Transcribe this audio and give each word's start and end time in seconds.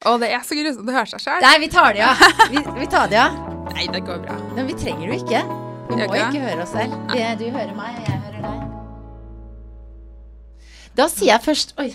Å, 0.00 0.14
det 0.16 0.30
er 0.32 0.40
så 0.48 0.56
grusomt 0.56 0.88
å 0.88 0.92
høre 0.96 1.08
seg 1.10 1.20
sjøl. 1.20 1.42
Nei, 1.44 1.56
vi 1.60 1.66
tar 1.68 1.92
det, 1.92 2.00
ja. 2.00 2.14
Vi, 2.52 2.60
vi 2.78 2.86
tar 2.88 3.10
det, 3.12 3.18
ja. 3.18 3.26
Nei, 3.68 3.84
det 3.92 4.00
går 4.06 4.22
bra. 4.22 4.32
Men 4.56 4.64
vi 4.70 4.76
trenger 4.80 5.04
det 5.04 5.12
jo 5.12 5.18
ikke. 5.26 5.42
Vi 5.90 5.98
må 5.98 6.06
ikke 6.06 6.22
ikke 6.30 6.44
høre 6.46 6.62
oss 6.64 6.72
selv. 6.72 6.94
Vi, 7.10 7.20
du 7.36 7.44
hører 7.52 7.74
meg, 7.76 7.98
og 7.98 8.06
jeg 8.08 8.20
hører 8.22 8.46
deg. 8.46 8.62
Da 10.96 11.06
sier 11.12 11.34
jeg 11.34 11.44
først 11.44 11.76
Oi. 11.82 11.90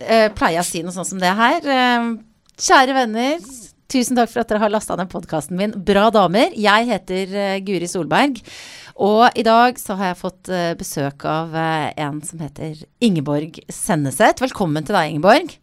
Uh, 0.00 0.28
pleier 0.38 0.56
jeg 0.56 0.62
å 0.62 0.68
si 0.70 0.80
noe 0.86 0.94
sånn 0.94 1.08
som 1.10 1.20
det 1.20 1.34
her? 1.36 1.68
Uh, 1.68 2.16
kjære 2.64 2.96
venner. 2.96 3.44
Tusen 3.92 4.16
takk 4.16 4.32
for 4.32 4.40
at 4.40 4.48
dere 4.48 4.62
har 4.64 4.72
lasta 4.72 4.96
ned 4.96 5.12
podkasten 5.12 5.60
min 5.60 5.76
Bra 5.84 6.06
damer. 6.14 6.56
Jeg 6.56 6.88
heter 6.94 7.36
uh, 7.36 7.58
Guri 7.66 7.90
Solberg. 7.92 8.40
Og 9.04 9.28
i 9.36 9.44
dag 9.44 9.76
så 9.76 10.00
har 10.00 10.14
jeg 10.14 10.20
fått 10.22 10.48
uh, 10.48 10.72
besøk 10.80 11.28
av 11.28 11.52
uh, 11.52 11.92
en 11.92 12.24
som 12.24 12.40
heter 12.40 12.86
Ingeborg 13.04 13.60
Senneset. 13.68 14.40
Velkommen 14.48 14.88
til 14.88 14.96
deg, 14.96 15.12
Ingeborg. 15.12 15.58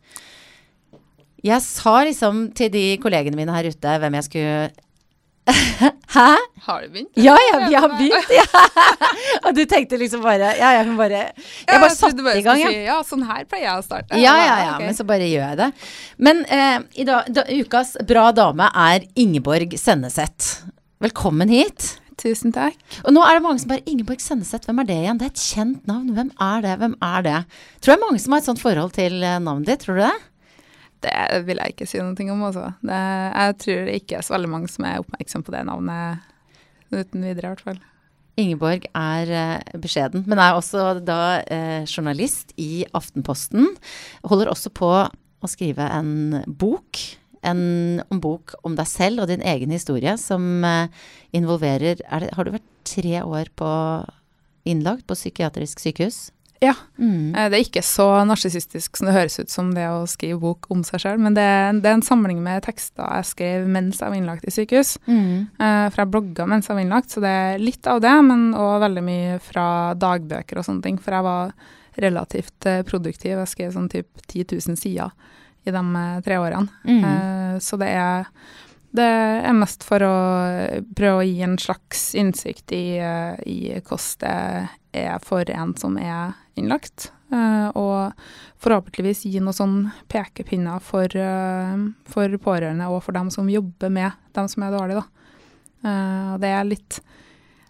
Jeg 1.45 1.61
sa 1.61 1.99
liksom 2.07 2.47
til 2.57 2.71
de 2.73 2.83
kollegene 3.03 3.37
mine 3.37 3.53
her 3.53 3.69
ute 3.69 3.95
hvem 4.01 4.17
jeg 4.17 4.27
skulle 4.29 4.55
Hæ? 6.15 6.29
Har 6.65 6.81
du 6.81 6.87
begynt? 6.89 7.11
Ja, 7.21 7.35
ja, 7.37 7.57
vi 7.67 7.75
har 7.77 7.91
begynt, 7.91 8.31
ja. 8.33 8.61
Og 9.45 9.51
du 9.53 9.61
tenkte 9.69 9.99
liksom 10.01 10.23
bare 10.25 10.55
Ja, 10.57 10.71
jeg 10.79 10.87
kan 10.87 10.95
bare 10.97 11.19
Jeg 11.35 11.81
bare 11.83 11.91
satte 11.93 12.33
i 12.33 12.41
gang, 12.45 12.63
jeg. 12.63 12.79
Ja, 12.87 12.97
sånn 13.05 13.27
her 13.29 13.43
pleier 13.45 13.67
jeg 13.67 13.83
å 13.83 13.85
starte. 13.85 14.17
Ja, 14.17 14.33
ja, 14.41 14.55
ja, 14.63 14.73
men 14.81 14.97
så 14.97 15.05
bare 15.05 15.27
gjør 15.29 15.51
jeg 15.51 15.59
det. 15.61 15.69
Men 16.17 16.41
eh, 16.49 16.79
i 16.97 17.05
dag, 17.05 17.29
da, 17.35 17.45
ukas 17.61 17.93
bra 18.09 18.31
dame 18.33 18.71
er 18.87 19.05
Ingeborg 19.21 19.77
Senneset. 19.77 20.49
Velkommen 21.03 21.51
hit. 21.53 21.91
Tusen 22.17 22.53
takk. 22.55 22.77
Og 23.03 23.13
nå 23.13 23.21
er 23.27 23.37
det 23.37 23.45
mange 23.45 23.61
som 23.61 23.69
bare 23.75 23.85
Ingeborg 23.91 24.23
Senneset, 24.23 24.65
hvem 24.65 24.81
er 24.81 24.89
det 24.89 25.01
igjen? 25.03 25.19
Det 25.21 25.27
er 25.29 25.33
et 25.35 25.47
kjent 25.51 25.89
navn. 25.89 26.13
Hvem 26.15 26.31
er 26.41 26.65
det? 26.65 26.77
Hvem 26.81 26.95
er 27.05 27.25
det? 27.27 27.39
Tror 27.83 27.93
det 27.93 27.99
er 27.99 28.05
mange 28.07 28.23
som 28.23 28.33
har 28.33 28.41
et 28.41 28.49
sånt 28.49 28.63
forhold 28.63 28.95
til 28.97 29.19
eh, 29.21 29.41
navnet 29.43 29.69
ditt, 29.75 29.85
tror 29.85 29.99
du 29.99 30.07
det? 30.07 30.15
Det 31.05 31.41
vil 31.47 31.61
jeg 31.61 31.75
ikke 31.75 31.89
si 31.89 32.01
noe 32.01 32.29
om, 32.33 32.45
altså. 32.49 32.69
Det, 32.81 33.01
jeg 33.37 33.57
tror 33.63 33.83
det 33.87 33.97
ikke 34.01 34.19
er 34.19 34.25
så 34.25 34.35
veldig 34.35 34.53
mange 34.55 34.71
som 34.73 34.87
er 34.89 35.03
oppmerksom 35.03 35.45
på 35.45 35.53
det 35.55 35.65
navnet 35.69 36.31
uten 36.93 37.25
videre, 37.25 37.49
i 37.49 37.51
hvert 37.53 37.65
fall. 37.65 37.83
Ingeborg 38.35 38.87
er 38.91 39.29
eh, 39.31 39.75
beskjeden, 39.79 40.25
men 40.27 40.41
er 40.43 40.57
også 40.57 40.97
da 41.07 41.39
eh, 41.47 41.85
journalist 41.87 42.51
i 42.59 42.83
Aftenposten. 42.95 43.69
Holder 44.27 44.51
også 44.51 44.71
på 44.75 44.89
å 44.91 45.51
skrive 45.51 45.87
en 45.95 46.41
bok. 46.47 46.99
En 47.45 48.01
om 48.09 48.19
bok 48.19 48.55
om 48.65 48.75
deg 48.75 48.89
selv 48.89 49.23
og 49.23 49.29
din 49.31 49.43
egen 49.45 49.71
historie 49.71 50.17
som 50.19 50.65
eh, 50.67 50.91
involverer 51.37 52.01
er 52.03 52.25
det, 52.25 52.33
Har 52.35 52.47
du 52.47 52.55
vært 52.57 52.71
tre 52.83 53.21
år 53.23 53.51
på 53.55 53.69
innlagt 54.67 55.05
på 55.07 55.15
psykiatrisk 55.15 55.79
sykehus? 55.79 56.34
Ja. 56.65 56.73
Mm. 56.97 57.35
Eh, 57.35 57.47
Det 57.53 57.57
er 57.59 57.63
ikke 57.67 57.83
så 57.85 58.07
narsissistisk 58.27 58.97
som 58.97 59.07
det 59.09 59.15
høres 59.15 59.37
ut 59.39 59.53
som 59.53 59.69
det 59.75 59.85
å 59.91 60.03
skrive 60.09 60.39
bok 60.41 60.65
om 60.73 60.81
seg 60.87 61.03
sjøl, 61.03 61.19
men 61.21 61.37
det, 61.37 61.45
det 61.83 61.91
er 61.91 61.97
en 61.99 62.05
samling 62.05 62.41
med 62.43 62.63
tekster 62.65 63.05
jeg 63.19 63.29
skrev 63.31 63.67
mens 63.69 64.01
jeg 64.01 64.09
var 64.09 64.17
innlagt 64.17 64.47
i 64.49 64.53
sykehus. 64.55 64.95
Mm. 65.07 65.47
Eh, 65.59 65.85
For 65.93 66.01
jeg 66.03 66.11
blogga 66.15 66.47
mens 66.49 66.67
jeg 66.69 66.75
var 66.79 66.85
innlagt, 66.87 67.13
så 67.13 67.21
det 67.23 67.33
er 67.45 67.61
litt 67.63 67.87
av 67.91 68.01
det, 68.03 68.15
men 68.27 68.49
òg 68.57 68.79
veldig 68.87 69.05
mye 69.05 69.39
fra 69.45 69.67
dagbøker 69.95 70.59
og 70.61 70.65
sånne 70.67 70.83
ting. 70.89 70.97
For 71.01 71.13
jeg 71.19 71.27
var 71.29 71.55
relativt 72.01 72.65
eh, 72.67 72.81
produktiv. 72.87 73.37
Jeg 73.39 73.47
skrev 73.53 73.73
sånn 73.75 73.89
typ 73.91 74.09
10 74.27 74.49
000 74.67 74.75
sider 74.81 75.11
i 75.65 75.71
de 75.71 75.83
eh, 76.01 76.21
tre 76.25 76.39
årene. 76.41 76.67
Mm. 76.83 77.03
Eh, 77.07 77.59
Så 77.63 77.77
det 77.79 77.87
er, 77.95 78.25
det 78.95 79.05
er 79.47 79.55
mest 79.55 79.83
for 79.87 80.03
å 80.03 80.15
prøve 80.95 81.21
å 81.21 81.27
gi 81.27 81.37
en 81.45 81.55
slags 81.59 82.09
innsikt 82.19 82.71
i, 82.75 82.97
i 83.47 83.57
hvordan 83.79 84.19
det 84.23 84.35
er 84.95 85.19
for 85.23 85.47
en 85.51 85.75
som 85.79 85.97
er 85.97 86.33
innlagt. 86.55 87.11
eh, 87.31 87.67
Og 87.75 88.13
forhåpentligvis 88.63 89.25
gi 89.27 89.39
noen 89.39 89.53
sånn 89.53 89.91
pekepinner 90.11 90.81
for, 90.81 91.05
eh, 91.05 91.75
for 92.05 92.37
pårørende 92.37 92.87
og 92.89 93.03
for 93.03 93.11
dem 93.13 93.29
som 93.29 93.49
jobber 93.49 93.89
med 93.89 94.11
dem 94.33 94.47
som 94.47 94.63
er 94.63 94.71
dårlige, 94.71 95.03
da. 95.03 95.05
Eh, 95.85 96.37
det 96.37 96.49
er 96.49 96.63
litt 96.63 97.01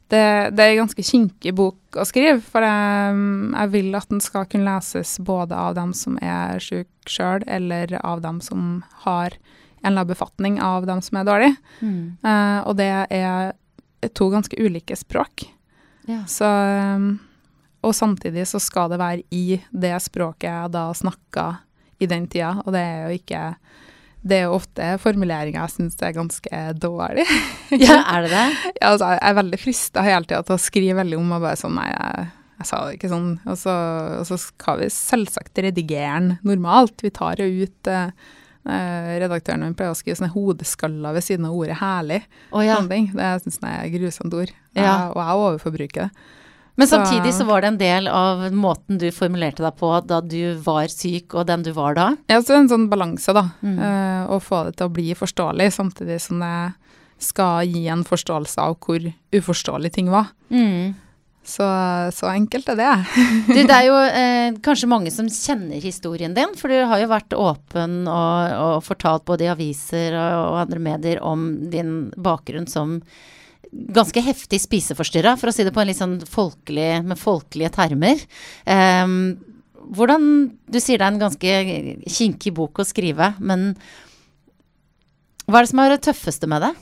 det, 0.07 0.53
det 0.53 0.61
er 0.61 0.71
en 0.75 0.83
ganske 0.83 1.03
kinkig 1.03 1.55
bok 1.57 1.97
å 1.97 2.05
skrive, 2.05 2.38
for 2.45 2.61
jeg, 2.61 3.16
jeg 3.55 3.71
vil 3.73 3.95
at 3.97 4.09
den 4.11 4.21
skal 4.21 4.45
kunne 4.45 4.69
leses 4.69 5.17
både 5.17 5.57
av 5.57 5.73
dem 5.73 5.95
som 5.97 6.19
er 6.21 6.61
syke 6.61 7.09
sjøl, 7.09 7.41
eller 7.47 7.95
av 8.05 8.21
dem 8.21 8.38
som 8.41 8.83
har 9.05 9.33
en 9.33 9.91
eller 9.91 10.03
annen 10.03 10.11
befatning 10.13 10.59
av 10.61 10.85
dem 10.85 11.01
som 11.01 11.17
er 11.17 11.25
dårlige. 11.25 11.57
Mm. 11.81 12.17
Uh, 12.25 12.59
og 12.69 12.77
det 12.77 12.91
er 13.13 13.53
to 14.13 14.29
ganske 14.33 14.57
ulike 14.61 14.97
språk. 14.97 15.47
Ja. 16.09 16.21
Så, 16.29 16.45
um, 16.45 17.17
og 17.85 17.95
samtidig 17.97 18.45
så 18.49 18.61
skal 18.61 18.91
det 18.91 19.01
være 19.01 19.25
i 19.33 19.59
det 19.71 19.95
språket 20.03 20.49
jeg 20.49 20.73
da 20.73 20.88
snakka 20.97 21.47
i 22.01 22.09
den 22.11 22.27
tida, 22.27 22.57
og 22.66 22.73
det 22.75 22.81
er 22.83 23.05
jo 23.05 23.19
ikke 23.21 23.43
Det 24.25 24.39
er 24.39 24.47
jo 24.47 24.55
ofte 24.57 24.85
formuleringer 24.97 25.61
jeg 25.61 25.73
syns 25.75 25.99
er 26.01 26.15
ganske 26.15 26.61
dårlig. 26.81 27.27
ja, 27.85 27.99
er 28.09 28.25
det 28.25 28.31
det? 28.31 28.47
Ja, 28.81 28.89
altså, 28.89 29.11
jeg 29.13 29.21
er 29.21 29.38
veldig 29.38 29.59
frista 29.61 30.05
hele 30.05 30.25
tida 30.25 30.41
til 30.41 30.55
å 30.57 30.63
skrive 30.63 30.97
veldig 30.97 31.19
om 31.19 31.35
og 31.38 31.45
bare 31.45 31.59
sånn 31.61 31.77
Nei, 31.77 31.91
jeg, 31.91 32.31
jeg 32.57 32.69
sa 32.71 32.79
det 32.88 32.95
ikke 32.97 33.11
sånn. 33.11 33.29
Og 33.45 33.59
så, 33.61 33.75
og 34.17 34.25
så 34.31 34.39
skal 34.41 34.81
vi 34.81 34.89
selvsagt 34.94 35.61
redigere 35.61 36.15
den 36.17 36.31
normalt. 36.47 37.05
Vi 37.05 37.13
tar 37.13 37.38
jo 37.44 37.45
ut 37.45 37.91
eh, 37.91 38.09
eh, 38.09 38.34
Redaktøren 38.65 39.61
min 39.61 39.75
pleier 39.77 39.93
å 39.93 39.97
skrive 39.97 40.17
sånne 40.17 40.33
hodeskaller 40.33 41.13
ved 41.13 41.25
siden 41.25 41.45
av 41.45 41.53
ordet 41.53 41.77
'herlig'. 41.77 42.23
Oh, 42.51 42.63
ja. 42.65 42.79
Sånne 42.79 42.89
ting. 42.89 43.11
Det 43.13 43.29
syns 43.43 43.59
jeg 43.61 43.75
er 43.77 43.93
grusomt 43.93 44.33
ord. 44.33 44.55
Ja. 44.73 44.95
Og 45.13 45.21
jeg 45.21 45.43
overforbruker 45.45 46.07
det. 46.07 46.09
Men 46.75 46.87
samtidig 46.87 47.33
så 47.33 47.45
var 47.47 47.61
det 47.61 47.67
en 47.67 47.77
del 47.79 48.07
av 48.11 48.41
måten 48.51 48.97
du 48.99 49.07
formulerte 49.15 49.63
deg 49.63 49.77
på 49.79 49.91
da 50.07 50.19
du 50.19 50.57
var 50.65 50.89
syk, 50.91 51.31
og 51.33 51.47
den 51.47 51.63
du 51.63 51.71
var 51.71 51.95
da. 51.95 52.07
Ja, 52.27 52.41
så 52.43 52.57
en 52.57 52.67
sånn 52.67 52.89
balanse, 52.91 53.31
da. 53.35 53.45
Mm. 53.63 53.77
eh, 53.79 54.25
å 54.27 54.41
få 54.43 54.65
det 54.67 54.75
til 54.75 54.89
å 54.89 54.95
bli 54.97 55.15
forståelig, 55.15 55.69
samtidig 55.71 56.19
som 56.19 56.43
det 56.43 56.73
skal 57.23 57.63
gi 57.71 57.85
en 57.87 58.03
forståelse 58.03 58.59
av 58.59 58.75
hvor 58.83 59.07
uforståelig 59.31 59.93
ting 59.95 60.11
var. 60.11 60.33
Mm. 60.51 60.95
Så, 61.45 61.66
så 62.17 62.29
enkelt 62.31 62.69
er 62.73 62.79
det. 62.79 62.94
Du, 63.53 63.59
det 63.59 63.75
er 63.75 63.85
jo 63.85 63.97
eh, 64.01 64.57
kanskje 64.66 64.89
mange 64.89 65.13
som 65.13 65.29
kjenner 65.29 65.83
historien 65.83 66.33
din, 66.33 66.56
for 66.57 66.73
du 66.73 66.79
har 66.89 67.03
jo 67.03 67.11
vært 67.11 67.38
åpen 67.38 68.03
og, 68.09 68.56
og 68.57 68.83
fortalt 68.85 69.28
både 69.29 69.45
i 69.45 69.51
aviser 69.53 70.17
og, 70.17 70.39
og 70.50 70.61
andre 70.63 70.81
medier 70.81 71.22
om 71.23 71.47
din 71.69 72.09
bakgrunn 72.17 72.66
som 72.69 72.97
ganske 73.72 74.22
heftig 74.23 74.61
spiseforstyrra, 74.63 75.35
for 75.38 75.51
å 75.51 75.53
si 75.53 75.66
det 75.67 75.73
på 75.75 75.83
en 75.83 75.89
litt 75.89 76.00
sånn 76.00 76.17
folkelig, 76.29 77.03
med 77.06 77.19
folkelige 77.19 77.73
termer. 77.77 78.25
Eh, 78.66 79.16
hvordan 79.85 80.25
Du 80.66 80.79
sier 80.81 80.97
det 80.97 81.06
er 81.06 81.13
en 81.13 81.22
ganske 81.22 81.56
kinkig 82.09 82.56
bok 82.57 82.81
å 82.81 82.88
skrive, 82.88 83.35
men 83.38 83.73
hva 85.45 85.59
er 85.59 85.67
det 85.67 85.69
som 85.69 85.81
er 85.83 85.94
det 85.94 86.03
tøffeste 86.07 86.50
med 86.50 86.66
det? 86.66 86.73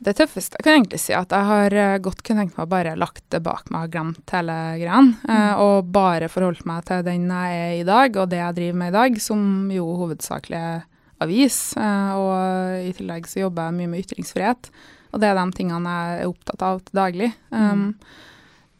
Det 0.00 0.14
tøffeste 0.16 0.56
jeg 0.56 0.64
kan 0.64 0.78
egentlig 0.78 1.00
si 1.02 1.12
at 1.12 1.32
jeg 1.34 1.44
har 1.44 1.74
eh, 1.76 1.98
godt 2.00 2.22
kunne 2.24 2.46
tenkt 2.46 2.56
meg 2.56 2.64
å 2.64 2.70
bare 2.72 2.94
lagt 2.96 3.24
det 3.32 3.42
bak 3.44 3.66
meg 3.68 3.88
og 3.88 3.92
glemt 3.92 4.32
hele 4.32 4.54
greia. 4.80 5.00
eh, 5.28 5.60
Og 5.60 5.90
bare 5.92 6.30
forholdt 6.32 6.64
meg 6.68 6.86
til 6.88 7.02
den 7.04 7.26
jeg 7.28 7.58
er 7.66 7.74
i 7.82 7.84
dag, 7.84 8.16
og 8.16 8.30
det 8.32 8.40
jeg 8.40 8.56
driver 8.56 8.78
med 8.80 8.94
i 8.94 8.96
dag, 8.96 9.18
som 9.20 9.42
jo 9.74 9.84
hovedsakelig 10.00 10.56
er 10.56 10.86
avis. 11.20 11.58
eh, 11.76 12.12
Og 12.16 12.86
i 12.88 12.94
tillegg 12.96 13.28
så 13.28 13.42
jobber 13.44 13.68
jeg 13.68 13.76
mye 13.76 13.92
med 13.92 14.06
ytringsfrihet, 14.06 14.70
og 15.12 15.20
det 15.20 15.28
er 15.28 15.36
de 15.36 15.46
tingene 15.58 15.92
jeg 15.98 16.22
er 16.22 16.32
opptatt 16.32 16.62
av 16.64 16.80
til 16.80 16.96
daglig. 16.96 17.32
Um, 17.50 17.94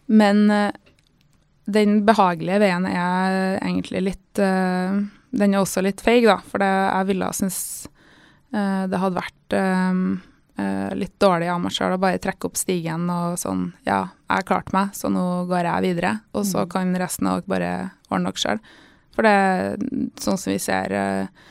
Men 0.06 0.48
den 1.70 2.00
behagelige 2.06 2.62
veien 2.62 2.86
er 2.86 3.58
egentlig 3.60 4.00
litt 4.08 4.40
uh, 4.42 4.96
Den 5.30 5.54
er 5.54 5.60
også 5.60 5.82
litt 5.84 6.00
feig, 6.02 6.24
da, 6.26 6.40
for 6.42 6.58
det, 6.62 6.70
jeg 6.70 7.08
ville 7.12 7.28
synes 7.36 7.60
uh, 8.54 8.86
det 8.90 8.98
hadde 8.98 9.20
vært 9.20 9.54
eh, 9.54 10.00
litt 10.98 11.14
dårlig 11.22 11.48
av 11.52 11.60
meg 11.62 11.74
sjøl 11.74 11.96
å 11.96 12.00
bare 12.02 12.20
trekke 12.22 12.48
opp 12.48 12.58
stigen 12.58 13.08
og 13.12 13.38
sånn 13.40 13.70
Ja, 13.86 14.10
jeg 14.28 14.42
har 14.42 14.46
klart 14.48 14.72
meg, 14.76 14.92
så 14.96 15.10
nå 15.12 15.24
går 15.50 15.66
jeg 15.66 15.86
videre. 15.88 16.12
Og 16.36 16.46
så 16.46 16.66
kan 16.70 16.94
resten 16.98 17.28
av 17.30 17.40
dere 17.40 17.50
bare 17.50 17.72
ordne 18.10 18.30
dere 18.30 18.42
sjøl. 18.42 18.62
For 19.16 19.26
det, 19.26 19.88
sånn 20.22 20.38
som 20.38 20.52
vi 20.52 20.58
ser 20.62 20.94
uh, 20.94 21.48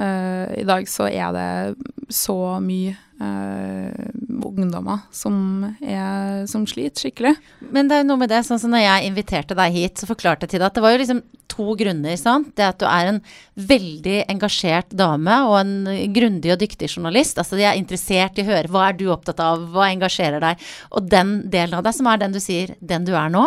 eh, 0.00 0.54
i 0.62 0.64
dag, 0.66 0.88
så 0.88 1.08
er 1.10 1.34
det 1.36 2.12
så 2.12 2.38
mye 2.64 2.94
eh, 2.94 3.03
ungdommer 3.20 4.98
som, 5.14 5.36
er, 5.80 6.44
som 6.50 6.66
sliter 6.66 7.06
skikkelig. 7.06 7.34
Men 7.74 7.88
det 7.88 7.96
er 7.96 8.02
jo 8.02 8.10
noe 8.10 8.22
med 8.24 8.32
det, 8.32 8.42
sånn 8.46 8.60
som 8.60 8.72
når 8.74 8.84
jeg 8.84 9.08
inviterte 9.10 9.56
deg 9.58 9.74
hit, 9.74 10.00
så 10.00 10.08
forklarte 10.08 10.46
jeg 10.46 10.54
til 10.54 10.62
deg 10.62 10.68
at 10.68 10.76
det 10.78 10.84
var 10.84 10.94
jo 10.94 11.00
liksom 11.02 11.22
to 11.54 11.74
grunner, 11.78 12.16
sant. 12.18 12.50
Det 12.58 12.66
at 12.66 12.80
du 12.80 12.86
er 12.88 13.12
en 13.12 13.20
veldig 13.54 14.18
engasjert 14.32 14.94
dame 14.96 15.36
og 15.46 15.56
en 15.60 15.74
grundig 16.14 16.54
og 16.54 16.60
dyktig 16.62 16.90
journalist. 16.90 17.38
Altså 17.38 17.58
de 17.58 17.66
er 17.68 17.78
interessert 17.78 18.38
i 18.38 18.44
å 18.44 18.50
høre 18.50 18.72
hva 18.74 18.88
er 18.88 18.98
du 18.98 19.06
opptatt 19.14 19.42
av, 19.44 19.68
hva 19.74 19.90
engasjerer 19.92 20.42
deg. 20.42 20.68
Og 20.94 21.10
den 21.10 21.36
delen 21.52 21.78
av 21.78 21.84
deg 21.86 21.96
som 21.96 22.10
er 22.10 22.22
den 22.22 22.34
du 22.34 22.40
sier, 22.42 22.74
den 22.80 23.06
du 23.06 23.14
er 23.14 23.30
nå. 23.32 23.46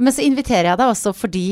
Men 0.00 0.14
så 0.14 0.26
inviterer 0.26 0.72
jeg 0.72 0.80
deg 0.82 0.94
også 0.94 1.14
fordi 1.16 1.48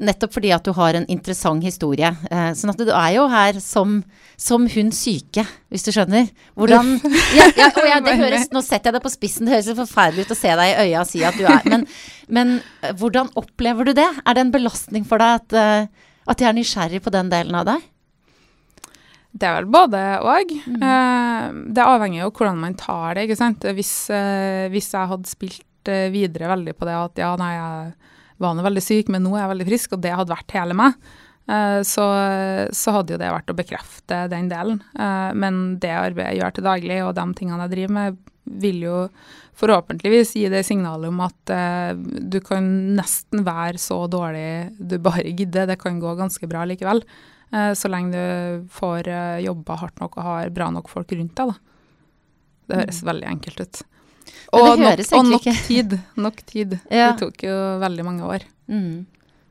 Nettopp 0.00 0.32
fordi 0.32 0.50
at 0.56 0.64
du 0.64 0.72
har 0.76 0.96
en 0.96 1.06
interessant 1.12 1.64
historie. 1.64 2.08
Eh, 2.30 2.50
sånn 2.56 2.72
at 2.72 2.80
du 2.80 2.88
er 2.88 3.10
jo 3.18 3.26
her 3.28 3.58
som, 3.60 3.98
som 4.40 4.64
hun 4.72 4.92
syke, 4.96 5.44
hvis 5.68 5.84
du 5.84 5.92
skjønner. 5.92 6.30
Hvordan 6.56 6.94
ja, 7.38 7.50
ja, 7.58 7.68
og 7.68 7.88
ja, 7.88 8.00
det 8.04 8.16
høres, 8.22 8.48
Nå 8.54 8.64
setter 8.64 8.90
jeg 8.90 8.98
deg 8.98 9.04
på 9.04 9.12
spissen, 9.12 9.48
det 9.48 9.58
høres 9.58 9.70
så 9.70 9.76
forferdelig 9.78 10.26
ut 10.26 10.34
å 10.34 10.40
se 10.40 10.56
deg 10.62 10.72
i 10.72 10.88
øya 10.88 11.04
og 11.04 11.10
si 11.10 11.24
at 11.26 11.36
du 11.36 11.44
er 11.44 11.68
Men, 11.68 11.86
men 12.32 12.58
eh, 12.80 12.94
hvordan 12.96 13.32
opplever 13.40 13.90
du 13.90 13.94
det? 14.00 14.08
Er 14.24 14.36
det 14.36 14.46
en 14.46 14.54
belastning 14.54 15.06
for 15.08 15.22
deg 15.22 15.42
at, 15.42 15.56
eh, 15.60 16.12
at 16.30 16.42
jeg 16.42 16.50
er 16.50 16.56
nysgjerrig 16.56 17.02
på 17.04 17.12
den 17.14 17.32
delen 17.32 17.60
av 17.60 17.68
deg? 17.68 17.88
Det 19.30 19.46
er 19.46 19.60
vel 19.60 19.68
både 19.70 20.00
og. 20.26 20.52
Mm. 20.66 20.82
Eh, 20.82 21.48
det 21.76 21.86
avhenger 21.86 22.24
jo 22.24 22.32
hvordan 22.34 22.62
man 22.64 22.76
tar 22.78 23.14
det. 23.14 23.28
ikke 23.28 23.38
sant? 23.38 23.66
Hvis, 23.76 23.94
eh, 24.10 24.66
hvis 24.72 24.90
jeg 24.94 25.10
hadde 25.12 25.30
spilt 25.30 25.90
eh, 25.90 26.08
videre 26.10 26.50
veldig 26.50 26.74
på 26.74 26.88
det 26.88 26.96
at 26.98 27.22
ja, 27.22 27.34
nei, 27.38 27.52
jeg 27.54 28.16
var 28.40 28.56
nå 28.56 28.64
veldig 28.64 28.82
syk, 28.84 29.10
men 29.12 29.24
nå 29.24 29.34
er 29.34 29.44
jeg 29.44 29.52
veldig 29.54 29.68
frisk, 29.68 29.96
og 29.96 30.02
det 30.04 30.14
hadde 30.16 30.32
vært 30.32 30.56
hele 30.56 30.76
meg, 30.78 30.96
eh, 31.50 31.80
så, 31.86 32.06
så 32.76 32.96
hadde 32.96 33.14
jo 33.14 33.20
det 33.20 33.34
vært 33.34 33.52
å 33.52 33.58
bekrefte 33.58 34.22
den 34.32 34.48
delen. 34.52 34.80
Eh, 34.96 35.30
men 35.36 35.62
det 35.82 35.92
arbeidet 35.96 36.32
jeg 36.32 36.42
gjør 36.42 36.56
til 36.56 36.68
daglig, 36.70 36.98
og 37.04 37.14
de 37.18 37.26
tingene 37.38 37.66
jeg 37.66 37.74
driver 37.76 37.96
med, 37.98 38.20
vil 38.60 38.80
jo 38.82 39.00
forhåpentligvis 39.60 40.32
gi 40.40 40.46
det 40.50 40.62
signalet 40.66 41.12
om 41.12 41.20
at 41.22 41.52
eh, 41.52 41.92
du 42.32 42.40
kan 42.42 42.64
nesten 42.96 43.44
være 43.46 43.78
så 43.82 44.00
dårlig 44.10 44.72
du 44.78 44.96
bare 45.02 45.28
gidder. 45.28 45.68
Det 45.68 45.78
kan 45.82 46.00
gå 46.02 46.16
ganske 46.18 46.48
bra 46.50 46.64
likevel. 46.68 47.04
Så 47.50 47.88
lenge 47.90 48.14
du 48.14 48.66
får 48.70 49.08
jobba 49.42 49.74
hardt 49.80 49.96
nok 49.98 50.20
og 50.20 50.22
har 50.22 50.52
bra 50.54 50.68
nok 50.70 50.86
folk 50.86 51.10
rundt 51.10 51.34
deg, 51.34 51.50
da. 51.50 51.56
Det 52.70 52.76
høres 52.78 53.00
veldig 53.08 53.26
enkelt 53.26 53.64
ut. 53.64 53.80
Og 54.52 54.78
nok, 54.80 55.02
og 55.16 55.24
nok 55.34 55.46
tid. 55.66 55.98
Nok 56.16 56.40
tid. 56.48 56.78
Ja. 56.90 57.12
Det 57.12 57.20
tok 57.26 57.44
jo 57.46 57.56
veldig 57.82 58.04
mange 58.06 58.26
år. 58.26 58.46
Mm. 58.70 59.06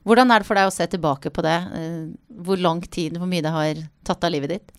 Hvordan 0.07 0.31
er 0.31 0.41
det 0.41 0.47
for 0.47 0.57
deg 0.57 0.69
å 0.69 0.73
se 0.73 0.87
tilbake 0.89 1.29
på 1.35 1.43
det? 1.45 1.57
Eh, 1.75 2.03
Hvor 2.43 2.57
lang 2.61 2.79
tid, 2.87 3.17
hvor 3.19 3.27
mye 3.29 3.43
det 3.45 3.51
har 3.53 3.81
tatt 4.07 4.23
av 4.23 4.31
livet 4.33 4.49
ditt? 4.55 4.75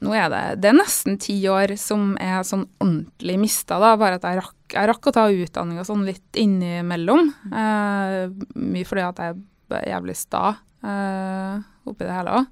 Nå 0.00 0.14
er 0.16 0.30
det, 0.32 0.42
det 0.62 0.70
er 0.70 0.78
nesten 0.78 1.18
ti 1.20 1.34
år 1.52 1.74
som 1.76 2.14
er 2.16 2.40
sånn 2.48 2.62
ordentlig 2.80 3.34
mista, 3.42 3.76
da. 3.82 3.90
Bare 4.00 4.16
at 4.16 4.24
jeg 4.24 4.38
rakk, 4.40 4.54
jeg 4.72 4.88
rakk 4.88 5.10
å 5.10 5.12
ta 5.12 5.26
utdanning 5.28 5.82
og 5.82 5.84
sånn 5.88 6.06
litt 6.08 6.40
innimellom. 6.40 7.28
Eh, 7.52 8.30
mye 8.56 8.88
fordi 8.88 9.04
at 9.04 9.20
jeg 9.26 9.36
er 9.76 9.90
jævlig 9.92 10.16
sta 10.16 10.44
eh, 10.80 11.60
oppi 11.84 12.08
det 12.08 12.16
hele 12.16 12.38
òg. 12.40 12.48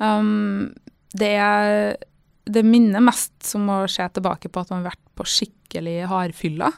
Um, 0.00 0.72
det, 1.14 1.34
er- 1.38 2.00
det 2.44 2.64
minner 2.66 3.04
mest 3.04 3.32
som 3.46 3.68
å 3.72 3.84
se 3.90 4.06
tilbake 4.16 4.50
på 4.52 4.62
at 4.62 4.72
man 4.72 4.82
har 4.82 4.92
vært 4.92 5.04
på 5.16 5.26
skikkelig 5.28 5.98
hardfylla. 6.10 6.70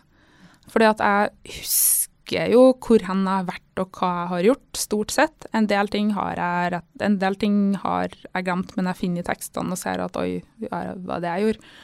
Fordi 0.71 0.89
at 0.89 1.03
jeg 1.03 1.57
husker 1.61 2.53
jo 2.53 2.63
hvor 2.83 3.03
hen 3.07 3.23
jeg 3.23 3.33
har 3.33 3.49
vært 3.49 3.83
og 3.83 3.99
hva 3.99 4.11
jeg 4.13 4.31
har 4.33 4.47
gjort, 4.51 4.79
stort 4.79 5.15
sett. 5.15 5.49
En 5.55 5.69
del 5.71 5.91
ting 5.93 6.13
har 6.17 6.39
jeg, 6.41 6.73
rett, 6.77 6.89
en 7.07 7.19
del 7.23 7.39
ting 7.39 7.59
har 7.83 8.15
jeg 8.15 8.47
glemt, 8.47 8.75
men 8.79 8.91
jeg 8.91 9.01
finner 9.03 9.23
i 9.23 9.27
tekstene 9.27 9.75
og 9.75 9.81
ser 9.81 10.03
at 10.03 10.19
oi, 10.21 10.41
hva 10.67 10.83
er 10.83 11.23
det 11.23 11.33
jeg 11.33 11.47
gjorde. 11.47 11.75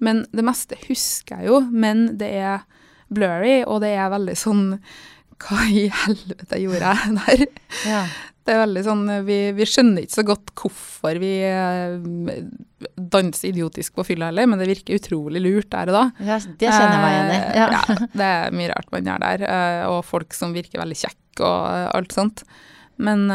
Men 0.00 0.22
det 0.32 0.44
meste 0.46 0.78
husker 0.86 1.40
jeg 1.40 1.50
jo, 1.50 1.60
men 1.68 2.06
det 2.20 2.30
er 2.40 2.62
blurry, 3.12 3.60
og 3.66 3.82
det 3.84 3.94
er 3.98 4.12
veldig 4.12 4.36
sånn 4.38 4.66
Hva 5.40 5.64
i 5.72 5.86
helvete 5.88 6.58
gjorde 6.60 6.92
jeg 6.94 7.16
der? 7.16 7.44
Ja. 7.88 8.02
Det 8.46 8.54
er 8.54 8.62
veldig 8.62 8.82
sånn, 8.86 9.02
vi, 9.26 9.36
vi 9.54 9.64
skjønner 9.68 10.02
ikke 10.06 10.16
så 10.16 10.24
godt 10.26 10.50
hvorfor 10.58 11.18
vi 11.20 11.32
eh, 11.44 12.40
danser 12.96 13.50
idiotisk 13.50 13.98
på 13.98 14.04
fylla 14.08 14.30
heller, 14.30 14.48
men 14.48 14.58
det 14.62 14.68
virker 14.70 14.96
utrolig 14.96 15.42
lurt 15.44 15.68
der 15.74 15.90
og 15.92 15.96
da. 15.98 16.04
Ja, 16.24 16.38
det 16.40 16.70
kjenner 16.72 16.94
jeg 16.96 17.02
meg 17.04 17.16
igjen 17.16 17.30
i. 17.30 17.40
Eh, 17.40 17.58
Ja. 17.60 17.66
ja, 17.76 17.96
det 18.16 18.28
er 18.30 18.56
mye 18.56 18.70
rart 18.72 18.88
man 18.94 19.10
gjør 19.10 19.20
der, 19.26 19.44
eh, 19.50 19.82
og 19.92 20.00
folk 20.08 20.32
som 20.36 20.54
virker 20.56 20.80
veldig 20.82 20.96
kjekke 21.02 21.44
og 21.46 21.94
alt 21.98 22.16
sånt. 22.16 22.44
Men 23.00 23.28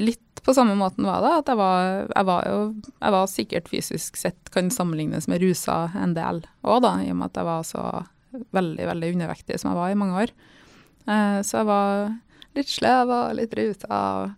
litt 0.00 0.40
på 0.42 0.54
samme 0.56 0.72
måten 0.78 1.04
var 1.04 1.20
det, 1.24 1.32
at 1.42 1.50
jeg 1.52 1.58
var, 1.60 1.88
jeg 2.14 2.26
var 2.26 2.46
jo 2.48 2.60
jeg 2.88 3.12
var 3.14 3.26
sikkert 3.30 3.68
fysisk 3.70 4.16
sett 4.16 4.48
kan 4.54 4.70
sammenlignes 4.72 5.28
med 5.28 5.42
rusa 5.44 5.90
en 6.00 6.14
del 6.16 6.40
òg, 6.64 6.78
da, 6.82 6.94
i 7.04 7.10
og 7.12 7.18
med 7.20 7.28
at 7.28 7.40
jeg 7.40 7.48
var 7.50 7.66
så 7.68 7.84
veldig, 8.56 8.86
veldig 8.88 9.10
undervektig 9.16 9.58
som 9.60 9.70
jeg 9.72 9.78
var 9.80 9.92
i 9.92 9.98
mange 10.00 10.22
år. 10.24 10.32
Så 11.44 11.60
jeg 11.60 11.68
var 11.68 12.14
litt 12.56 12.72
slev 12.72 13.12
og 13.12 13.34
litt 13.36 13.52
ruta. 13.58 13.88
og 13.92 14.30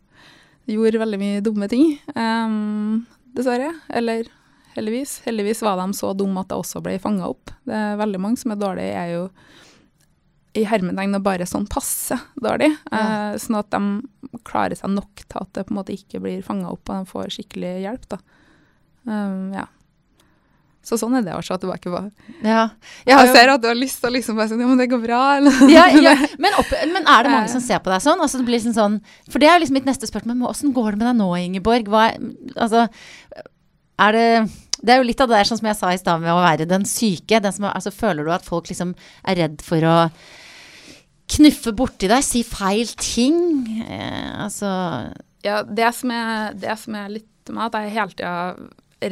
gjorde 0.70 1.02
veldig 1.02 1.20
mye 1.20 1.42
dumme 1.44 1.68
ting, 1.68 1.98
um, 2.16 3.04
dessverre. 3.36 3.72
Eller 3.92 4.30
heldigvis. 4.74 5.18
Heldigvis 5.26 5.62
var 5.62 5.78
de 5.80 5.96
så 5.96 6.12
dumme 6.16 6.42
at 6.42 6.52
jeg 6.52 6.64
også 6.64 6.82
ble 6.84 6.96
fanga 7.02 7.28
opp. 7.30 7.52
Det 7.66 7.76
er 7.76 8.00
veldig 8.00 8.22
mange 8.22 8.40
som 8.40 8.54
er 8.54 8.60
dårlige, 8.60 9.04
er 9.04 9.12
jo 9.14 9.26
i 10.54 10.62
hermetegn 10.70 11.16
og 11.18 11.24
bare 11.26 11.46
sånn 11.50 11.66
passe 11.70 12.16
dårlig. 12.38 12.70
Ja. 12.92 13.00
Eh, 13.32 13.38
sånn 13.42 13.58
at 13.58 13.74
de 13.74 14.38
klarer 14.46 14.78
seg 14.78 14.92
nok 14.94 15.24
til 15.24 15.40
at 15.40 15.50
det 15.56 15.66
på 15.66 15.74
en 15.74 15.80
måte 15.80 15.96
ikke 15.96 16.22
blir 16.22 16.44
fanga 16.46 16.70
opp, 16.70 16.86
og 16.86 17.02
de 17.02 17.10
får 17.10 17.32
skikkelig 17.34 17.72
hjelp, 17.82 18.06
da. 18.14 18.20
Um, 19.04 19.50
ja. 19.54 19.66
Så 20.84 20.98
sånn 21.00 21.14
er 21.16 21.22
det 21.24 21.32
å 21.32 21.40
se 21.44 21.56
tilbake 21.56 21.88
på. 21.88 22.00
Ja. 22.44 22.68
Jeg 23.06 23.14
har 23.16 23.24
Jeg 23.24 23.28
jo- 23.30 23.34
ser 23.38 23.48
at 23.54 23.62
du 23.62 23.68
har 23.70 23.78
lyst 23.78 24.00
til 24.02 24.10
å 24.10 24.12
liksom 24.14 24.36
bare 24.36 24.50
sånn, 24.50 24.60
ja, 24.60 24.66
men 24.68 24.78
det 24.82 24.90
går 24.92 25.00
bra, 25.02 25.20
eller? 25.38 25.62
ja, 25.72 25.86
ja. 25.88 26.12
Men, 26.44 26.52
opp, 26.60 26.70
men 26.92 27.06
er 27.08 27.22
det 27.24 27.32
mange 27.32 27.48
som 27.48 27.62
ser 27.64 27.80
på 27.80 27.88
deg 27.92 28.02
sånn? 28.04 28.20
Altså, 28.20 28.38
det 28.42 28.44
blir 28.50 28.58
liksom 28.60 28.74
sånn 28.76 28.98
for 29.32 29.40
det 29.40 29.48
er 29.48 29.58
liksom 29.62 29.78
mitt 29.80 29.88
neste 29.88 30.06
spørsmål. 30.10 30.36
Men 30.36 30.50
åssen 30.50 30.74
går 30.76 30.92
det 30.92 30.98
med 31.00 31.08
deg 31.08 31.16
nå, 31.22 31.30
Ingeborg? 31.40 31.88
Hva, 31.88 32.04
altså, 32.56 32.84
er 34.04 34.12
det 34.12 34.28
Det 34.84 34.92
er 34.92 34.98
jo 35.00 35.08
litt 35.08 35.20
av 35.24 35.28
det 35.30 35.38
der 35.38 35.48
sånn 35.48 35.58
som 35.62 35.68
jeg 35.70 35.76
sa 35.78 35.90
i 35.94 35.96
stad 35.96 36.20
med 36.20 36.28
å 36.34 36.42
være 36.44 36.66
den 36.68 36.84
syke. 36.84 37.40
Den 37.40 37.52
som, 37.56 37.64
altså, 37.70 37.88
føler 37.94 38.24
du 38.26 38.32
at 38.34 38.44
folk 38.44 38.68
liksom 38.68 38.92
er 39.24 39.36
redd 39.40 39.62
for 39.64 39.80
å 39.80 39.96
knuffe 41.34 41.72
borti 41.72 42.08
deg, 42.10 42.20
si 42.26 42.42
feil 42.44 42.90
ting? 43.00 43.38
Eh, 43.88 44.44
altså 44.44 44.68
Ja, 45.44 45.62
det 45.64 45.88
som 45.96 46.10
er, 46.12 46.52
det 46.52 46.76
som 46.82 46.94
er 47.00 47.08
litt 47.16 47.30
med 47.52 47.64
at 47.74 47.78
jeg 47.80 47.94
hele 47.96 48.12
tida 48.12 48.34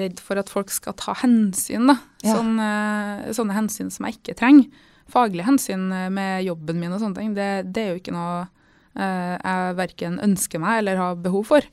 redd 0.01 0.23
for 0.23 0.41
at 0.41 0.51
folk 0.53 0.73
skal 0.73 0.97
ta 0.99 1.15
hensyn, 1.23 1.91
da. 1.91 1.99
Ja. 2.25 2.39
Sånne, 2.39 2.71
sånne 3.37 3.57
hensyn 3.57 3.93
som 3.93 4.09
jeg 4.09 4.21
ikke 4.21 4.37
trenger. 4.39 4.89
Faglige 5.13 5.49
hensyn 5.49 5.89
eh, 5.93 6.11
med 6.13 6.45
jobben 6.47 6.81
min 6.81 6.95
og 6.95 7.03
sånne 7.03 7.19
ting, 7.19 7.33
det, 7.37 7.49
det 7.75 7.85
er 7.85 7.93
jo 7.93 8.03
ikke 8.03 8.15
noe 8.17 8.45
eh, 8.97 9.35
jeg 9.37 9.79
verken 9.81 10.21
ønsker 10.25 10.63
meg 10.63 10.83
eller 10.83 11.01
har 11.03 11.23
behov 11.23 11.49
for. 11.51 11.71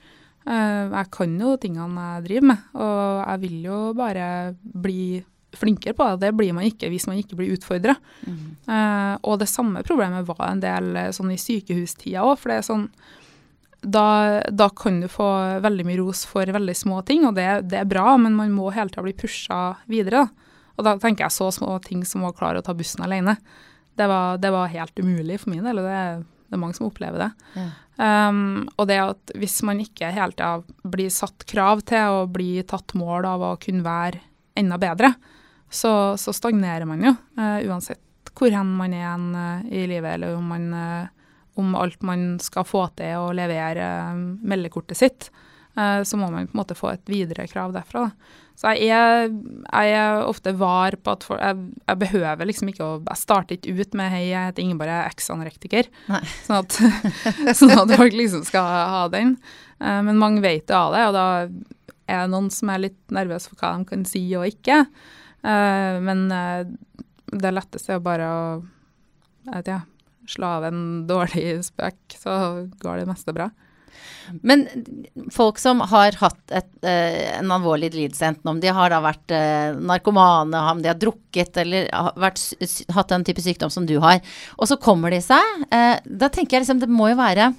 Eh, 0.49 0.85
jeg 0.89 1.11
kan 1.13 1.35
jo 1.39 1.55
tingene 1.61 2.05
jeg 2.15 2.27
driver 2.27 2.49
med, 2.53 2.69
og 2.79 3.19
jeg 3.23 3.43
vil 3.45 3.59
jo 3.69 3.81
bare 3.97 4.29
bli 4.59 5.03
flinkere 5.59 5.95
på 5.97 6.05
det. 6.05 6.27
Det 6.27 6.35
blir 6.37 6.53
man 6.53 6.67
ikke 6.67 6.89
hvis 6.91 7.07
man 7.09 7.19
ikke 7.21 7.37
blir 7.39 7.55
utfordra. 7.55 7.95
Eh, 8.69 9.15
og 9.23 9.39
det 9.41 9.49
samme 9.49 9.83
problemet 9.85 10.27
var 10.27 10.45
en 10.49 10.63
del 10.63 10.91
eh, 10.95 11.13
sånn 11.15 11.33
i 11.33 11.39
sykehustida 11.41 12.25
òg, 12.25 12.37
for 12.39 12.51
det 12.51 12.59
er 12.59 12.69
sånn 12.69 12.87
da, 13.81 14.41
da 14.51 14.69
kan 14.75 14.99
du 15.01 15.07
få 15.11 15.27
veldig 15.63 15.85
mye 15.87 15.99
ros 16.01 16.25
for 16.27 16.49
veldig 16.51 16.75
små 16.75 17.01
ting, 17.07 17.25
og 17.27 17.37
det, 17.37 17.47
det 17.71 17.81
er 17.81 17.89
bra, 17.89 18.17
men 18.19 18.35
man 18.37 18.51
må 18.55 18.71
hele 18.75 18.91
tida 18.91 19.05
bli 19.05 19.15
pusha 19.17 19.59
videre. 19.91 20.25
Da. 20.25 20.49
Og 20.79 20.87
da 20.87 20.95
tenker 20.99 21.25
jeg 21.25 21.35
så 21.35 21.49
små 21.55 21.77
ting 21.83 22.03
som 22.07 22.25
å 22.27 22.33
klare 22.35 22.61
å 22.61 22.65
ta 22.65 22.75
bussen 22.75 23.03
alene. 23.05 23.37
Det 23.99 24.07
var, 24.07 24.39
det 24.39 24.51
var 24.55 24.71
helt 24.71 24.99
umulig 24.99 25.41
for 25.41 25.53
min 25.53 25.65
del, 25.67 25.81
og 25.81 25.87
det, 25.87 26.01
det 26.47 26.57
er 26.57 26.61
mange 26.61 26.77
som 26.77 26.87
opplever 26.87 27.25
det. 27.25 27.31
Ja. 27.59 27.69
Um, 27.99 28.69
og 28.79 28.87
det 28.87 28.95
at 29.03 29.33
hvis 29.35 29.57
man 29.67 29.81
ikke 29.83 30.11
hele 30.15 30.31
tida 30.31 30.87
blir 30.87 31.11
satt 31.11 31.43
krav 31.49 31.83
til 31.87 32.21
og 32.21 32.31
bli 32.31 32.61
tatt 32.67 32.95
mål 32.95 33.27
av 33.27 33.43
å 33.43 33.57
kunne 33.59 33.83
være 33.83 34.21
enda 34.59 34.79
bedre, 34.79 35.11
så, 35.69 36.15
så 36.17 36.33
stagnerer 36.33 36.87
man 36.89 37.03
jo, 37.03 37.11
uh, 37.39 37.59
uansett 37.67 38.03
hvor 38.39 38.53
hen 38.55 38.71
man 38.79 38.93
er 38.95 39.65
i 39.67 39.85
livet, 39.89 40.13
eller 40.15 40.37
om, 40.37 40.45
man, 40.47 40.69
eh, 40.73 41.07
om 41.59 41.75
alt 41.77 42.01
man 42.05 42.33
skal 42.43 42.67
få 42.67 42.85
til 42.99 43.19
å 43.19 43.31
levere 43.35 43.85
eh, 43.85 44.19
meldekortet 44.47 44.99
sitt, 44.99 45.29
eh, 45.77 46.01
så 46.07 46.19
må 46.19 46.29
man 46.31 46.47
på 46.47 46.55
en 46.55 46.61
måte 46.61 46.77
få 46.77 46.93
et 46.93 47.11
videre 47.11 47.47
krav 47.51 47.75
derfra. 47.75 48.07
Da. 48.07 48.37
Så 48.59 48.73
jeg 48.75 48.91
er, 48.91 49.29
jeg 49.31 49.95
er 49.95 50.25
ofte 50.27 50.51
var 50.59 50.97
på 50.99 51.15
at 51.15 51.25
for, 51.27 51.39
jeg, 51.39 51.79
jeg 51.85 51.99
behøver 52.01 52.49
liksom 52.49 52.71
ikke 52.73 52.83
å 52.83 52.97
Jeg 53.05 53.21
starter 53.21 53.55
ikke 53.55 53.75
ut 53.77 53.93
med 53.95 54.11
'hei, 54.11 54.23
jeg 54.33 54.49
heter 54.49 54.65
Ingeborg, 54.65 54.91
jeg 54.91 55.03
er 55.05 55.13
eks-anorektiker', 55.13 55.91
sånn 56.43 56.57
at, 56.57 56.79
sånn 57.59 57.75
at 57.77 57.95
folk 57.95 58.17
liksom 58.17 58.43
skal 58.47 58.67
ha 58.95 59.05
den. 59.13 59.37
Eh, 59.79 60.01
men 60.03 60.19
mange 60.19 60.43
vet 60.43 60.67
jo 60.67 60.79
av 60.79 60.97
det, 60.97 61.05
og 61.07 61.15
da 61.15 61.27
er 62.09 62.25
det 62.25 62.33
noen 62.33 62.49
som 62.51 62.73
er 62.73 62.87
litt 62.87 62.99
nervøse 63.13 63.51
for 63.51 63.61
hva 63.61 63.77
de 63.77 63.87
kan 63.91 64.03
si 64.09 64.23
og 64.33 64.47
ikke. 64.49 64.83
Men 65.39 66.23
det 66.27 67.51
letteste 67.53 67.93
er 67.95 68.01
bare 68.03 68.25
å 68.27 68.39
jeg 69.49 69.55
vet 69.55 69.69
ikke, 69.69 69.98
slå 70.29 70.53
av 70.59 70.69
en 70.69 70.83
dårlig 71.09 71.59
spøk, 71.67 71.99
så 72.19 72.35
går 72.81 73.01
det 73.01 73.09
meste 73.09 73.35
bra. 73.35 73.49
Men 74.45 74.65
folk 75.33 75.57
som 75.59 75.81
har 75.89 76.15
hatt 76.21 76.53
et, 76.53 76.69
eh, 76.85 77.37
en 77.39 77.51
alvorlig 77.51 77.91
lidelse, 77.95 78.27
enten 78.27 78.51
om 78.51 78.59
de 78.61 78.71
har 78.73 78.91
da 78.93 79.01
vært 79.03 79.33
eh, 79.33 79.73
narkomane, 79.73 80.61
om 80.71 80.83
de 80.83 80.91
har 80.91 80.99
drukket 80.99 81.57
eller 81.63 81.89
har 81.91 82.13
vært, 82.19 82.43
hatt 82.93 83.13
den 83.13 83.25
type 83.27 83.43
sykdom 83.43 83.73
som 83.73 83.87
du 83.89 83.97
har, 84.03 84.21
og 84.57 84.69
så 84.69 84.77
kommer 84.81 85.13
de 85.13 85.21
seg, 85.25 85.65
eh, 85.73 85.97
da 86.05 86.29
tenker 86.29 86.57
jeg 86.57 86.67
liksom 86.67 86.83
det 86.83 86.91
må 86.91 87.09
jo 87.11 87.19
være 87.19 87.53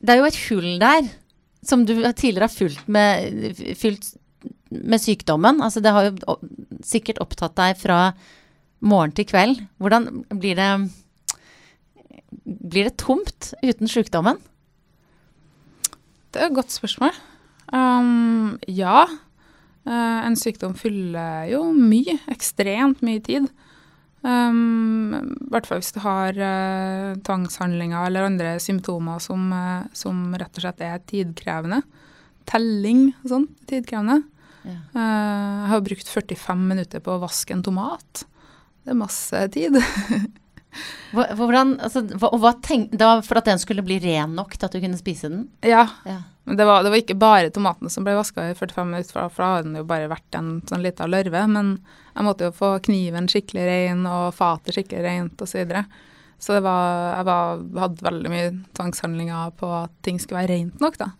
Det 0.00 0.14
er 0.14 0.22
jo 0.22 0.30
et 0.30 0.42
hull 0.48 0.78
der 0.80 1.10
som 1.62 1.84
du 1.84 1.92
tidligere 2.16 2.48
har 2.48 2.54
fulgt 2.54 2.88
med, 2.88 3.58
fylt 3.76 4.14
med 4.70 5.02
sykdommen. 5.02 5.60
Altså 5.60 5.82
det 5.84 5.92
har 5.92 6.06
jo 6.08 6.38
sikkert 6.80 7.20
opptatt 7.20 7.52
deg 7.58 7.76
fra 7.76 8.14
morgen 8.80 9.12
til 9.12 9.26
kveld. 9.28 9.60
Hvordan 9.76 10.24
blir 10.40 10.56
det 10.56 10.70
Blir 12.44 12.88
det 12.88 12.98
tomt 13.02 13.52
uten 13.62 13.90
sykdommen? 13.90 14.38
Det 16.30 16.40
er 16.40 16.50
et 16.50 16.56
godt 16.56 16.70
spørsmål. 16.74 17.16
Um, 17.74 18.58
ja, 18.70 19.06
Uh, 19.88 20.20
en 20.26 20.36
sykdom 20.36 20.74
fyller 20.76 21.48
jo 21.48 21.62
mye, 21.72 22.18
ekstremt 22.30 23.00
mye 23.04 23.20
tid. 23.24 23.46
Um, 24.20 25.14
I 25.16 25.48
hvert 25.54 25.68
fall 25.68 25.80
hvis 25.80 25.94
du 25.96 26.02
har 26.04 26.36
uh, 26.36 27.16
tvangshandlinger 27.24 28.10
eller 28.10 28.28
andre 28.28 28.58
symptomer 28.60 29.22
som, 29.24 29.46
uh, 29.48 29.88
som 29.96 30.28
rett 30.36 30.52
og 30.52 30.66
slett 30.66 30.84
er 30.84 31.00
tidkrevende 31.08 31.80
telling 32.50 33.08
og 33.22 33.32
sånn, 33.32 33.48
tidkrevende. 33.70 34.18
Ja. 34.66 34.76
Jeg 34.92 35.68
har 35.70 35.82
brukt 35.86 36.08
45 36.10 36.64
minutter 36.68 37.00
på 37.04 37.14
å 37.14 37.20
vaske 37.22 37.54
en 37.54 37.62
tomat. 37.64 38.24
Det 38.84 38.92
er 38.92 38.98
masse 38.98 39.42
tid. 39.54 39.78
Hvordan, 41.12 41.72
altså, 41.82 42.02
hva, 42.20 42.52
tenk, 42.62 42.92
da, 42.98 43.16
For 43.26 43.40
at 43.40 43.48
den 43.50 43.58
skulle 43.58 43.82
bli 43.86 43.98
ren 44.02 44.36
nok 44.38 44.52
til 44.56 44.68
at 44.68 44.76
du 44.76 44.80
kunne 44.82 44.98
spise 45.00 45.30
den? 45.32 45.48
ja, 45.66 45.88
Ja. 46.06 46.20
men 46.44 46.56
det 46.56 46.66
var, 46.68 46.84
det 46.84 46.92
var 46.92 47.00
ikke 47.02 47.18
bare 47.18 47.50
tomatene 47.50 47.90
som 47.90 48.06
ble 48.06 48.14
vaska 48.18 48.50
i 48.50 48.54
45 48.54 48.86
minutter, 48.90 49.12
for, 49.12 49.32
for 49.34 49.42
da 49.42 49.50
hadde 49.56 49.68
den 49.68 49.80
jo 49.80 49.88
bare 49.90 50.10
vært 50.12 50.38
en 50.38 50.52
sånn 50.70 50.84
lita 50.86 51.06
lørve. 51.10 51.42
Men 51.50 51.74
jeg 52.14 52.26
måtte 52.26 52.48
jo 52.48 52.54
få 52.54 52.70
kniven 52.86 53.28
skikkelig 53.30 53.66
ren 53.66 54.06
og 54.06 54.32
fatet 54.38 54.74
skikkelig 54.78 55.02
rent 55.06 55.42
osv. 55.42 55.50
Så, 55.52 55.58
videre. 55.64 55.84
så 56.38 56.56
det 56.56 56.64
var, 56.64 57.14
jeg 57.18 57.28
var, 57.28 57.62
hadde 57.84 58.08
veldig 58.08 58.30
mye 58.32 58.48
tvangshandlinger 58.78 59.54
på 59.60 59.74
at 59.82 59.94
ting 60.06 60.18
skulle 60.22 60.42
være 60.42 60.54
rent 60.56 60.80
nok, 60.80 60.98
da. 61.02 61.10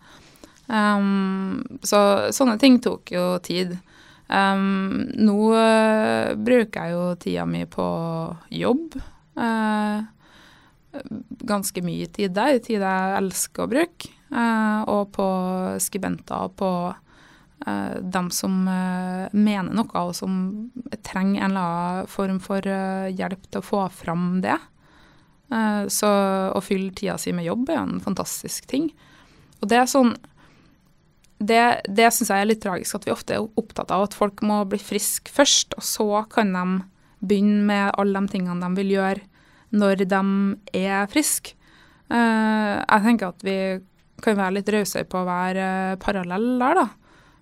Um, 0.71 1.63
så 1.83 2.31
sånne 2.31 2.55
ting 2.61 2.79
tok 2.83 3.11
jo 3.11 3.25
tid. 3.43 3.73
Um, 4.31 5.09
nå 5.19 5.35
eh, 5.59 6.29
bruker 6.39 6.85
jeg 6.85 6.93
jo 6.95 7.01
tida 7.19 7.43
mi 7.49 7.65
på 7.67 7.83
jobb. 8.55 8.95
Eh, 9.41 10.01
ganske 11.47 11.83
mye 11.85 12.07
tid 12.11 12.33
der, 12.35 12.57
tid 12.63 12.83
jeg 12.83 13.13
elsker 13.19 13.65
å 13.65 13.71
bruke. 13.71 14.11
eh, 14.31 14.81
og 14.87 15.11
på 15.15 15.27
skribenter 15.83 16.47
og 16.47 16.55
på 16.59 16.71
eh, 17.67 17.95
dem 18.01 18.29
som 18.31 18.63
mener 18.63 19.73
noe, 19.73 19.91
og 19.93 20.15
som 20.15 20.71
trenger 21.03 21.43
en 21.43 21.51
eller 21.51 21.61
annen 21.61 22.11
form 22.11 22.39
for 22.39 22.61
hjelp 22.61 23.47
til 23.49 23.61
å 23.61 23.65
få 23.65 23.85
fram 23.91 24.41
det. 24.41 24.57
Så 25.91 26.07
å 26.07 26.59
fylle 26.63 26.93
tida 26.95 27.17
si 27.19 27.33
med 27.35 27.43
jobb 27.43 27.67
er 27.69 27.75
jo 27.75 27.81
en 27.83 27.99
fantastisk 27.99 28.69
ting. 28.71 28.85
Og 29.59 29.67
det 29.67 29.81
er 29.81 29.89
sånn 29.91 30.13
Det, 31.41 31.81
det 31.89 32.07
syns 32.13 32.29
jeg 32.29 32.39
er 32.39 32.47
litt 32.47 32.61
tragisk, 32.63 32.95
at 32.95 33.05
vi 33.07 33.11
ofte 33.11 33.33
er 33.35 33.59
opptatt 33.59 33.91
av 33.91 34.03
at 34.05 34.13
folk 34.13 34.43
må 34.45 34.61
bli 34.69 34.77
friske 34.79 35.27
først, 35.33 35.73
og 35.75 35.83
så 35.83 36.07
kan 36.29 36.53
de 36.53 36.63
begynne 37.19 37.65
med 37.65 37.95
alle 37.97 38.21
de 38.21 38.31
tingene 38.31 38.61
de 38.61 38.77
vil 38.77 38.93
gjøre 38.93 39.25
når 39.71 40.05
de 40.05 40.21
er 40.81 41.09
friske. 41.11 41.55
Eh, 42.11 42.73
jeg 42.81 43.05
tenker 43.05 43.31
at 43.31 43.45
vi 43.45 43.57
kan 44.21 44.37
være 44.37 44.59
litt 44.59 44.71
rausere 44.73 45.07
på 45.09 45.21
å 45.21 45.27
være 45.27 45.67
uh, 45.95 45.99
parallell 46.01 46.51
der, 46.61 46.81
da. 46.81 46.89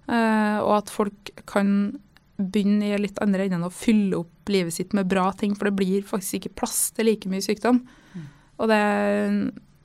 Eh, 0.10 0.58
og 0.64 0.74
at 0.80 0.92
folk 0.94 1.32
kan 1.50 1.72
begynne 2.40 2.88
i 2.88 3.00
litt 3.02 3.20
andre 3.22 3.46
enden 3.46 3.68
å 3.68 3.74
fylle 3.74 4.22
opp 4.22 4.50
livet 4.50 4.74
sitt 4.74 4.96
med 4.98 5.10
bra 5.12 5.28
ting, 5.38 5.54
for 5.58 5.70
det 5.70 5.78
blir 5.78 6.06
faktisk 6.08 6.40
ikke 6.40 6.56
plass 6.64 6.78
til 6.96 7.10
like 7.10 7.30
mye 7.30 7.44
sykdom. 7.46 7.84
Og 8.60 8.68
det 8.68 8.84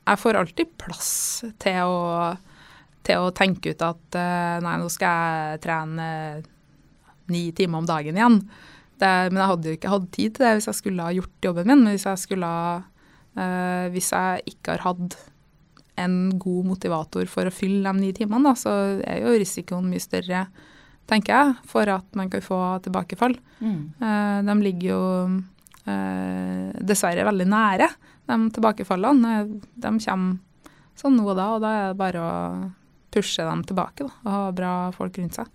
Jeg 0.04 0.20
får 0.20 0.36
alltid 0.36 0.72
plass 0.76 1.44
til 1.62 1.88
å, 1.88 2.34
til 3.06 3.24
å 3.24 3.32
tenke 3.32 3.72
ut 3.72 3.82
at 3.82 4.18
eh, 4.20 4.56
nei, 4.60 4.74
nå 4.80 4.88
skal 4.92 5.54
jeg 5.54 5.62
trene 5.64 6.08
ni 7.32 7.46
timer 7.56 7.80
om 7.80 7.88
dagen 7.88 8.18
igjen. 8.18 8.36
Det, 9.04 9.12
men 9.30 9.42
jeg 9.42 9.50
hadde 9.52 9.70
jo 9.70 9.78
ikke 9.78 9.92
hatt 9.92 10.10
tid 10.14 10.34
til 10.34 10.46
det 10.46 10.56
hvis 10.56 10.68
jeg 10.70 10.80
skulle 10.80 11.06
ha 11.06 11.14
gjort 11.14 11.48
jobben 11.48 11.70
min. 11.70 11.84
Men 11.84 11.96
hvis 11.96 12.08
jeg, 12.08 12.22
skulle, 12.22 12.48
ha, 12.48 12.74
eh, 13.36 13.86
hvis 13.92 14.10
jeg 14.14 14.54
ikke 14.54 14.76
har 14.76 14.86
hatt 14.88 15.16
en 16.00 16.38
god 16.42 16.70
motivator 16.72 17.28
for 17.30 17.46
å 17.46 17.54
fylle 17.54 17.86
de 17.86 18.02
ni 18.02 18.12
timene, 18.16 18.50
da, 18.50 18.54
så 18.58 18.72
er 19.04 19.22
jo 19.22 19.34
risikoen 19.38 19.86
mye 19.90 20.02
større, 20.02 20.46
tenker 21.10 21.36
jeg, 21.36 21.56
for 21.70 21.90
at 21.92 22.06
man 22.18 22.30
kan 22.32 22.42
få 22.42 22.60
tilbakefall. 22.84 23.36
Mm. 23.60 23.80
Uh, 24.00 24.38
de 24.48 24.56
ligger 24.64 24.88
jo 24.88 25.02
uh, 25.86 26.70
dessverre 26.80 27.26
veldig 27.28 27.46
nære, 27.50 27.90
de 28.30 28.38
tilbakefallene. 28.56 29.34
De 29.76 29.92
kommer 30.00 30.40
sånn 30.98 31.18
nå 31.18 31.28
og 31.28 31.36
da, 31.38 31.50
og 31.54 31.62
da 31.62 31.74
er 31.74 31.86
det 31.92 32.00
bare 32.00 32.24
å 32.24 32.32
pushe 33.14 33.46
dem 33.46 33.62
tilbake 33.66 34.08
da, 34.08 34.16
og 34.24 34.32
ha 34.32 34.42
bra 34.56 34.72
folk 34.96 35.20
rundt 35.20 35.38
seg. 35.38 35.50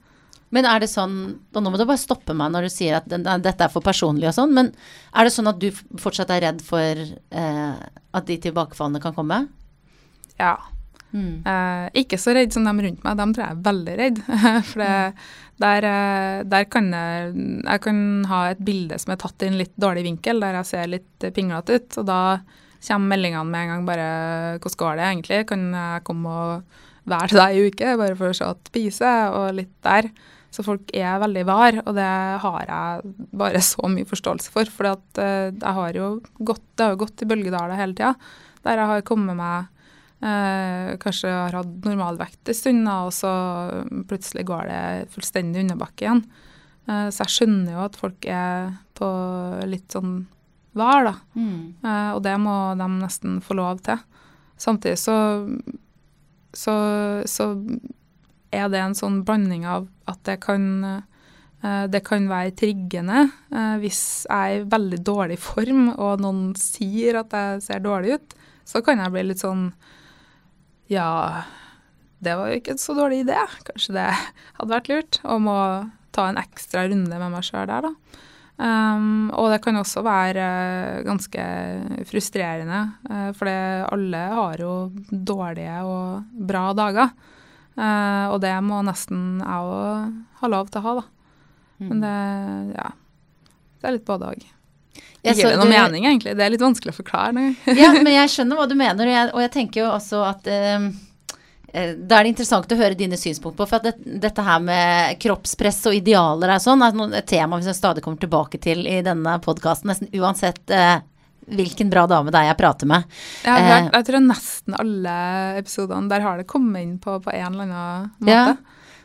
Men 0.56 0.66
er 0.66 0.82
det 0.82 0.90
sånn, 0.90 1.16
og 1.54 1.62
nå 1.62 1.70
må 1.70 1.78
du 1.78 1.86
bare 1.86 2.02
stoppe 2.02 2.34
meg 2.38 2.50
når 2.54 2.66
du 2.66 2.74
sier 2.74 2.98
at 2.98 3.06
dette 3.10 3.66
er 3.66 3.70
for 3.70 3.86
personlig 3.86 4.32
og 4.32 4.36
sånn, 4.38 4.56
men 4.56 4.72
er 5.14 5.28
det 5.28 5.34
sånn 5.36 5.52
at 5.52 5.60
du 5.62 5.70
fortsatt 6.02 6.34
er 6.34 6.48
redd 6.48 6.64
for 6.66 7.04
eh, 7.06 7.78
at 8.18 8.26
de 8.26 8.38
tilbakefallene 8.48 9.02
kan 9.04 9.14
komme? 9.18 9.44
Ja. 10.40 10.56
Mm. 11.10 11.42
Eh, 11.42 11.86
ikke 12.04 12.20
så 12.22 12.34
redd 12.38 12.54
som 12.54 12.66
de 12.68 12.74
rundt 12.86 13.06
meg, 13.06 13.18
dem 13.18 13.34
tror 13.34 13.46
jeg 13.46 13.56
er 13.56 13.68
veldig 13.68 13.96
redd. 14.00 14.24
For 14.70 14.84
det, 14.84 14.96
der, 15.62 15.88
eh, 15.90 16.42
der 16.50 16.68
kan 16.72 16.90
jeg, 16.94 17.46
jeg 17.66 17.84
kan 17.86 18.02
ha 18.30 18.42
et 18.52 18.64
bilde 18.66 19.00
som 19.02 19.14
er 19.14 19.22
tatt 19.22 19.46
i 19.46 19.50
en 19.50 19.60
litt 19.60 19.76
dårlig 19.82 20.06
vinkel, 20.06 20.42
der 20.44 20.60
jeg 20.62 20.70
ser 20.72 20.92
litt 20.94 21.30
pinglete 21.36 21.80
ut, 21.80 22.02
og 22.02 22.10
da 22.10 22.22
kommer 22.86 23.12
meldingene 23.12 23.44
med 23.50 23.62
en 23.66 23.72
gang 23.74 23.86
bare 23.86 24.10
'Hvordan 24.60 24.80
går 24.80 24.96
det 24.96 25.06
egentlig? 25.06 25.48
Kan 25.48 25.72
jeg 25.74 26.04
komme 26.08 26.30
og 26.30 26.64
være 27.06 27.28
til 27.28 27.40
deg 27.42 27.56
i 27.56 27.68
uke?' 27.68 27.98
Bare 27.98 28.16
for 28.16 28.30
å 28.30 28.36
se 28.36 28.46
at 28.46 28.70
spiser, 28.72 29.34
og 29.36 29.56
litt 29.56 29.76
der. 29.84 30.12
Så 30.50 30.66
folk 30.66 30.90
er 30.98 31.20
veldig 31.22 31.44
var, 31.46 31.76
og 31.86 31.94
det 31.98 32.12
har 32.44 32.62
jeg 32.66 33.16
bare 33.38 33.62
så 33.62 33.90
mye 33.92 34.08
forståelse 34.10 34.54
for. 34.54 34.70
For 34.74 34.90
eh, 34.90 35.50
jeg 35.54 35.76
har 35.80 36.00
jo 36.00 36.14
gått, 36.40 36.64
det 36.76 36.88
har 36.88 36.96
jo 36.96 37.04
gått 37.06 37.26
i 37.26 37.30
bølgedaler 37.30 37.78
hele 37.78 37.98
tida, 37.98 38.16
der 38.66 38.82
jeg 38.82 38.92
har 38.94 39.06
kommet 39.08 39.38
meg 39.40 39.70
Eh, 40.20 40.98
kanskje 41.00 41.30
har 41.32 41.56
hatt 41.56 41.86
normalvekt 41.88 42.50
en 42.52 42.58
stund, 42.58 42.88
og 42.92 43.14
så 43.16 43.30
plutselig 44.10 44.44
går 44.50 44.68
det 44.68 44.82
fullstendig 45.14 45.64
underbakke 45.64 46.06
igjen. 46.06 46.26
Eh, 46.90 47.08
så 47.08 47.24
jeg 47.24 47.36
skjønner 47.38 47.78
jo 47.78 47.86
at 47.86 48.00
folk 48.00 48.28
er 48.28 48.74
på 49.00 49.10
litt 49.72 49.96
sånn 49.96 50.26
var, 50.76 51.08
da. 51.08 51.14
Mm. 51.40 51.62
Eh, 51.80 52.10
og 52.18 52.24
det 52.28 52.36
må 52.44 52.58
de 52.80 52.90
nesten 52.98 53.40
få 53.44 53.56
lov 53.62 53.80
til. 53.86 54.02
Samtidig 54.60 55.00
så, 55.00 55.16
så, 56.52 56.76
så 57.24 57.48
er 58.56 58.70
det 58.72 58.82
en 58.82 58.98
sånn 58.98 59.22
blanding 59.26 59.66
av 59.70 59.88
at 60.10 60.22
det 60.28 60.40
kan 60.44 60.66
eh, 60.86 61.86
det 61.92 62.02
kan 62.08 62.30
være 62.30 62.56
triggende 62.56 63.26
eh, 63.52 63.76
hvis 63.82 64.02
jeg 64.30 64.60
er 64.60 64.62
i 64.62 64.68
veldig 64.72 65.02
dårlig 65.06 65.40
form 65.44 65.90
og 65.92 66.24
noen 66.24 66.54
sier 66.60 67.22
at 67.22 67.36
jeg 67.36 67.64
ser 67.68 67.84
dårlig 67.84 68.18
ut. 68.18 68.38
Så 68.70 68.84
kan 68.86 69.02
jeg 69.02 69.14
bli 69.14 69.26
litt 69.32 69.44
sånn 69.44 69.72
Ja, 70.90 71.46
det 72.24 72.36
var 72.38 72.50
jo 72.50 72.60
ikke 72.60 72.76
en 72.76 72.82
så 72.82 72.96
dårlig 72.98 73.24
idé. 73.26 73.38
Kanskje 73.68 73.98
det 73.98 74.08
hadde 74.58 74.72
vært 74.72 74.90
lurt. 74.92 75.20
om 75.24 75.50
å 75.52 75.62
ta 76.16 76.30
en 76.30 76.40
ekstra 76.42 76.88
runde 76.90 77.20
med 77.22 77.32
meg 77.32 77.46
sjøl 77.46 77.68
der, 77.70 77.86
da. 77.86 78.26
Um, 78.60 79.30
og 79.40 79.54
det 79.54 79.62
kan 79.64 79.78
også 79.80 80.02
være 80.04 80.46
eh, 80.46 81.02
ganske 81.08 81.44
frustrerende, 82.10 82.80
for 83.38 83.48
alle 83.48 84.24
har 84.36 84.60
jo 84.60 84.74
dårlige 85.08 85.78
og 85.88 86.42
bra 86.50 86.66
dager. 86.76 87.14
Eh, 87.80 88.26
og 88.34 88.40
det 88.44 88.54
må 88.66 88.82
nesten 88.84 89.40
jeg 89.40 89.74
òg 89.74 90.16
ha 90.42 90.52
lov 90.52 90.72
til 90.72 90.82
å 90.82 90.86
ha, 90.88 90.96
da. 91.00 91.06
Men 91.80 92.02
det, 92.04 92.16
ja. 92.76 92.90
Det 93.80 93.88
er 93.88 93.96
litt 93.96 94.08
både 94.08 94.34
òg. 94.34 94.48
Så 95.00 95.36
det 95.36 95.58
noe 95.60 95.68
du- 95.68 95.72
mening, 95.72 96.08
egentlig. 96.08 96.36
Det 96.36 96.44
er 96.44 96.52
litt 96.52 96.64
vanskelig 96.64 96.92
å 96.92 96.98
forklare. 97.00 97.36
noen 97.36 97.54
ja, 97.80 97.92
men 97.96 98.12
jeg 98.14 98.34
skjønner 98.34 98.60
hva 98.60 98.68
du 98.68 98.76
mener, 98.80 99.06
og 99.08 99.16
jeg, 99.16 99.30
og 99.36 99.46
jeg 99.46 99.52
tenker 99.56 99.84
jo 99.84 99.92
også 99.94 100.24
at 100.28 100.50
eh, 100.52 100.90
da 101.70 102.18
er 102.18 102.26
det 102.26 102.34
interessant 102.34 102.72
å 102.74 102.80
høre 102.80 102.98
dine 102.98 103.20
synspunkter 103.20 103.62
på, 103.62 103.68
for 103.70 103.80
at 103.80 103.88
det, 103.90 104.20
dette 104.24 104.44
her 104.44 104.60
med 104.64 105.20
kroppspress 105.22 105.84
og 105.92 106.00
idealer 106.00 106.56
er 106.56 106.64
sånn, 106.64 106.82
er 106.82 107.20
et 107.20 107.30
tema 107.30 107.60
vi 107.62 107.76
stadig 107.78 108.04
kommer 108.04 108.20
tilbake 108.20 108.60
til 108.64 108.88
i 108.90 109.00
denne 109.06 109.36
podkasten, 109.44 109.92
nesten 109.92 110.10
uansett 110.18 110.74
eh, 110.74 110.98
hvilken 111.50 111.90
bra 111.92 112.06
dame 112.08 112.32
det 112.32 112.40
er 112.42 112.50
jeg 112.52 112.58
prater 112.60 112.90
med. 112.90 113.04
Jeg, 113.44 113.52
har 113.54 113.80
Eh. 113.80 113.90
jeg 113.94 114.06
tror 114.10 114.26
nesten 114.26 114.76
alle 114.80 115.16
episodene 115.60 116.10
der 116.10 116.22
har 116.26 116.38
det 116.38 116.48
kommet 116.48 116.82
inn 116.86 116.98
på, 117.00 117.20
på 117.24 117.34
en 117.34 117.54
eller 117.54 117.64
annen 117.64 118.12
måte. 118.20 118.34
Ja. 118.34 118.58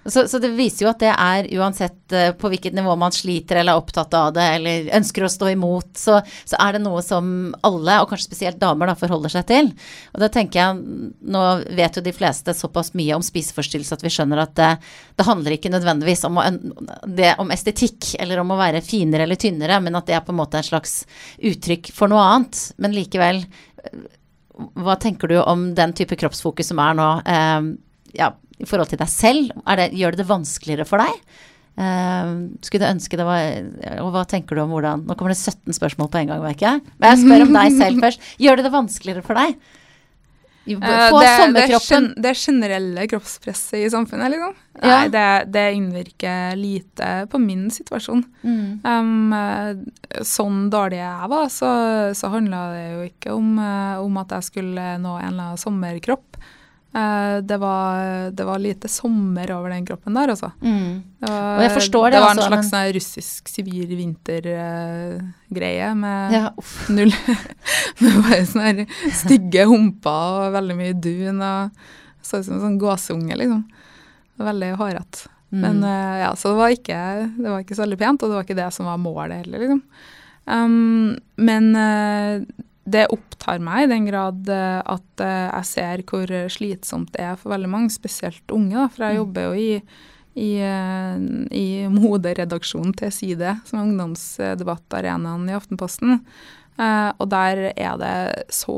Så, 0.05 0.27
så 0.29 0.39
det 0.43 0.51
viser 0.53 0.85
jo 0.85 0.91
at 0.91 1.01
det 1.01 1.13
er 1.13 1.49
uansett 1.57 2.13
eh, 2.13 2.33
på 2.37 2.51
hvilket 2.53 2.77
nivå 2.77 2.93
man 3.01 3.15
sliter 3.15 3.61
eller 3.61 3.73
er 3.75 3.81
opptatt 3.81 4.15
av 4.19 4.33
det 4.37 4.45
eller 4.59 4.91
ønsker 4.99 5.25
å 5.25 5.31
stå 5.33 5.49
imot, 5.55 5.95
så, 5.99 6.19
så 6.45 6.59
er 6.61 6.77
det 6.77 6.83
noe 6.85 7.01
som 7.05 7.55
alle, 7.65 7.97
og 8.03 8.11
kanskje 8.11 8.29
spesielt 8.29 8.61
damer, 8.61 8.91
da, 8.91 8.97
forholder 9.01 9.33
seg 9.33 9.47
til. 9.49 9.71
Og 10.13 10.21
da 10.21 10.29
tenker 10.33 10.61
jeg, 10.61 11.07
nå 11.35 11.45
vet 11.79 11.97
jo 11.99 12.05
de 12.05 12.15
fleste 12.17 12.57
såpass 12.57 12.93
mye 12.99 13.17
om 13.17 13.25
spiseforstyrrelse 13.25 13.97
at 13.97 14.05
vi 14.05 14.13
skjønner 14.13 14.45
at 14.45 14.55
det, 14.59 14.71
det 15.17 15.29
handler 15.29 15.57
ikke 15.57 15.73
nødvendigvis 15.73 16.27
om, 16.29 16.41
å, 16.41 16.47
det, 17.09 17.33
om 17.41 17.55
estetikk 17.55 18.15
eller 18.21 18.43
om 18.43 18.53
å 18.53 18.61
være 18.61 18.85
finere 18.85 19.25
eller 19.25 19.41
tynnere, 19.41 19.81
men 19.85 19.97
at 19.97 20.11
det 20.11 20.19
er 20.19 20.27
på 20.27 20.35
en 20.35 20.43
måte 20.43 20.61
en 20.61 20.69
slags 20.69 21.01
uttrykk 21.41 21.95
for 21.97 22.13
noe 22.13 22.29
annet. 22.29 22.61
Men 22.77 22.97
likevel, 22.97 23.45
hva 24.85 25.01
tenker 25.01 25.33
du 25.33 25.39
om 25.43 25.71
den 25.77 25.97
type 25.97 26.17
kroppsfokus 26.21 26.71
som 26.71 26.81
er 26.83 26.97
nå? 26.99 27.11
Eh, 27.25 27.69
ja, 28.15 28.31
i 28.65 28.69
forhold 28.69 28.93
til 28.93 29.01
deg 29.01 29.11
selv? 29.13 29.53
Er 29.69 29.83
det, 29.83 29.91
gjør 30.01 30.15
det 30.15 30.25
det 30.25 30.31
vanskeligere 30.31 30.89
for 30.89 31.05
deg? 31.05 31.21
Uh, 31.75 32.55
skulle 32.63 32.85
du 32.85 32.93
ønske 32.93 33.19
det 33.19 33.25
var 33.27 33.97
Og 34.05 34.13
hva 34.15 34.21
tenker 34.31 34.55
du 34.55 34.61
om 34.63 34.71
hvordan 34.71 35.01
Nå 35.09 35.17
kommer 35.19 35.33
det 35.33 35.41
17 35.41 35.75
spørsmål 35.75 36.07
på 36.07 36.21
en 36.21 36.29
gang, 36.31 36.45
merker 36.45 36.69
jeg. 36.69 36.93
Men 37.01 37.11
jeg 37.11 37.25
spør 37.25 37.47
om 37.49 37.57
deg 37.59 37.81
selv 37.81 37.99
først. 38.07 38.29
Gjør 38.43 38.61
det 38.61 38.67
det 38.69 38.77
vanskeligere 38.77 39.27
for 39.27 39.41
deg? 39.41 39.57
Eh, 40.65 40.79
Få 40.81 41.21
det, 41.21 41.27
det, 41.27 41.37
sommerkroppen 41.37 42.07
Det, 42.15 42.23
det 42.25 42.35
generelle 42.41 43.07
kroppspresset 43.11 43.83
i 43.83 43.91
samfunnet, 43.93 44.33
liksom. 44.33 44.55
Ja. 44.81 44.87
Nei, 44.89 45.03
det, 45.13 45.27
det 45.53 45.65
innvirker 45.77 46.57
lite 46.57 47.11
på 47.31 47.41
min 47.43 47.67
situasjon. 47.71 48.25
mm. 48.43 48.81
Um, 48.85 49.35
sånn 50.25 50.69
dårlig 50.73 51.03
jeg 51.03 51.31
var, 51.31 51.49
så, 51.53 51.71
så 52.17 52.31
handla 52.33 52.65
det 52.73 52.85
jo 52.87 53.05
ikke 53.09 53.35
om, 53.35 53.59
om 54.05 54.21
at 54.23 54.35
jeg 54.39 54.49
skulle 54.53 54.87
nå 55.03 55.17
en 55.19 55.33
eller 55.33 55.51
annen 55.51 55.61
sommerkropp. 55.61 56.39
Eh, 56.95 57.37
det, 57.43 57.57
var, 57.59 58.31
det 58.31 58.45
var 58.47 58.59
lite 58.63 58.89
sommer 58.89 59.51
over 59.51 59.73
den 59.75 59.87
kroppen 59.87 60.15
der, 60.15 60.31
altså. 60.31 60.53
Mm. 60.63 61.03
Det 61.19 61.31
var, 61.31 61.57
Og 61.57 61.63
jeg 61.65 61.73
forstår 61.75 62.05
det, 62.07 62.13
det 62.15 62.21
var 62.23 62.31
en 62.31 62.39
altså, 62.39 62.51
slags 62.53 62.69
men- 62.69 62.71
sånn 62.71 62.93
russisk 62.95 63.51
sivil 63.51 63.95
vintergreie 63.99 65.89
med 65.99 66.33
Ja, 66.37 66.45
null 66.95 67.11
Med 67.99 68.19
bare 68.23 68.41
sånne 68.47 68.87
stygge 69.11 69.67
humper 69.71 70.47
og 70.47 70.55
veldig 70.55 70.77
mye 70.79 70.95
dun 70.95 71.43
og 71.43 71.87
så 72.25 72.39
ut 72.41 72.47
som 72.47 72.55
en 72.57 72.63
sånn 72.63 72.79
gåseunge, 72.81 73.37
liksom. 73.37 73.65
Veldig 74.41 74.71
hårete. 74.81 75.27
Mm. 75.53 75.59
Men 75.61 75.83
eh, 75.85 76.15
ja, 76.23 76.31
så 76.41 76.55
det 76.55 76.57
var, 76.63 76.73
ikke, 76.73 77.01
det 77.37 77.51
var 77.51 77.61
ikke 77.61 77.77
så 77.77 77.85
veldig 77.85 77.99
pent, 78.01 78.23
og 78.25 78.31
det 78.31 78.39
var 78.39 78.47
ikke 78.47 78.57
det 78.63 78.69
som 78.73 78.89
var 78.89 79.03
målet 79.03 79.43
heller, 79.43 79.61
liksom. 79.61 79.83
Um, 80.45 81.19
men 81.37 81.69
eh, 81.77 82.47
det 82.85 83.07
opptar 83.13 83.63
meg 83.65 83.85
i 83.87 83.93
den 83.93 84.09
grad 84.09 84.49
eh, 84.49 84.81
at 84.85 85.21
eh, 85.25 85.51
jeg 85.51 85.65
ser 85.71 86.03
hvor 86.09 86.33
slitsomt 86.53 87.13
det 87.15 87.23
er 87.25 87.39
for 87.41 87.55
veldig 87.55 87.71
mange, 87.71 87.91
spesielt 87.95 88.45
unge, 88.53 88.75
da, 88.77 88.89
for 88.89 89.07
jeg 89.07 89.15
Mm. 89.15 89.23
jobber 89.23 89.43
jo 89.49 89.55
i 89.55 89.71
i, 90.35 90.59
eh, 90.59 91.15
i 91.55 91.87
moderedaksjonen 91.89 92.95
til 92.99 93.13
Side, 93.15 93.61
som 93.69 93.79
er 93.79 93.85
ungdomsdebattarenaen 93.87 95.49
i 95.49 95.55
Aftenposten. 95.55 96.21
Eh, 96.75 97.13
og 97.23 97.29
der 97.31 97.73
er 97.77 97.97
det 98.01 98.51
så 98.51 98.75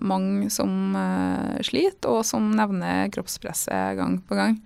mange 0.00 0.48
som 0.50 0.96
eh, 0.96 1.60
sliter, 1.60 2.08
og 2.08 2.24
som 2.24 2.48
nevner 2.56 3.10
kroppspresset 3.12 3.98
gang 3.98 4.22
på 4.24 4.38
gang. 4.38 4.56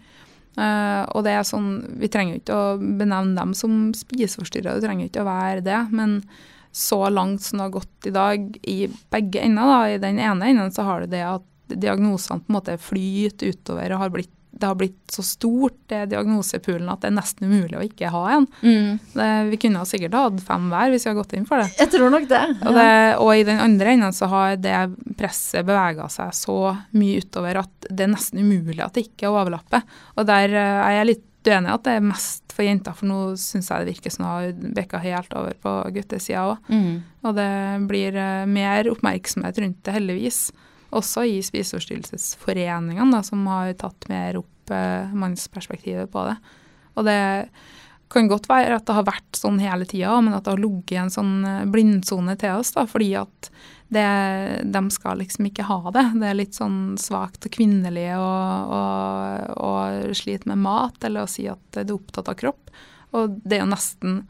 Uh, 0.59 1.07
og 1.15 1.23
det 1.25 1.31
er 1.31 1.45
sånn, 1.47 1.99
Vi 2.03 2.09
trenger 2.11 2.41
ikke 2.41 2.57
å 2.59 2.73
benevne 2.77 3.37
dem 3.39 3.53
som 3.55 3.93
spiseforstyrra, 3.95 4.75
det 4.75 4.83
trenger 4.83 5.07
ikke 5.07 5.23
å 5.23 5.29
være 5.29 5.63
det. 5.65 5.79
Men 5.95 6.25
så 6.73 7.09
langt 7.11 7.43
som 7.43 7.59
det 7.59 7.69
har 7.69 7.77
gått 7.79 8.07
i 8.07 8.15
dag, 8.15 8.51
i 8.63 8.81
begge 9.11 9.43
ender, 9.43 9.71
da, 9.71 9.79
i 9.91 10.03
den 10.03 10.21
ene 10.23 10.51
enden 10.53 10.75
så 10.75 10.87
har 10.87 11.03
du 11.03 11.15
det 11.15 11.25
at 11.27 11.47
diagnosene 11.71 12.43
på 12.43 12.51
en 12.51 12.59
måte 12.59 12.77
flyter 12.83 13.55
utover 13.55 13.95
og 13.95 14.05
har 14.05 14.15
blitt 14.15 14.37
det 14.61 14.67
har 14.67 14.75
blitt 14.75 15.13
så 15.13 15.23
stort, 15.23 15.77
det 15.87 16.11
diagnosepoolen, 16.11 16.89
at 16.91 17.01
det 17.01 17.11
er 17.11 17.15
nesten 17.17 17.47
umulig 17.49 17.79
å 17.79 17.85
ikke 17.87 18.11
ha 18.13 18.23
en. 18.35 18.47
Mm. 18.61 18.99
Det, 19.15 19.29
vi 19.53 19.61
kunne 19.63 19.85
sikkert 19.89 20.17
hatt 20.19 20.43
fem 20.45 20.67
hver 20.73 20.91
hvis 20.93 21.07
vi 21.07 21.11
hadde 21.11 21.21
gått 21.23 21.37
inn 21.39 21.47
for 21.49 21.63
det. 21.63 21.71
Jeg 21.79 21.93
tror 21.95 22.13
nok 22.13 22.27
det. 22.29 22.43
Og, 22.59 22.77
det, 22.77 22.91
og 23.23 23.31
i 23.37 23.47
den 23.47 23.63
andre 23.63 23.95
enden 23.95 24.17
så 24.17 24.29
har 24.33 24.59
det 24.61 24.77
presset 25.21 25.65
bevega 25.69 26.11
seg 26.13 26.35
så 26.37 26.59
mye 26.99 27.23
utover 27.23 27.63
at 27.63 27.89
det 27.89 28.07
er 28.07 28.13
nesten 28.13 28.43
umulig 28.43 28.83
at 28.85 28.99
det 28.99 29.07
ikke 29.09 29.33
overlapper. 29.33 29.87
Og 30.19 30.29
der 30.29 30.53
eh, 30.53 30.83
er 30.83 30.99
jeg 30.99 31.11
litt 31.15 31.27
uenig 31.49 31.71
i 31.71 31.75
at 31.75 31.85
det 31.87 31.95
er 31.97 32.05
mest 32.05 32.55
for 32.55 32.67
jenter, 32.67 32.97
for 32.97 33.09
nå 33.09 33.19
syns 33.41 33.71
jeg 33.71 33.85
det 33.85 33.95
virker 33.95 34.13
som 34.13 34.27
hun 34.27 34.31
har 34.31 34.75
bikka 34.77 35.01
helt 35.05 35.37
over 35.39 35.57
på 35.63 35.75
guttesida 35.97 36.43
òg. 36.53 36.71
Mm. 36.73 36.95
Og 37.25 37.37
det 37.39 37.53
blir 37.91 38.19
eh, 38.21 38.49
mer 38.51 38.91
oppmerksomhet 38.93 39.61
rundt 39.63 39.81
det, 39.87 39.97
heldigvis. 39.97 40.41
Også 40.97 41.25
i 41.31 41.39
Spiseforstyrrelsesforeningene, 41.47 43.23
som 43.27 43.47
har 43.51 43.73
tatt 43.79 44.09
mer 44.11 44.41
opp 44.43 44.75
eh, 44.75 45.13
mannsperspektivet 45.17 46.11
på 46.13 46.27
det. 46.29 46.37
Og 46.99 47.07
det 47.07 47.21
kan 48.11 48.29
godt 48.31 48.49
være 48.51 48.77
at 48.77 48.87
det 48.89 48.97
har 48.97 49.07
vært 49.07 49.39
sånn 49.39 49.61
hele 49.63 49.87
tida, 49.89 50.17
men 50.23 50.35
at 50.35 50.47
det 50.47 50.55
har 50.57 50.63
ligget 50.63 50.99
en 51.05 51.13
sånn 51.15 51.35
eh, 51.47 51.67
blindsone 51.71 52.35
til 52.41 52.59
oss, 52.59 52.73
da, 52.75 52.87
fordi 52.91 53.13
at 53.21 53.51
det, 53.91 54.07
de 54.71 54.83
skal 54.95 55.19
liksom 55.19 55.49
ikke 55.49 55.67
ha 55.67 55.81
det. 55.95 56.05
Det 56.21 56.29
er 56.29 56.39
litt 56.39 56.59
sånn 56.59 56.95
svakt 57.01 57.47
og 57.47 57.55
kvinnelig 57.57 58.13
å, 58.19 59.73
slite 60.15 60.51
med 60.51 60.63
mat, 60.63 60.99
eller 61.07 61.27
å 61.27 61.31
si 61.31 61.49
at 61.51 61.63
du 61.75 61.81
er 61.83 61.97
opptatt 61.97 62.31
av 62.31 62.39
kropp. 62.39 62.71
Og 63.19 63.41
det 63.43 63.59
er 63.59 63.65
jo 63.65 63.73
nesten 63.73 64.21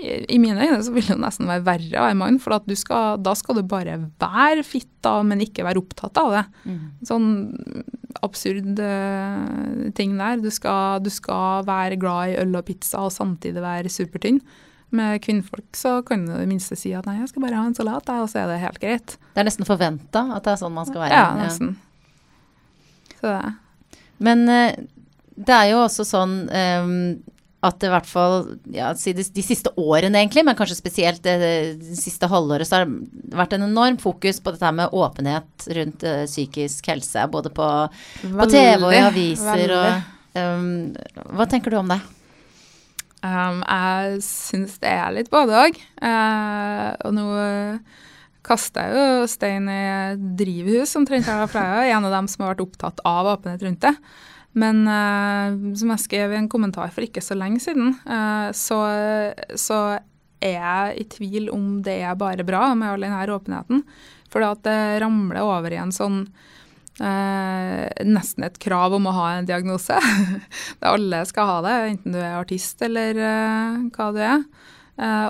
i 0.00 0.38
mine 0.40 0.58
øyne 0.58 0.80
så 0.82 0.92
vil 0.94 1.06
det 1.06 1.18
nesten 1.20 1.46
være 1.50 1.64
verre 1.66 2.00
å 2.00 2.06
være 2.08 2.18
mann, 2.18 2.38
for 2.42 2.56
at 2.56 2.64
du 2.66 2.74
skal, 2.78 3.20
da 3.22 3.34
skal 3.38 3.58
du 3.58 3.62
bare 3.68 3.98
være 4.20 4.64
fitt, 4.66 4.90
da, 5.04 5.18
men 5.26 5.44
ikke 5.44 5.66
være 5.66 5.82
opptatt 5.82 6.18
av 6.18 6.32
det. 6.34 6.42
Mm. 6.66 6.80
Sånn 7.06 7.28
absurd 8.22 8.80
eh, 8.82 9.86
ting 9.98 10.16
der. 10.18 10.42
Du 10.42 10.50
skal, 10.54 11.02
du 11.04 11.10
skal 11.12 11.66
være 11.68 11.98
glad 12.02 12.32
i 12.32 12.36
øl 12.42 12.58
og 12.58 12.66
pizza 12.68 13.04
og 13.06 13.14
samtidig 13.14 13.62
være 13.62 13.92
supertynn. 13.92 14.40
Med 14.92 15.22
kvinnfolk 15.24 15.78
så 15.78 16.00
kan 16.04 16.26
du 16.26 16.34
i 16.34 16.42
det 16.42 16.50
minste 16.50 16.76
si 16.76 16.92
at 16.96 17.06
nei, 17.08 17.20
jeg 17.22 17.30
skal 17.30 17.46
bare 17.46 17.60
ha 17.60 17.68
en 17.68 17.76
salat, 17.76 18.10
og 18.12 18.28
så 18.28 18.42
er 18.42 18.50
det 18.50 18.62
helt 18.64 18.82
greit. 18.82 19.14
Det 19.32 19.40
er 19.40 19.48
nesten 19.48 19.68
forventa 19.68 20.26
at 20.36 20.44
det 20.44 20.54
er 20.54 20.60
sånn 20.60 20.74
man 20.76 20.88
skal 20.88 21.06
være. 21.06 21.20
Ja, 21.20 21.30
nesten. 21.38 21.76
Så 23.20 23.30
det 23.30 23.54
Men 24.22 24.48
eh, 24.50 24.82
det 25.32 25.54
er 25.54 25.70
jo 25.72 25.84
også 25.86 26.04
sånn 26.06 26.34
ehm, 26.52 27.22
at 27.62 27.78
det 27.78 27.86
i 27.86 27.92
hvert 27.92 28.08
fall 28.10 28.36
ja, 28.74 28.88
de, 28.98 29.12
de 29.22 29.42
siste 29.44 29.70
årene 29.78 30.18
egentlig, 30.18 30.42
men 30.46 30.56
kanskje 30.58 30.80
spesielt 30.80 31.22
det, 31.22 31.36
det 31.78 31.98
siste 31.98 32.26
halvåret, 32.30 32.66
så 32.66 32.80
har 32.80 32.88
det 32.88 33.36
vært 33.38 33.54
en 33.54 33.68
enorm 33.68 34.00
fokus 34.02 34.40
på 34.42 34.54
dette 34.54 34.72
med 34.74 34.96
åpenhet 34.98 35.68
rundt 35.78 36.02
uh, 36.02 36.24
psykisk 36.26 36.90
helse. 36.90 37.22
Både 37.30 37.52
på, 37.54 37.68
på 38.24 38.48
TV 38.50 38.82
og 38.82 38.96
i 38.96 39.04
aviser 39.04 39.62
veldig. 39.62 39.78
og 39.78 40.42
um, 40.42 41.30
Hva 41.38 41.46
tenker 41.52 41.70
du 41.70 41.78
om 41.78 41.94
det? 41.94 42.00
Um, 43.22 43.62
jeg 43.62 44.18
syns 44.26 44.80
det 44.82 44.90
er 44.90 45.14
litt 45.14 45.30
både 45.30 45.62
òg. 45.68 45.78
og 46.02 47.14
nå 47.14 47.28
kasta 48.42 48.88
jeg 48.88 48.98
jo 48.98 49.30
stein 49.30 49.70
i 49.70 49.82
drivhus 50.40 50.96
omtrent 50.98 51.28
jeg 51.30 51.46
er 51.54 51.92
en 51.94 52.08
av 52.08 52.16
dem 52.16 52.26
som 52.26 52.42
har 52.42 52.56
vært 52.56 52.64
opptatt 52.66 53.02
av 53.06 53.36
åpenhet 53.36 53.62
rundt 53.62 53.86
det. 53.86 53.94
Men 54.58 54.84
uh, 54.84 55.74
som 55.78 55.92
jeg 55.94 56.04
skrev 56.04 56.32
i 56.32 56.40
en 56.40 56.50
kommentar 56.52 56.92
for 56.92 57.04
ikke 57.06 57.22
så 57.24 57.36
lenge 57.38 57.62
siden, 57.64 57.94
uh, 58.04 58.50
så, 58.56 58.80
så 59.56 59.78
er 60.42 60.56
jeg 60.58 60.96
i 61.00 61.06
tvil 61.16 61.52
om 61.54 61.78
det 61.84 62.00
er 62.04 62.18
bare 62.20 62.44
bra 62.44 62.72
med 62.76 62.92
all 62.92 63.06
denne 63.06 63.22
åpenheten. 63.32 63.84
For 64.32 64.44
det 64.64 64.80
ramler 65.02 65.44
over 65.44 65.72
i 65.72 65.80
en 65.80 65.94
sånn 65.94 66.24
uh, 67.00 67.86
nesten 68.04 68.48
et 68.48 68.60
krav 68.60 68.96
om 68.98 69.08
å 69.08 69.16
ha 69.16 69.30
en 69.38 69.48
diagnose. 69.48 69.96
alle 70.92 71.24
skal 71.28 71.48
ha 71.48 71.58
det, 71.68 71.78
enten 71.94 72.16
du 72.16 72.20
er 72.20 72.36
artist 72.36 72.84
eller 72.84 73.24
hva 73.88 74.12
du 74.12 74.20
er. 74.20 74.46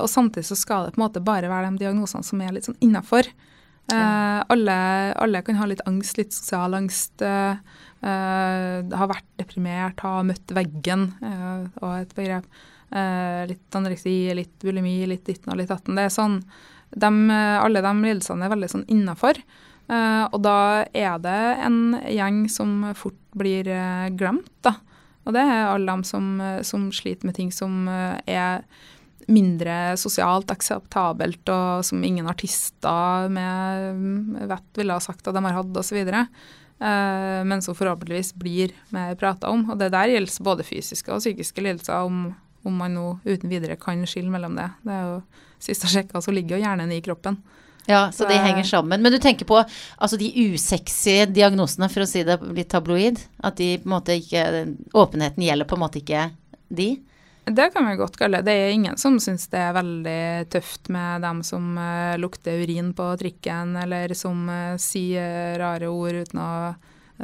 Og 0.03 0.09
samtidig 0.11 0.49
så 0.49 0.57
skal 0.59 0.89
det 0.89 0.97
på 0.97 0.99
en 0.99 1.05
måte 1.05 1.23
bare 1.23 1.49
være 1.49 1.71
de 1.71 1.85
diagnosene 1.85 2.27
som 2.27 2.41
er 2.43 2.51
litt 2.57 2.67
sånn 2.67 2.81
innafor. 2.83 3.29
Eh, 3.93 4.43
alle, 4.55 4.77
alle 5.23 5.43
kan 5.47 5.59
ha 5.61 5.69
litt 5.71 5.85
angst, 5.87 6.19
litt 6.19 6.35
sosial 6.35 6.75
angst. 6.79 7.23
eh, 7.23 7.57
eh, 8.03 8.83
har 8.99 9.11
vært 9.11 9.29
deprimert, 9.39 10.01
har 10.01 10.25
møtt 10.27 10.55
veggen, 10.57 11.11
og 11.81 11.91
et 12.01 12.15
begrep. 12.19 12.47
Litt 13.49 13.73
anoreksi, 13.79 14.35
litt 14.37 14.59
bulimi, 14.61 15.07
litt 15.09 15.25
ditten 15.25 15.53
og 15.53 15.57
litt 15.57 15.71
datten. 15.71 15.97
Det 15.97 16.05
er 16.05 16.13
sånn, 16.13 16.43
eh, 16.93 17.59
alle 17.63 17.81
de 17.81 17.93
lidelsene 18.03 18.45
er 18.45 18.53
veldig 18.53 18.69
sånn 18.69 18.89
innafor. 18.93 19.39
Eh, 19.93 20.25
og 20.31 20.41
da 20.45 20.85
er 20.95 21.19
det 21.23 21.41
en 21.67 21.99
gjeng 22.07 22.45
som 22.53 22.93
fort 22.99 23.19
blir 23.37 23.69
eh, 23.69 24.09
glemt, 24.15 24.53
da. 24.65 24.77
Og 25.27 25.37
det 25.37 25.43
er 25.47 25.69
alle 25.71 25.87
dem 25.87 26.03
som, 26.07 26.41
som 26.67 26.89
sliter 26.95 27.29
med 27.29 27.37
ting 27.39 27.53
som 27.55 27.87
eh, 27.91 28.19
er 28.27 28.65
mindre 29.31 29.97
sosialt 30.01 30.51
akseptabelt, 30.55 31.45
og 31.53 31.85
som 31.87 32.03
ingen 32.05 32.29
artister 32.31 33.29
med 33.33 34.49
vett 34.51 34.81
ville 34.81 34.97
ha 34.97 35.03
sagt 35.03 35.29
at 35.29 35.37
de 35.37 35.45
har 35.47 35.59
hatt, 35.59 35.79
osv. 35.79 36.01
Uh, 36.83 37.43
men 37.47 37.63
som 37.63 37.77
forhåpentligvis 37.79 38.35
blir 38.35 38.75
mer 38.95 39.15
prata 39.21 39.53
om. 39.53 39.69
Og 39.71 39.79
det 39.79 39.93
der 39.95 40.15
gjelder 40.15 40.47
både 40.49 40.67
fysiske 40.67 41.15
og 41.15 41.23
psykiske 41.23 41.65
lidelser, 41.65 42.09
om, 42.09 42.33
om 42.67 42.79
man 42.79 42.97
nå 42.99 43.07
uten 43.25 43.51
videre 43.53 43.79
kan 43.81 44.03
skille 44.09 44.33
mellom 44.33 44.59
det. 44.59 44.71
Det 44.83 44.99
er 44.99 45.09
jo 45.15 45.23
Sist 45.63 45.85
jeg 45.87 45.93
sjekka, 45.93 46.19
så 46.19 46.33
ligger 46.35 46.57
jo 46.57 46.65
hjernen 46.65 46.91
i 46.91 46.97
kroppen. 46.99 47.37
Ja, 47.87 48.09
så 48.13 48.25
så 48.25 48.29
det 48.29 48.41
henger 48.43 48.65
sammen. 48.67 49.03
Men 49.03 49.13
du 49.13 49.19
tenker 49.23 49.47
på 49.47 49.61
altså 49.63 50.19
de 50.19 50.31
usexy 50.35 51.25
diagnosene, 51.31 51.89
for 51.91 52.03
å 52.03 52.09
si 52.09 52.23
det 52.27 52.39
litt 52.55 52.71
tabloid? 52.71 53.21
At 53.43 53.59
de 53.59 53.77
på 53.79 53.87
en 53.87 53.95
måte 53.95 54.19
ikke 54.19 54.45
Åpenheten 54.99 55.47
gjelder 55.47 55.69
på 55.69 55.79
en 55.79 55.85
måte 55.85 56.03
ikke 56.03 56.29
de? 56.67 56.89
Det 57.45 57.71
kan 57.75 57.89
vi 57.89 57.97
godt 57.99 58.17
kalle 58.17 58.39
det. 58.39 58.47
Det 58.47 58.55
er 58.55 58.71
ingen 58.71 58.99
som 59.01 59.17
syns 59.21 59.49
det 59.51 59.59
er 59.59 59.75
veldig 59.75 60.51
tøft 60.53 60.87
med 60.95 61.25
dem 61.25 61.41
som 61.43 61.73
uh, 61.75 62.15
lukter 62.21 62.63
urin 62.63 62.93
på 62.95 63.09
trikken, 63.19 63.75
eller 63.83 64.15
som 64.15 64.47
uh, 64.47 64.79
sier 64.79 65.59
rare 65.59 65.91
ord 65.91 66.23
uten 66.23 66.39
å 66.39 66.53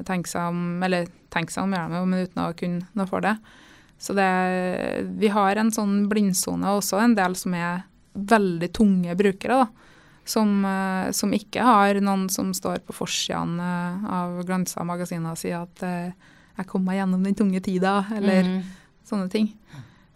tenke 0.07 0.31
seg 0.31 0.51
om 0.51 0.83
Eller 0.83 1.07
tenke 1.31 1.55
seg 1.55 1.65
om, 1.65 1.75
gjør 1.75 1.93
de 1.93 2.01
jo, 2.01 2.09
men 2.11 2.27
uten 2.27 2.43
å 2.43 2.57
kunne 2.59 2.99
noe 2.99 3.11
for 3.11 3.23
det. 3.23 3.37
Så 3.99 4.15
det, 4.15 4.27
vi 5.19 5.31
har 5.35 5.59
en 5.59 5.71
sånn 5.75 6.07
blindsone, 6.11 6.67
og 6.67 6.83
også 6.83 7.01
en 7.03 7.15
del 7.19 7.35
som 7.39 7.55
er 7.55 7.85
veldig 8.15 8.73
tunge 8.75 9.15
brukere. 9.19 9.63
da. 9.63 9.95
Som, 10.29 10.65
eh, 10.65 11.11
som 11.17 11.33
ikke 11.33 11.65
har 11.65 11.99
noen 12.05 12.27
som 12.31 12.51
står 12.55 12.83
på 12.87 12.95
forsidene 12.95 13.69
av 14.13 14.43
glansa 14.47 14.85
magasiner 14.85 15.33
og 15.33 15.41
sier 15.41 15.63
at 15.63 15.81
'jeg 15.81 16.67
kom 16.67 16.85
meg 16.85 16.99
gjennom 17.01 17.25
den 17.25 17.35
tunge 17.35 17.61
tida', 17.61 18.05
eller 18.13 18.43
mm. 18.45 18.63
sånne 19.09 19.31
ting. 19.31 19.55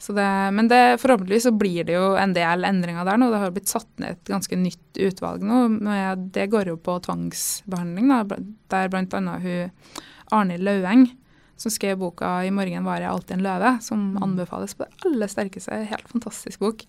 Så 0.03 0.13
det, 0.13 0.51
men 0.51 0.67
det, 0.69 0.99
forhåpentligvis 0.99 1.45
så 1.47 1.53
blir 1.55 1.85
det 1.87 1.95
jo 1.95 2.17
en 2.19 2.33
del 2.35 2.65
endringer 2.67 3.07
der 3.07 3.21
nå. 3.23 3.29
Det 3.31 3.39
har 3.39 3.53
blitt 3.55 3.71
satt 3.71 3.91
ned 4.03 4.17
et 4.17 4.31
ganske 4.33 4.57
nytt 4.59 4.99
utvalg 4.99 5.45
nå. 5.47 5.61
Med, 5.77 6.25
det 6.35 6.49
går 6.51 6.73
jo 6.73 6.79
på 6.83 6.97
tvangsbehandling, 7.05 8.11
da, 8.11 8.39
der 8.75 8.91
bl.a. 8.91 9.37
hun 9.45 10.01
Arnhild 10.35 10.67
Laueng, 10.67 11.05
som 11.61 11.71
skrev 11.71 12.01
boka 12.01 12.33
'I 12.43 12.51
morgen 12.51 12.89
var 12.89 12.99
jeg 12.99 13.13
alltid 13.13 13.37
en 13.37 13.47
løve', 13.47 13.73
som 13.87 14.19
anbefales 14.25 14.75
på 14.75 14.89
det 14.89 15.07
aller 15.07 15.31
sterkeste. 15.31 15.79
Helt 15.93 16.11
fantastisk 16.11 16.59
bok. 16.59 16.83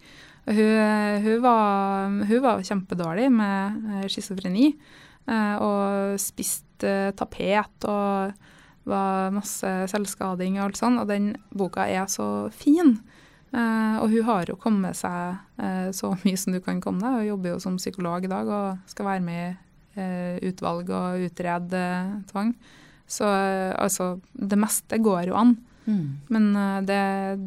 Hun, 0.50 1.22
hun, 1.22 1.38
var, 1.44 2.10
hun 2.26 2.42
var 2.42 2.66
kjempedårlig 2.66 3.30
med 3.32 3.86
eh, 3.94 4.08
schizofreni. 4.10 4.74
eh, 5.30 5.56
og 5.62 6.18
spist 6.20 6.84
eh, 6.84 7.14
tapet 7.14 7.86
og 7.86 8.34
var 8.90 9.34
masse 9.36 9.70
selvskading 9.92 10.58
og 10.60 10.68
alt 10.68 10.80
sånt. 10.80 11.02
Og 11.02 11.10
den 11.10 11.34
boka 11.56 11.88
er 11.90 12.08
så 12.12 12.50
fin. 12.54 12.98
Eh, 13.54 13.98
og 14.02 14.10
hun 14.10 14.26
har 14.28 14.50
jo 14.50 14.58
kommet 14.60 14.98
seg 14.98 15.36
eh, 15.62 15.90
så 15.94 16.14
mye 16.24 16.40
som 16.40 16.56
du 16.56 16.62
kan 16.64 16.82
komme 16.84 17.04
deg. 17.04 17.20
Hun 17.22 17.30
jobber 17.34 17.54
jo 17.54 17.60
som 17.64 17.82
psykolog 17.82 18.26
i 18.26 18.32
dag 18.32 18.50
og 18.50 18.90
skal 18.90 19.12
være 19.12 19.26
med 19.26 19.44
i 19.44 20.02
eh, 20.02 20.40
utvalg 20.50 20.90
og 20.90 21.28
utrede 21.28 21.84
eh, 21.84 22.16
tvang. 22.32 22.56
Så 23.10 23.28
eh, 23.30 23.76
altså, 23.78 24.16
det 24.34 24.60
meste 24.60 25.00
går 25.04 25.30
jo 25.30 25.38
an. 25.38 25.56
Mm. 25.86 26.04
Men 26.32 26.50
eh, 26.56 26.82
det, 26.88 27.00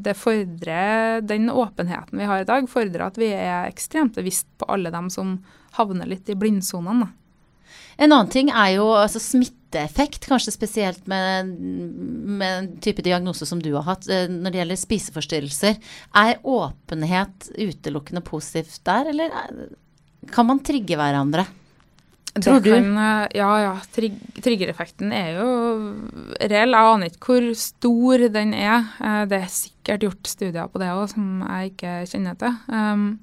det 0.05 0.12
fordrer 0.20 1.22
Den 1.25 1.49
åpenheten 1.51 2.18
vi 2.20 2.29
har 2.29 2.42
i 2.42 2.49
dag, 2.49 2.68
fordrer 2.68 3.07
at 3.09 3.18
vi 3.18 3.31
er 3.33 3.70
ekstremt 3.70 4.14
bevisst 4.18 4.49
på 4.61 4.68
alle 4.70 4.92
dem 4.94 5.09
som 5.11 5.38
havner 5.79 6.09
litt 6.09 6.29
i 6.29 6.37
blindsonene. 6.38 7.09
En 7.96 8.12
annen 8.12 8.31
ting 8.31 8.53
er 8.53 8.77
jo 8.77 8.90
altså, 8.94 9.20
smitteeffekt, 9.66 10.26
kanskje 10.29 10.52
spesielt 10.55 11.07
med, 11.07 11.46
med 11.59 12.59
en 12.59 12.68
type 12.81 13.02
diagnose 13.02 13.46
som 13.46 13.61
du 13.62 13.72
har 13.74 13.83
hatt 13.87 14.07
eh, 14.09 14.29
når 14.31 14.50
det 14.55 14.61
gjelder 14.61 14.76
spiseforstyrrelser. 14.81 15.76
Er 16.16 16.38
åpenhet 16.44 17.50
utelukkende 17.59 18.22
positivt 18.24 18.81
der, 18.87 19.11
eller 19.11 19.31
er- 19.31 19.76
kan 20.33 20.46
man 20.48 20.59
trigge 20.61 20.96
hverandre? 20.98 21.46
Tror 22.37 22.61
du? 22.61 22.70
Kan, 22.74 22.96
eh, 22.98 23.29
ja, 23.38 23.50
ja. 23.62 23.74
Trig 23.94 24.12
triggereffekten 24.42 25.12
er 25.12 25.38
jo 25.38 25.46
reell. 26.40 26.74
Jeg 26.74 26.92
aner 26.92 27.07
ikke 27.11 27.26
hvor 27.33 27.46
stor 27.57 28.26
den 28.29 28.52
er. 28.55 28.85
Eh, 29.00 29.24
Det 29.26 29.42
er 29.42 29.48
sikkert 29.48 30.00
gjort 30.05 30.26
studier 30.26 30.68
på 30.68 30.79
det 30.83 30.88
òg, 30.92 31.09
som 31.14 31.42
jeg 31.48 31.72
ikke 31.74 31.94
kjenner 32.11 32.37
til. 32.38 32.52
Um, 32.68 33.18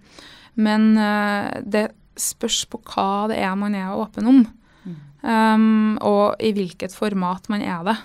men 0.56 0.98
eh, 0.98 1.62
det 1.66 1.92
spørs 2.18 2.66
på 2.70 2.80
hva 2.94 3.28
det 3.30 3.38
er 3.42 3.56
man 3.56 3.76
er 3.76 3.94
åpen 3.98 4.28
om, 4.30 4.44
um, 5.24 5.96
og 6.04 6.36
i 6.44 6.54
hvilket 6.56 6.96
format 6.96 7.50
man 7.52 7.64
er 7.66 7.88
det. 7.88 7.98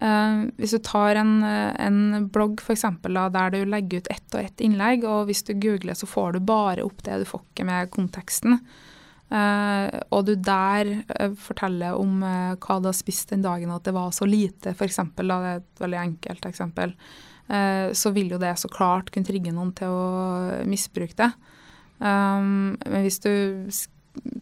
Eh, 0.00 0.36
hvis 0.56 0.72
du 0.72 0.78
tar 0.80 1.18
en, 1.20 1.42
en 1.44 2.28
blogg 2.32 2.62
for 2.64 2.72
eksempel, 2.72 3.18
da, 3.18 3.26
der 3.32 3.52
du 3.52 3.58
legger 3.68 4.00
ut 4.00 4.08
ett 4.12 4.36
og 4.36 4.40
ett 4.40 4.62
innlegg, 4.64 5.04
og 5.04 5.26
hvis 5.28 5.44
du 5.44 5.52
googler, 5.60 5.98
så 5.98 6.08
får 6.08 6.38
du 6.38 6.46
bare 6.48 6.86
opp 6.86 7.02
det, 7.04 7.18
du 7.20 7.28
får 7.28 7.42
ikke 7.44 7.66
med 7.68 7.90
konteksten. 7.92 8.56
Uh, 9.30 9.86
og 10.10 10.24
du 10.26 10.32
der 10.34 10.88
uh, 11.06 11.34
forteller 11.38 11.94
om 11.94 12.16
eh, 12.26 12.56
hva 12.58 12.80
du 12.82 12.88
har 12.88 12.96
spist 12.98 13.30
den 13.30 13.44
dagen, 13.44 13.70
at 13.70 13.84
det 13.86 13.94
var 13.94 14.10
så 14.10 14.26
lite, 14.26 14.72
f.eks. 14.72 14.98
Det 15.14 15.26
er 15.26 15.60
et 15.60 15.84
veldig 15.84 16.00
enkelt 16.00 16.48
eksempel. 16.48 16.96
eh, 17.46 17.92
så 17.94 18.10
vil 18.10 18.32
jo 18.34 18.40
det 18.42 18.56
så 18.58 18.68
klart 18.72 19.12
kunne 19.14 19.28
trigge 19.28 19.52
noen 19.54 19.70
til 19.76 19.86
å 19.86 20.64
misbruke 20.66 21.14
det. 21.20 21.30
Um, 22.00 22.74
men 22.80 23.04
hvis 23.04 23.20
du 23.22 23.30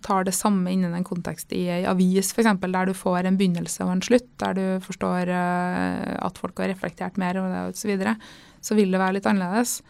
tar 0.03 0.25
det 0.25 0.35
samme 0.37 0.73
innen 0.73 0.95
en 0.97 1.07
kontekst 1.07 1.53
i 1.57 1.67
ei 1.73 1.83
avis, 1.89 2.33
f.eks., 2.33 2.49
der 2.63 2.89
du 2.89 2.95
får 2.97 3.29
en 3.29 3.39
begynnelse 3.39 3.85
og 3.85 3.93
en 3.93 4.05
slutt, 4.05 4.29
der 4.41 4.57
du 4.57 4.65
forstår 4.85 5.33
eh, 5.33 6.15
at 6.25 6.41
folk 6.41 6.61
har 6.63 6.73
reflektert 6.73 7.19
mer 7.21 7.41
over 7.41 7.53
det 7.53 7.65
osv., 7.69 7.81
så, 7.83 7.91
videre, 7.91 8.15
så 8.65 8.79
vil 8.79 8.95
det 8.95 9.03
være 9.03 9.19
litt 9.19 9.29
annerledes. 9.29 9.81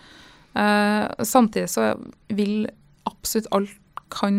Eh, 0.59 1.25
samtidig 1.25 1.71
så 1.73 1.93
vil 2.35 2.67
absolutt 3.09 3.51
alt 3.55 3.77
kan, 4.13 4.39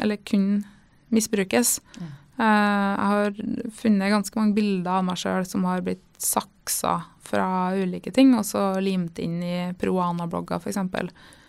eller 0.00 0.20
kun, 0.28 0.64
misbrukes. 1.12 1.76
Ja. 2.00 2.10
Eh, 2.42 2.90
jeg 2.96 3.10
har 3.12 3.40
funnet 3.76 4.14
ganske 4.14 4.40
mange 4.40 4.56
bilder 4.56 4.98
av 4.98 5.06
meg 5.06 5.20
sjøl 5.20 5.46
som 5.48 5.66
har 5.68 5.84
blitt 5.84 6.04
saksa 6.22 6.98
fra 7.22 7.46
ulike 7.76 8.12
ting, 8.14 8.34
og 8.38 8.46
så 8.48 8.72
limt 8.82 9.20
inn 9.22 9.38
i 9.44 9.56
Proana-blogger, 9.78 10.62
f.eks. 10.62 10.80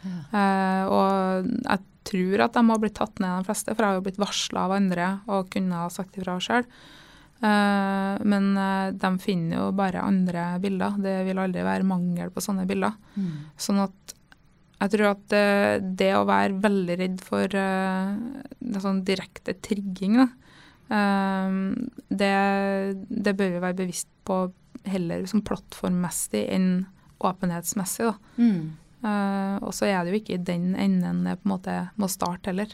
Eh, 0.04 0.84
og 0.92 1.50
jeg 1.64 1.84
tror 2.14 2.46
at 2.46 2.56
de 2.56 2.64
har 2.70 2.82
blitt 2.82 2.98
tatt 2.98 3.22
ned, 3.22 3.42
de 3.42 3.50
fleste, 3.50 3.74
for 3.74 3.84
jeg 3.84 3.92
har 3.92 4.00
jo 4.00 4.06
blitt 4.08 4.22
varsla 4.22 4.68
av 4.68 4.76
andre 4.78 5.08
og 5.28 5.50
kunne 5.54 5.84
ha 5.84 5.90
sagt 5.94 6.20
ifra 6.20 6.40
sjøl. 6.44 6.68
men 7.44 8.46
eh, 8.56 8.90
de 8.96 9.10
finner 9.20 9.58
jo 9.58 9.72
bare 9.76 10.00
andre 10.00 10.46
bilder. 10.64 10.96
Det 10.96 11.16
vil 11.28 11.42
aldri 11.44 11.66
være 11.66 11.84
mangel 11.84 12.30
på 12.32 12.40
sånne 12.40 12.64
bilder. 12.70 12.94
Mm. 13.20 13.34
Sånn 13.60 13.82
at 13.84 14.14
jeg 14.84 14.94
tror 14.94 15.10
at 15.10 15.26
det, 15.32 15.44
det 16.00 16.10
å 16.16 16.26
være 16.28 16.60
veldig 16.64 16.96
redd 17.00 17.22
for 17.24 17.52
sånn 18.84 19.04
direkte 19.08 19.56
trigging, 19.64 20.18
eh, 20.24 21.60
det, 22.08 22.34
det 23.08 23.36
bør 23.40 23.56
vi 23.58 23.64
være 23.64 23.80
bevisst 23.84 24.10
på 24.28 24.46
heller 24.90 25.26
som 25.30 25.44
plattformmessig 25.46 26.44
enn 26.52 26.86
åpenhetsmessig. 27.24 28.14
Mm. 28.36 28.74
Eh, 29.04 29.56
og 29.60 29.74
så 29.76 29.90
er 29.90 30.04
det 30.04 30.14
jo 30.14 30.22
ikke 30.22 30.38
i 30.38 30.46
den 30.52 30.72
enden 30.80 31.26
det 31.28 31.40
på 31.42 31.48
en 31.48 31.56
måte 31.56 31.78
må 32.00 32.10
starte 32.12 32.52
heller. 32.52 32.72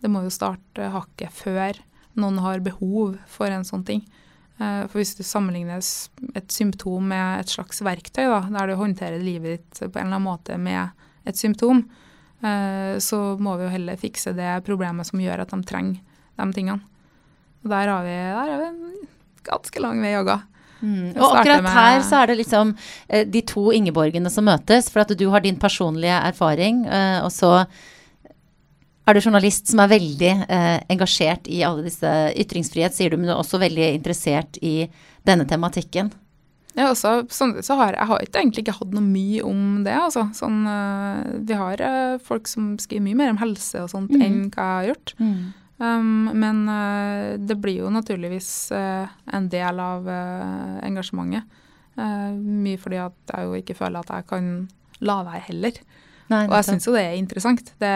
Det 0.00 0.10
må 0.12 0.22
jo 0.24 0.32
starte 0.32 0.90
hakket 0.92 1.34
før 1.34 1.80
noen 2.16 2.40
har 2.40 2.64
behov 2.64 3.18
for 3.28 3.52
en 3.52 3.66
sånn 3.66 3.84
ting. 3.84 4.04
Uh, 4.56 4.88
for 4.88 5.02
hvis 5.02 5.12
du 5.18 5.20
sammenligner 5.26 5.82
et 6.38 6.52
symptom 6.52 7.10
med 7.12 7.42
et 7.42 7.52
slags 7.52 7.82
verktøy, 7.84 8.24
da, 8.24 8.38
der 8.54 8.70
du 8.70 8.78
håndterer 8.80 9.20
livet 9.20 9.58
ditt 9.58 9.80
på 9.82 10.00
en 10.00 10.06
eller 10.06 10.16
annen 10.16 10.24
måte 10.24 10.56
med 10.56 10.96
et 11.28 11.36
symptom, 11.36 11.82
uh, 12.40 12.96
så 12.96 13.20
må 13.36 13.58
vi 13.60 13.66
jo 13.66 13.74
heller 13.74 14.00
fikse 14.00 14.32
det 14.36 14.54
problemet 14.64 15.08
som 15.10 15.20
gjør 15.20 15.44
at 15.44 15.52
de 15.52 15.60
trenger 15.68 16.00
de 16.40 16.48
tingene. 16.56 16.80
Og 17.64 17.72
der 17.72 17.92
har 17.92 18.08
vi, 18.08 18.16
der 18.16 18.52
har 18.54 18.62
vi 18.62 18.70
en 18.70 19.08
ganske 19.44 19.84
lang 19.84 20.00
vei 20.00 20.14
å 20.16 20.24
gå. 20.24 20.38
Mm. 20.80 21.16
Og 21.16 21.36
akkurat 21.40 21.62
med- 21.64 21.72
her 21.72 22.00
så 22.04 22.22
er 22.22 22.26
det 22.26 22.38
liksom 22.42 22.76
eh, 23.08 23.24
de 23.24 23.42
to 23.42 23.70
Ingeborgene 23.72 24.30
som 24.30 24.44
møtes, 24.44 24.90
for 24.90 25.00
at 25.00 25.16
du 25.16 25.28
har 25.30 25.40
din 25.40 25.56
personlige 25.56 26.18
erfaring, 26.30 26.86
eh, 26.86 27.24
og 27.24 27.32
så 27.32 27.66
er 29.06 29.14
du 29.14 29.22
journalist 29.22 29.68
som 29.70 29.80
er 29.80 29.92
veldig 29.94 30.32
eh, 30.50 30.78
engasjert 30.90 31.46
i 31.46 31.62
alle 31.62 31.86
disse 31.86 32.12
ytringsfrihet, 32.36 32.94
sier 32.94 33.10
du, 33.10 33.16
men 33.16 33.28
du 33.28 33.34
er 33.34 33.40
også 33.40 33.60
veldig 33.62 33.94
interessert 33.94 34.58
i 34.62 34.88
denne 35.26 35.46
tematikken. 35.46 36.12
Ja, 36.76 36.90
også, 36.90 37.22
sånn, 37.32 37.54
så 37.64 37.78
har, 37.78 37.94
jeg 37.96 38.08
har 38.10 38.24
ikke 38.24 38.40
egentlig 38.42 38.64
ikke 38.66 38.76
hatt 38.76 38.90
noe 38.92 39.04
mye 39.04 39.44
om 39.46 39.60
det. 39.86 39.94
Altså. 39.96 40.26
Sånn, 40.36 40.58
øh, 40.68 41.38
vi 41.48 41.56
har 41.56 41.80
øh, 41.80 42.18
folk 42.20 42.50
som 42.50 42.74
skriver 42.82 43.06
mye 43.06 43.16
mer 43.22 43.32
om 43.32 43.38
helse 43.40 43.80
og 43.80 43.88
sånt 43.94 44.12
mm. 44.12 44.24
enn 44.26 44.42
hva 44.50 44.66
jeg 44.66 44.74
har 44.74 44.90
gjort. 44.90 45.14
Um, 45.76 46.30
men 46.32 46.64
uh, 46.70 47.36
det 47.36 47.58
blir 47.60 47.82
jo 47.82 47.92
naturligvis 47.92 48.72
uh, 48.72 49.04
en 49.36 49.48
del 49.52 49.80
av 49.82 50.08
uh, 50.08 50.80
engasjementet. 50.86 51.62
Mye 51.96 52.76
fordi 52.76 52.98
at 53.00 53.30
jeg 53.32 53.46
jo 53.48 53.54
ikke 53.56 53.74
føler 53.78 54.02
at 54.02 54.10
jeg 54.12 54.26
kan 54.28 54.48
la 55.00 55.14
være 55.24 55.46
heller. 55.46 55.78
Nei, 56.28 56.42
Og 56.42 56.52
jeg 56.58 56.66
syns 56.66 56.84
jo 56.84 56.92
det 56.92 57.06
er 57.06 57.14
interessant. 57.16 57.70
Det, 57.80 57.92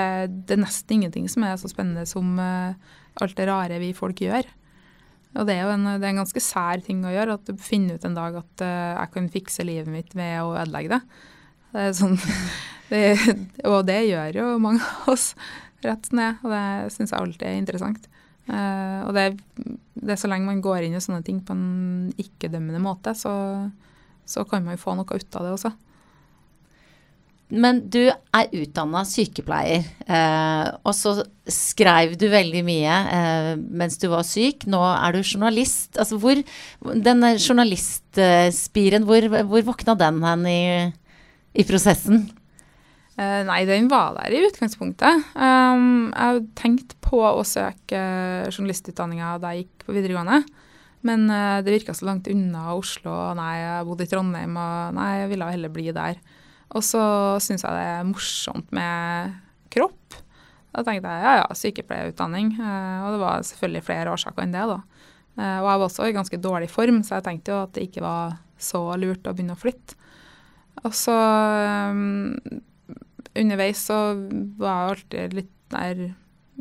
det 0.49 0.57
er 0.57 0.63
nesten 0.63 0.95
ingenting 0.97 1.27
som 1.29 1.45
er 1.45 1.59
så 1.61 1.69
spennende 1.69 2.07
som 2.09 2.39
alt 2.41 3.37
det 3.37 3.45
rare 3.51 3.77
vi 3.83 3.91
folk 3.93 4.23
gjør. 4.25 4.49
Og 5.37 5.45
det 5.45 5.59
er 5.59 5.69
jo 5.69 5.75
en, 5.75 5.85
er 5.93 6.07
en 6.09 6.23
ganske 6.23 6.41
sær 6.41 6.81
ting 6.87 7.05
å 7.05 7.13
gjøre, 7.13 7.37
at 7.37 7.53
du 7.53 7.61
finner 7.61 8.01
ut 8.01 8.07
en 8.09 8.17
dag 8.17 8.41
at 8.41 8.65
jeg 8.65 9.13
kan 9.19 9.29
fikse 9.37 9.69
livet 9.69 9.93
mitt 9.93 10.17
ved 10.17 10.39
å 10.47 10.57
ødelegge 10.63 10.97
det. 10.97 11.03
Det 11.77 11.87
sånn, 12.01 12.17
det, 12.95 13.05
og 13.69 13.83
det 13.91 14.01
gjør 14.09 14.41
jo 14.41 14.49
mange 14.65 14.81
av 14.81 15.13
oss, 15.13 15.35
rett 15.87 16.11
ned. 16.17 16.41
Og 16.45 16.55
det 16.55 16.65
syns 16.95 17.13
jeg 17.13 17.21
alltid 17.21 17.47
er 17.49 17.61
interessant. 17.61 18.09
Uh, 18.51 19.07
og 19.07 19.15
det, 19.15 19.27
det 19.95 20.15
er 20.15 20.19
så 20.19 20.31
lenge 20.31 20.49
man 20.49 20.63
går 20.65 20.87
inn 20.87 20.97
i 20.99 21.03
sånne 21.03 21.23
ting 21.27 21.39
på 21.45 21.55
en 21.55 22.11
ikke-dømmende 22.19 22.81
måte, 22.83 23.15
så, 23.15 23.33
så 24.27 24.43
kan 24.49 24.65
man 24.65 24.75
jo 24.75 24.83
få 24.83 24.97
noe 24.99 25.07
ut 25.07 25.39
av 25.39 25.47
det 25.47 25.55
også. 25.55 25.73
Men 27.51 27.81
du 27.91 28.05
er 28.07 28.53
utdanna 28.55 29.03
sykepleier, 29.09 29.87
eh, 30.07 30.67
og 30.87 30.95
så 30.95 31.17
skrev 31.51 32.15
du 32.19 32.29
veldig 32.31 32.63
mye 32.63 32.99
eh, 33.11 33.49
mens 33.59 33.99
du 33.99 34.07
var 34.13 34.23
syk. 34.27 34.69
Nå 34.71 34.79
er 34.79 35.17
du 35.17 35.25
journalist. 35.25 35.99
Altså 35.99 36.21
hvor 36.23 36.39
Denne 36.95 37.33
journalistspiren, 37.35 39.07
hvor, 39.09 39.27
hvor 39.51 39.67
våkna 39.73 39.97
den 39.99 40.23
hen 40.23 40.47
i, 40.47 40.61
i 41.59 41.67
prosessen? 41.67 42.29
Eh, 43.21 43.43
nei, 43.45 43.65
den 43.69 43.91
var 43.91 44.15
der 44.17 44.33
i 44.33 44.41
utgangspunktet. 44.47 45.27
Um, 45.35 46.09
jeg 46.09 46.23
hadde 46.25 46.47
tenkt 46.57 46.95
på 47.05 47.21
å 47.21 47.43
søke 47.45 48.01
journalistutdanninga 48.49 49.35
da 49.43 49.53
jeg 49.53 49.67
gikk 49.67 49.85
på 49.85 49.97
videregående. 49.97 50.41
Men 51.05 51.27
uh, 51.29 51.61
det 51.65 51.75
virka 51.75 51.93
så 51.97 52.07
langt 52.09 52.31
unna 52.33 52.71
Oslo, 52.77 53.13
nei, 53.37 53.53
jeg 53.61 53.89
bodde 53.89 54.07
i 54.07 54.11
Trondheim, 54.11 54.57
og 54.61 54.97
nei, 54.97 55.11
jeg 55.19 55.33
ville 55.35 55.51
heller 55.53 55.75
bli 55.75 55.87
der. 55.97 56.21
Og 56.77 56.85
så 56.87 57.03
syns 57.43 57.67
jeg 57.67 57.77
det 57.77 57.85
er 57.91 58.09
morsomt 58.09 58.73
med 58.77 59.37
kropp. 59.75 60.17
Da 60.71 60.85
tenkte 60.87 61.13
jeg 61.13 61.27
ja 61.27 61.37
ja, 61.43 61.61
sykepleierutdanning. 61.61 62.55
Uh, 62.57 63.05
og 63.05 63.17
det 63.17 63.23
var 63.27 63.47
selvfølgelig 63.51 63.87
flere 63.91 64.17
årsaker 64.17 64.47
enn 64.47 64.57
det, 64.57 64.65
da. 64.71 64.81
Uh, 65.37 65.59
og 65.59 65.69
jeg 65.69 65.83
var 65.83 65.87
også 65.91 66.09
i 66.09 66.17
ganske 66.17 66.41
dårlig 66.41 66.73
form, 66.73 67.05
så 67.05 67.19
jeg 67.19 67.29
tenkte 67.29 67.53
jo 67.53 67.61
at 67.67 67.77
det 67.77 67.85
ikke 67.91 68.07
var 68.07 68.41
så 68.61 68.87
lurt 69.01 69.29
å 69.29 69.37
begynne 69.37 69.59
å 69.59 69.61
flytte. 69.61 69.99
Og 70.87 70.95
så 70.97 71.13
um, 71.93 72.63
underveis 73.37 73.85
så 73.91 74.01
var 74.61 74.71
jeg 74.71 74.97
alltid 74.97 75.39
litt 75.41 75.55
der 75.71 76.11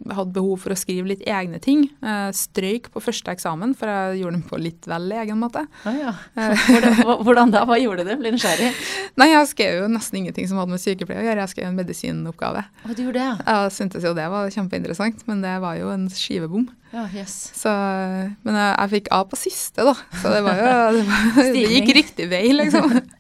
hadde 0.08 0.34
behov 0.36 0.62
for 0.64 0.74
å 0.74 0.78
skrive 0.80 1.10
litt 1.12 1.24
egne 1.28 1.60
ting. 1.64 1.86
Uh, 2.04 2.30
strøyk 2.36 2.90
på 2.94 3.02
første 3.04 3.34
eksamen, 3.34 3.74
for 3.78 3.92
jeg 3.92 4.22
gjorde 4.22 4.38
den 4.38 4.46
på 4.48 4.60
litt 4.62 4.88
vel 4.90 5.10
egen 5.20 5.40
måte. 5.42 5.66
Ah, 5.84 5.98
ja. 5.98 6.14
hvordan, 6.70 7.00
hvordan, 7.26 7.54
da? 7.56 7.66
Hva 7.68 7.80
gjorde 7.82 8.06
du? 8.08 8.14
Blir 8.22 8.36
nysgjerrig? 8.36 8.72
Nei, 9.20 9.32
jeg 9.34 9.52
skrev 9.52 9.82
jo 9.82 9.92
nesten 9.92 10.22
ingenting 10.22 10.50
som 10.50 10.62
hadde 10.62 10.76
med 10.76 10.84
sykepleie 10.84 11.24
å 11.24 11.28
gjøre. 11.28 11.46
Jeg 11.46 11.54
skrev 11.56 11.70
en 11.70 11.80
medisinoppgave. 11.80 12.66
Oh, 12.86 12.96
du 12.96 13.04
gjorde 13.08 13.24
det? 13.24 13.48
Jeg 13.52 13.76
syntes 13.76 14.08
jo 14.08 14.16
det 14.18 14.28
var 14.32 14.54
kjempeinteressant, 14.56 15.26
men 15.30 15.44
det 15.46 15.56
var 15.64 15.80
jo 15.80 15.92
en 15.94 16.08
skivebom. 16.14 16.70
Ja, 16.90 17.06
yes. 17.14 17.36
Så, 17.54 17.70
men 17.70 18.56
jeg, 18.58 18.70
jeg, 18.72 18.92
fikk 18.96 19.12
A 19.14 19.22
på 19.30 19.38
siste, 19.38 19.86
da. 19.86 19.94
Så 20.24 20.32
det 20.34 20.42
var 20.46 20.58
jo 20.58 20.70
Det, 20.70 21.04
var, 21.06 21.52
det 21.54 21.66
gikk 21.76 21.96
riktig 22.00 22.30
vei, 22.32 22.48
liksom. 22.56 22.96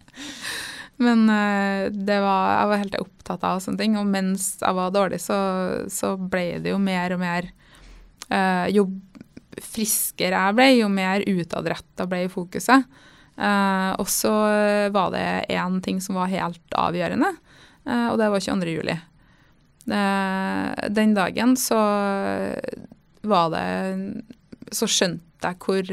Men 0.99 1.29
uh, 1.31 1.87
det 1.91 2.19
var, 2.19 2.55
jeg 2.57 2.69
var 2.71 2.81
helt 2.83 2.97
opptatt 2.99 3.45
av 3.47 3.61
sånne 3.63 3.79
ting. 3.79 3.95
Og 3.99 4.07
mens 4.09 4.51
jeg 4.59 4.75
var 4.75 4.95
dårlig, 4.95 5.21
så, 5.23 5.37
så 5.91 6.15
ble 6.19 6.59
det 6.63 6.73
jo 6.73 6.79
mer 6.81 7.15
og 7.15 7.21
mer 7.23 7.51
uh, 8.27 8.67
Jo 8.73 8.89
friskere 9.59 10.39
jeg 10.39 10.55
ble, 10.55 10.65
jo 10.77 10.87
mer 10.91 11.23
utadretta 11.27 12.05
ble 12.07 12.25
fokuset. 12.31 12.85
Uh, 13.39 13.95
og 13.99 14.07
så 14.11 14.31
var 14.91 15.13
det 15.15 15.25
én 15.55 15.79
ting 15.83 15.99
som 16.03 16.19
var 16.19 16.31
helt 16.31 16.75
avgjørende, 16.75 17.31
og 17.89 18.17
det 18.19 18.27
var 18.29 18.43
22. 18.43 18.73
juli. 18.75 18.93
den 19.87 21.13
dagen 21.15 21.55
så 21.57 21.79
var 23.23 23.47
det 23.55 23.63
Så 24.75 24.85
skjønte 24.85 25.47
jeg 25.47 25.57
hvor 25.63 25.91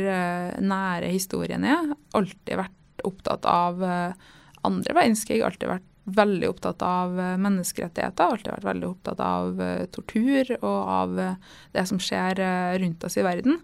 nære 0.61 1.09
historien 1.15 1.65
er. 1.65 1.95
Alltid 2.13 2.59
vært 2.61 3.07
opptatt 3.07 3.47
av 3.49 3.81
uh, 3.81 4.27
andre 4.67 4.97
verdenskrig 4.97 5.43
alltid 5.47 5.71
vært 5.71 5.93
veldig 6.07 6.51
opptatt 6.53 6.83
av 6.87 7.19
eh, 7.21 7.35
menneskerettigheter, 7.43 8.25
alltid 8.25 8.53
vært 8.55 8.69
veldig 8.69 8.89
opptatt 8.89 9.23
av 9.23 9.61
uh, 9.61 9.87
tortur 9.91 10.53
og 10.61 10.77
av 10.77 11.17
uh, 11.19 11.57
det 11.75 11.87
som 11.91 11.99
skjer 12.03 12.41
rundt 12.83 13.07
oss 13.07 13.19
i 13.19 13.25
verden. 13.27 13.59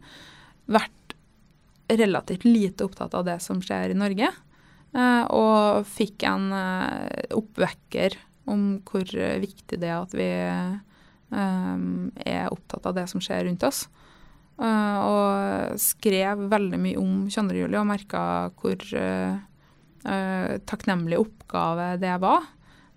Vært 0.66 1.14
relativt 1.92 2.46
lite 2.48 2.86
opptatt 2.88 3.14
av 3.14 3.26
det 3.28 3.38
som 3.44 3.60
skjer 3.62 3.92
i 3.92 3.98
Norge. 3.98 4.30
og 5.32 5.86
fikk 5.88 6.24
en 6.28 6.52
oppvekker 7.32 8.16
om 8.44 8.82
hvor 8.84 9.08
viktig 9.40 9.78
det 9.80 9.88
er 9.88 9.98
at 9.98 10.14
vi 10.16 10.28
er 11.32 12.52
opptatt 12.52 12.86
av 12.86 12.96
det 12.96 13.06
som 13.08 13.20
skjer 13.24 13.44
rundt 13.44 13.64
oss. 13.64 13.86
og 14.56 15.80
skrev 15.80 16.44
veldig 16.52 16.80
mye 16.80 17.00
om 17.00 17.28
22. 17.28 17.56
juli 17.60 17.80
og 17.80 17.88
merka 17.88 18.22
hvor 18.60 18.84
takknemlig 20.02 21.20
oppgave 21.22 21.92
det 22.02 22.16
var. 22.22 22.48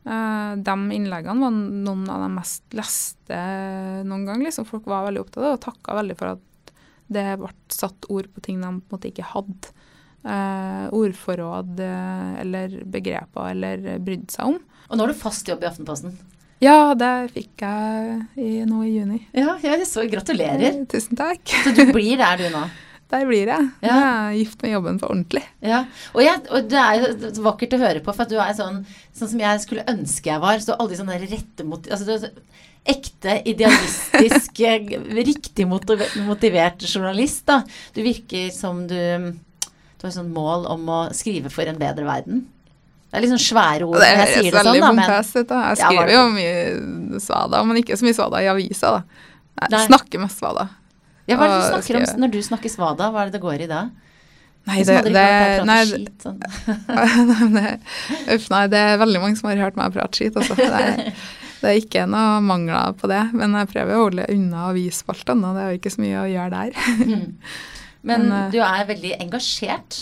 Uh, 0.05 0.53
de 0.61 0.73
innleggene 0.93 1.41
var 1.41 1.53
noen 1.55 2.03
av 2.13 2.27
de 2.27 2.29
mest 2.35 2.75
leste 2.77 3.39
noen 4.05 4.27
gang. 4.27 4.43
Liksom. 4.45 4.67
Folk 4.69 4.85
var 4.89 5.07
veldig 5.07 5.23
opptatt 5.23 5.41
av 5.41 5.47
det 5.47 5.55
og 5.57 5.63
takka 5.65 5.97
veldig 5.97 6.17
for 6.19 6.35
at 6.35 6.75
det 7.15 7.25
ble 7.41 7.49
satt 7.73 8.07
ord 8.13 8.29
på 8.33 8.43
ting 8.45 8.61
de 8.61 8.69
på 8.69 8.73
en 8.73 8.97
måte 8.97 9.09
ikke 9.09 9.31
hadde. 9.33 9.73
Uh, 10.25 10.85
ordforråd 10.97 11.81
eller 11.85 12.79
begreper 12.89 13.51
eller 13.51 13.99
brydde 14.01 14.33
seg 14.33 14.55
om. 14.55 14.55
Og 14.89 14.97
nå 14.97 15.05
har 15.05 15.13
du 15.13 15.19
fast 15.19 15.49
jobb 15.49 15.65
i 15.65 15.69
Aftenposten? 15.69 16.15
Ja, 16.63 16.95
det 16.97 17.11
fikk 17.35 17.61
jeg 17.61 18.21
i, 18.39 18.49
nå 18.65 18.79
i 18.87 18.93
juni. 18.95 19.19
Ja, 19.35 19.57
jeg 19.61 19.85
så 19.89 20.05
Gratulerer. 20.09 20.79
tusen 20.89 21.17
takk. 21.19 21.43
Så 21.65 21.75
du 21.77 21.91
blir 21.93 22.17
der 22.21 22.41
du 22.41 22.47
nå? 22.53 22.63
Der 23.13 23.25
blir 23.29 23.49
jeg. 23.51 23.65
Ja. 23.85 23.95
Jeg 23.95 24.05
er 24.09 24.37
gift 24.39 24.63
med 24.65 24.71
jobben 24.73 24.99
for 25.01 25.13
ordentlig. 25.13 25.43
Ja, 25.61 25.83
og, 26.13 26.21
jeg, 26.25 26.41
og 26.49 26.69
det 26.71 26.79
er 26.81 27.03
jo 27.03 27.45
vakkert 27.45 27.75
å 27.77 27.81
høre 27.83 28.01
på, 28.01 28.13
for 28.15 28.25
at 28.25 28.31
du 28.33 28.39
er 28.41 28.55
sånn, 28.57 28.79
sånn 29.13 29.31
som 29.35 29.43
jeg 29.43 29.61
skulle 29.61 29.85
ønske 29.91 30.31
jeg 30.31 30.41
var. 30.41 30.61
Så 30.63 30.77
alle 30.77 30.93
de 30.93 31.01
sånne 31.01 31.19
rette 31.21 31.67
mot... 31.67 31.85
Altså, 31.93 32.33
ekte, 32.85 33.39
idealistisk, 33.49 34.59
riktig 35.31 35.65
motivert 35.65 36.85
journalist, 36.85 37.45
da. 37.49 37.63
Du 37.95 38.03
virker 38.05 38.51
som 38.53 38.85
du 38.89 38.99
Du 39.95 40.03
har 40.03 40.11
et 40.11 40.17
sånt 40.19 40.33
mål 40.35 40.67
om 40.69 40.89
å 40.91 40.99
skrive 41.15 41.49
for 41.49 41.65
en 41.65 41.79
bedre 41.81 42.05
verden. 42.05 42.43
Det 43.09 43.17
er 43.17 43.23
litt 43.23 43.31
sånn 43.31 43.41
svære 43.41 43.87
ord 43.87 43.95
når 43.95 44.09
jeg 44.11 44.31
sier 44.33 44.51
det 44.51 44.61
sånn, 44.67 44.81
da. 44.83 44.89
Men, 44.91 45.13
jeg 45.15 45.77
skriver 45.79 46.11
ja, 46.11 46.17
jo 46.17 46.23
mye 46.35 47.21
svada, 47.23 47.61
men 47.65 47.79
ikke 47.81 47.97
så 47.97 48.05
mye 48.05 48.17
svada 48.17 48.41
i 48.43 48.49
avisa, 48.51 48.97
da. 48.99 49.29
Jeg 49.63 49.87
snakker 49.87 50.21
mest 50.21 50.41
svada. 50.43 50.67
Ja, 51.25 51.37
hva 51.39 51.45
er 51.47 51.53
det 51.53 51.61
du 51.61 51.69
snakker 51.73 51.99
om 51.99 52.21
når 52.21 52.33
du 52.33 52.41
snakker 52.45 52.71
svada? 52.71 53.09
Hva 53.13 53.23
er 53.23 53.31
det 53.31 53.39
det 53.39 53.45
går 53.45 53.65
i 53.65 53.69
da? 53.69 53.85
Nei, 54.65 54.79
det, 54.81 54.95
det, 55.13 55.23
nei, 55.69 55.81
skit, 55.85 56.23
sånn. 56.25 56.39
uff, 58.33 58.47
nei, 58.49 58.63
det 58.73 58.79
er 58.81 58.95
veldig 58.97 59.21
mange 59.21 59.37
som 59.37 59.51
har 59.51 59.61
hørt 59.61 59.77
meg 59.77 59.93
prate 59.93 60.17
skit. 60.17 60.39
Altså. 60.41 60.57
Det, 60.57 60.69
er, 60.73 61.11
det 61.61 61.69
er 61.69 61.77
ikke 61.83 62.07
noe 62.09 62.39
mangler 62.45 62.95
på 62.97 63.09
det. 63.11 63.21
Men 63.37 63.53
jeg 63.59 63.69
prøver 63.75 63.93
å 63.93 64.07
holde 64.07 64.25
unna 64.33 64.65
avisspaltene, 64.71 65.53
det 65.53 65.61
er 65.61 65.69
jo 65.69 65.81
ikke 65.81 65.93
så 65.93 66.01
mye 66.01 66.23
å 66.23 66.25
gjøre 66.33 66.49
der. 66.55 66.81
Mm. 67.05 67.29
Men, 68.05 68.27
men, 68.29 68.49
du 68.53 68.59
er 68.61 68.89
veldig 68.89 69.15
engasjert? 69.17 69.95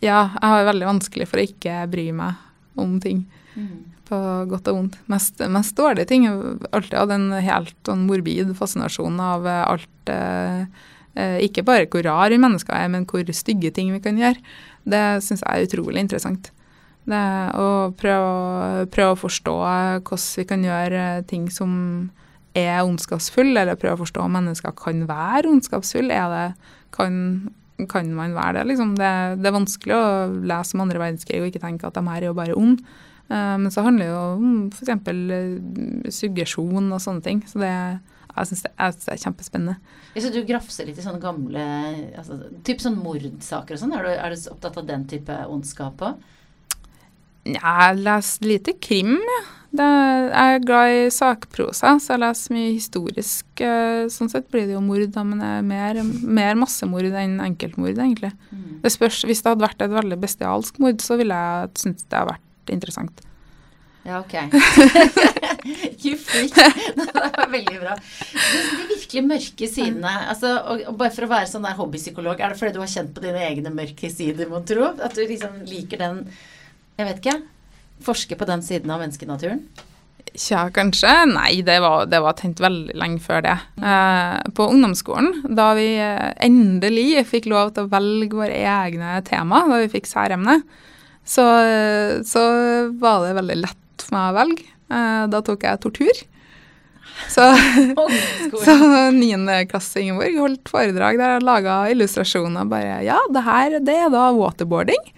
Ja, 0.00 0.30
jeg 0.36 0.52
har 0.52 0.68
veldig 0.68 0.86
vanskelig 0.88 1.26
for 1.28 1.40
å 1.40 1.48
ikke 1.48 1.82
bry 1.92 2.06
meg 2.16 2.80
om 2.80 2.94
ting. 3.00 3.26
Mm 3.56 3.93
på 4.08 4.18
godt 4.50 4.70
og 4.70 4.78
vondt. 4.78 4.98
Mest, 5.10 5.40
mest 5.50 5.76
dårlige 5.78 6.08
ting. 6.10 6.26
Alltid 6.28 6.98
hadde 6.98 7.18
en 7.18 7.30
helt 7.44 7.76
sånn 7.86 8.06
morbid 8.08 8.52
fascinasjon 8.58 9.20
av 9.22 9.46
eh, 9.48 9.62
alt 9.68 10.12
eh, 10.12 10.66
eh, 11.14 11.38
Ikke 11.46 11.64
bare 11.66 11.88
hvor 11.90 12.04
rar 12.06 12.34
mennesker 12.34 12.76
er, 12.76 12.90
men 12.92 13.06
hvor 13.10 13.24
stygge 13.32 13.72
ting 13.74 13.92
vi 13.94 14.02
kan 14.04 14.20
gjøre. 14.20 14.40
Det 14.84 15.04
syns 15.24 15.44
jeg 15.44 15.50
er 15.50 15.68
utrolig 15.68 16.04
interessant. 16.04 16.52
Det 17.04 17.24
å 17.60 17.92
prøve, 18.00 18.84
prøve 18.92 19.12
å 19.12 19.22
forstå 19.26 19.56
hvordan 20.00 20.28
vi 20.40 20.44
kan 20.48 20.62
gjøre 20.64 21.02
ting 21.28 21.50
som 21.52 21.74
er 22.56 22.84
ondskapsfulle, 22.86 23.58
eller 23.60 23.78
prøve 23.80 23.98
å 23.98 24.04
forstå 24.04 24.22
om 24.24 24.36
mennesker 24.38 24.72
kan 24.78 25.02
være 25.08 25.50
ondskapsfulle. 25.50 26.14
Er 26.14 26.54
kan, 26.94 27.16
kan 27.90 28.12
man 28.14 28.36
være 28.36 28.60
det, 28.60 28.68
liksom? 28.72 28.94
Det, 28.98 29.10
det, 29.40 29.50
er 29.50 29.56
vanskelig 29.58 29.96
å 29.96 30.04
lese 30.46 30.76
om 30.76 30.84
andre 30.84 31.02
verdenskrig 31.02 31.42
og 31.42 31.50
ikke 31.50 31.64
tenke 31.64 31.88
at 31.88 31.98
de 31.98 32.04
her 32.06 32.22
er 32.22 32.30
jo 32.30 32.38
bare 32.38 32.56
onde. 32.58 32.86
Eh, 33.28 33.56
men 33.58 33.70
så 33.72 33.84
handler 33.84 34.04
det 34.04 34.12
jo 34.12 34.24
om 34.34 34.56
f.eks. 34.72 34.90
Eh, 34.90 36.10
suggesjon 36.12 36.92
og 36.92 37.00
sånne 37.02 37.24
ting. 37.24 37.42
Så 37.48 37.62
det, 37.62 37.72
jeg 38.34 38.50
syns 38.50 38.64
det, 38.66 38.74
det, 38.76 39.08
er 39.14 39.24
kjempespennende. 39.24 39.76
Så 40.18 40.30
du 40.34 40.40
grafser 40.46 40.88
litt 40.88 41.00
i 41.00 41.04
sånne 41.04 41.22
gamle 41.22 41.64
altså, 42.18 42.38
typ 42.66 42.82
sånn 42.82 43.00
mordsaker 43.00 43.76
og 43.76 43.82
sånn? 43.82 43.96
Er, 43.96 44.12
er, 44.16 44.34
du 44.34 44.52
opptatt 44.52 44.80
av 44.82 44.88
den 44.88 45.08
type 45.10 45.42
ondskap 45.50 46.04
òg? 46.04 46.30
Jeg 47.44 47.98
leser 48.00 48.46
lite 48.48 48.72
krim, 48.80 49.18
ja. 49.20 49.40
jeg 49.76 50.54
er 50.54 50.62
glad 50.64 50.92
i 50.94 51.00
sakprosa, 51.12 51.90
så 52.00 52.14
jeg 52.14 52.22
leser 52.22 52.54
mye 52.56 52.70
historisk. 52.70 53.44
Eh, 53.60 54.06
sånn 54.08 54.32
sett 54.32 54.48
blir 54.48 54.64
det 54.64 54.78
jo 54.78 54.80
mord, 54.80 55.04
da, 55.12 55.26
men 55.28 55.42
det 55.44 55.50
er 55.58 55.66
mer, 55.68 56.00
mer 56.24 56.56
massemord 56.56 57.10
enn 57.12 57.36
enkeltmord, 57.44 57.98
egentlig. 57.98 58.32
Mm. 58.48 58.80
Det 58.80 58.94
spørs, 58.94 59.20
Hvis 59.28 59.44
det 59.44 59.52
hadde 59.52 59.66
vært 59.66 59.84
et 59.84 59.92
veldig 59.92 60.18
bestialsk 60.24 60.80
mord, 60.80 61.04
så 61.04 61.20
ville 61.20 61.36
jeg 61.36 61.84
syntes 61.84 62.08
det 62.08 62.16
hadde 62.16 62.32
vært 62.32 62.48
interessant. 62.72 63.24
Ja, 64.04 64.18
ok. 64.20 64.34
you 66.04 66.16
freak. 66.20 66.52
det 66.96 67.06
var 67.14 67.48
veldig 67.50 67.78
bra. 67.80 67.94
De 67.96 68.88
virkelig 68.90 69.22
mørke 69.24 69.68
sidene 69.70 70.12
altså, 70.28 70.50
og, 70.74 70.90
Bare 71.00 71.14
for 71.14 71.24
å 71.24 71.30
være 71.30 71.48
sånn 71.48 71.64
der 71.64 71.78
hobbypsykolog, 71.78 72.36
er 72.36 72.52
det 72.52 72.60
fordi 72.60 72.76
du 72.76 72.82
har 72.82 72.92
kjent 72.92 73.14
på 73.16 73.24
dine 73.24 73.40
egne 73.46 73.72
mørke 73.72 74.12
sider, 74.12 74.50
mon 74.50 74.66
tro? 74.68 74.90
At 75.00 75.16
du 75.16 75.24
liksom 75.24 75.62
liker 75.70 76.04
den 76.04 76.20
Jeg 76.98 77.08
vet 77.08 77.22
ikke. 77.22 77.38
Forske 78.04 78.36
på 78.36 78.48
den 78.50 78.62
siden 78.66 78.92
av 78.92 79.00
menneskenaturen? 79.00 79.64
Tja, 80.34 80.66
kanskje. 80.74 81.10
Nei, 81.30 81.62
det 81.64 81.78
var, 81.80 82.08
det 82.10 82.20
var, 82.20 82.34
tenkt 82.36 82.60
veldig 82.60 82.96
lenge 82.98 83.22
før 83.22 83.44
det. 83.46 83.54
Eh, 83.78 84.38
på 84.56 84.66
ungdomsskolen, 84.72 85.44
da 85.54 85.68
vi 85.78 85.92
eh, 86.02 86.32
endelig 86.42 87.22
fikk 87.30 87.46
lov 87.52 87.70
til 87.72 87.86
å 87.86 87.92
velge 87.92 88.36
våre 88.36 88.56
egne 88.58 89.20
tema, 89.26 89.62
da 89.70 89.78
vi 89.84 89.92
fikk 89.92 90.10
særemne, 90.10 90.58
så, 91.24 91.44
så 92.28 92.44
var 93.00 93.24
det 93.24 93.34
veldig 93.40 93.58
lett 93.62 94.04
for 94.04 94.16
meg 94.16 94.30
å 94.30 94.38
velge. 94.38 94.70
Eh, 94.92 95.24
da 95.32 95.40
tok 95.44 95.64
jeg 95.64 95.80
tortur. 95.82 96.22
Så, 97.30 97.46
så 98.64 98.74
9. 99.14 99.56
klasse 99.70 100.02
Ingeborg 100.02 100.38
holdt 100.42 100.72
foredrag 100.72 101.20
der 101.20 101.36
jeg 101.36 101.46
laga 101.46 101.78
illustrasjoner. 101.92 102.68
bare, 102.68 103.00
Ja, 103.06 103.20
det 103.32 103.44
her 103.46 103.78
det 103.80 103.96
er 104.06 104.12
da 104.12 104.28
waterboarding. 104.36 105.10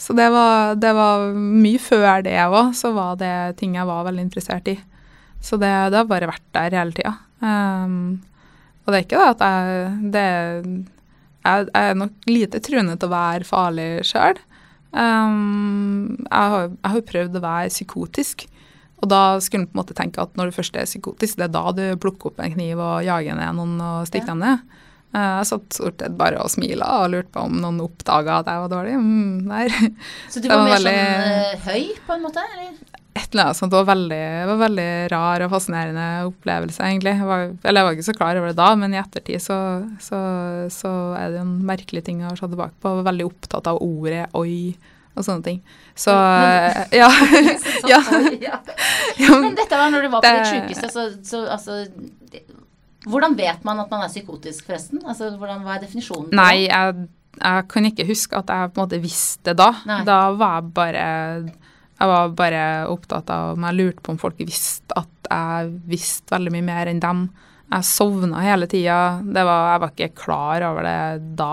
Så 0.00 0.14
det 0.16 0.30
var, 0.32 0.78
det 0.80 0.94
var, 0.96 1.26
mye 1.36 1.80
før 1.82 2.22
det 2.24 2.38
òg, 2.46 2.72
så 2.76 2.94
var 2.96 3.18
det 3.20 3.58
ting 3.60 3.74
jeg 3.76 3.88
var 3.88 4.06
veldig 4.06 4.22
interessert 4.24 4.70
i. 4.72 4.78
Så 5.44 5.58
det, 5.60 5.68
det 5.92 5.98
har 6.00 6.08
bare 6.08 6.30
vært 6.30 6.46
der 6.56 6.76
hele 6.78 6.96
tida. 6.96 7.12
Um, 7.40 8.20
og 8.84 8.92
det 8.92 8.96
er 8.96 9.04
ikke 9.04 9.20
det 9.20 9.28
at 9.34 9.44
jeg 9.44 10.08
det, 10.14 10.24
jeg, 11.44 11.68
jeg 11.68 11.90
er 11.90 12.00
nok 12.00 12.28
lite 12.28 12.62
truende 12.64 12.96
til 12.96 13.10
å 13.10 13.12
være 13.12 13.48
farlig 13.48 13.90
sjøl. 14.08 14.40
Um, 14.90 16.16
jeg, 16.24 16.54
har, 16.54 16.72
har 16.82 17.04
prøvd 17.06 17.38
å 17.38 17.44
være 17.44 17.72
psykotisk. 17.72 18.46
Og 19.00 19.08
da 19.08 19.22
skulle 19.40 19.64
en 19.64 19.70
på 19.70 19.76
en 19.76 19.80
måte 19.80 19.96
tenke 19.96 20.20
at 20.20 20.36
når 20.36 20.50
du 20.50 20.58
først 20.58 20.76
er 20.76 20.88
psykotisk, 20.88 21.38
det 21.40 21.48
er 21.48 21.54
da 21.54 21.64
du 21.72 21.84
plukker 22.02 22.32
opp 22.32 22.42
en 22.42 22.52
kniv 22.52 22.80
og 22.82 23.00
jager 23.06 23.38
ned 23.38 23.56
noen 23.56 23.78
og 23.80 24.08
stikker 24.10 24.28
ja. 24.28 24.34
dem 24.34 24.44
ned. 24.44 24.78
Uh, 25.10 25.40
jeg 25.40 25.48
satt 25.50 25.74
stort 25.74 26.02
sett 26.04 26.14
bare 26.18 26.38
og 26.38 26.52
smila 26.52 26.86
og 27.00 27.08
lurte 27.14 27.32
på 27.34 27.42
om 27.48 27.56
noen 27.62 27.80
oppdaga 27.82 28.40
at 28.42 28.50
jeg 28.52 28.64
var 28.64 28.72
dårlig. 28.74 28.98
Mm, 29.00 29.48
Så 30.32 30.42
du 30.42 30.50
var, 30.50 30.60
var 30.60 30.68
mer 30.68 30.76
veldig... 30.76 30.96
sånn 31.00 31.32
uh, 31.32 31.68
høy, 31.70 31.88
på 32.06 32.16
en 32.16 32.26
måte? 32.28 32.44
eller? 32.54 32.99
Jeg 33.20 33.34
eller 33.34 33.50
annet 33.50 33.58
sånt. 33.58 33.72
Det 33.72 33.78
var 33.78 33.88
veldig, 33.90 34.22
var 34.50 34.60
veldig 34.64 34.90
rar 35.12 35.44
og 35.44 35.52
fascinerende 35.52 36.06
opplevelse, 36.30 36.84
egentlig. 36.86 37.12
Jeg 37.18 37.28
var, 37.28 37.42
eller 37.62 37.80
jeg 37.80 37.88
var 37.88 37.98
ikke 37.98 38.08
så 38.08 38.16
klar 38.16 38.40
over 38.40 38.50
det 38.50 38.58
da, 38.60 38.70
men 38.80 38.94
i 38.94 39.00
ettertid 39.00 39.42
så, 39.44 39.58
så, 40.02 40.20
så 40.72 40.94
er 41.18 41.28
det 41.28 41.40
jo 41.40 41.44
en 41.44 41.58
merkelig 41.68 42.04
ting 42.06 42.24
å 42.24 42.32
se 42.38 42.48
tilbake 42.48 42.74
på. 42.78 42.90
Jeg 42.90 43.02
var 43.02 43.10
veldig 43.12 43.28
opptatt 43.28 43.70
av 43.70 43.82
ordet 43.84 44.24
'oi' 44.32 44.96
og 45.18 45.26
sånne 45.26 45.46
ting. 45.46 45.60
Så 45.98 46.14
ja. 47.00 47.10
ja. 47.90 48.00
ja. 48.46 48.58
Men 49.36 49.54
dette 49.58 49.78
var 49.78 49.92
når 49.92 50.06
du 50.06 50.12
var 50.14 50.24
på 50.24 50.34
ditt 50.38 50.52
sjukeste, 50.54 50.90
så, 50.92 51.08
så 51.26 51.44
altså 51.50 51.84
Hvordan 53.08 53.32
vet 53.38 53.62
man 53.64 53.78
at 53.80 53.88
man 53.88 54.04
er 54.04 54.10
psykotisk, 54.12 54.66
forresten? 54.68 55.00
Altså, 55.08 55.30
hvordan, 55.40 55.62
Hva 55.64 55.78
er 55.78 55.86
definisjonen? 55.86 56.28
på 56.28 56.36
Nei, 56.36 56.66
jeg, 56.66 57.06
jeg 57.38 57.68
kan 57.72 57.86
ikke 57.88 58.04
huske 58.10 58.36
at 58.36 58.52
jeg 58.52 58.72
på 58.74 58.80
en 58.80 58.84
måte 58.84 59.00
visste 59.00 59.50
det 59.50 59.54
da. 59.56 59.70
Nei. 59.88 60.02
Da 60.04 60.18
var 60.36 60.58
jeg 60.58 60.72
bare 60.76 61.04
Jeg 62.00 62.08
var 62.08 62.30
bare 62.32 62.62
opptatt 62.88 63.30
av 63.34 63.54
om 63.54 63.64
jeg 63.68 63.76
lurte 63.76 64.04
på 64.04 64.14
om 64.14 64.18
folk 64.20 64.38
visste 64.40 64.96
at 64.96 65.30
jeg 65.30 65.72
visste 65.90 66.32
veldig 66.32 66.52
mye 66.54 66.66
mer 66.66 66.90
enn 66.90 67.02
dem. 67.02 67.26
Jeg 67.70 67.86
sovna 67.86 68.40
hele 68.42 68.66
tida. 68.70 69.20
Jeg 69.22 69.46
var 69.46 69.90
ikke 69.90 70.14
klar 70.18 70.64
over 70.70 70.86
det 70.88 71.34
da. 71.38 71.52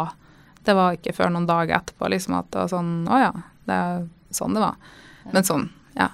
Det 0.64 0.76
var 0.76 0.96
ikke 0.96 1.16
før 1.16 1.34
noen 1.34 1.48
dager 1.48 1.78
etterpå 1.78 2.10
liksom 2.12 2.38
at 2.40 2.48
det 2.52 2.60
var 2.60 2.72
sånn 2.72 2.94
Å 3.08 3.20
ja, 3.22 3.34
det 3.68 3.76
er 3.76 4.00
sånn 4.36 4.56
det 4.56 4.64
var. 4.64 4.96
Men 5.34 5.46
sånn, 5.48 5.68
ja. 6.00 6.08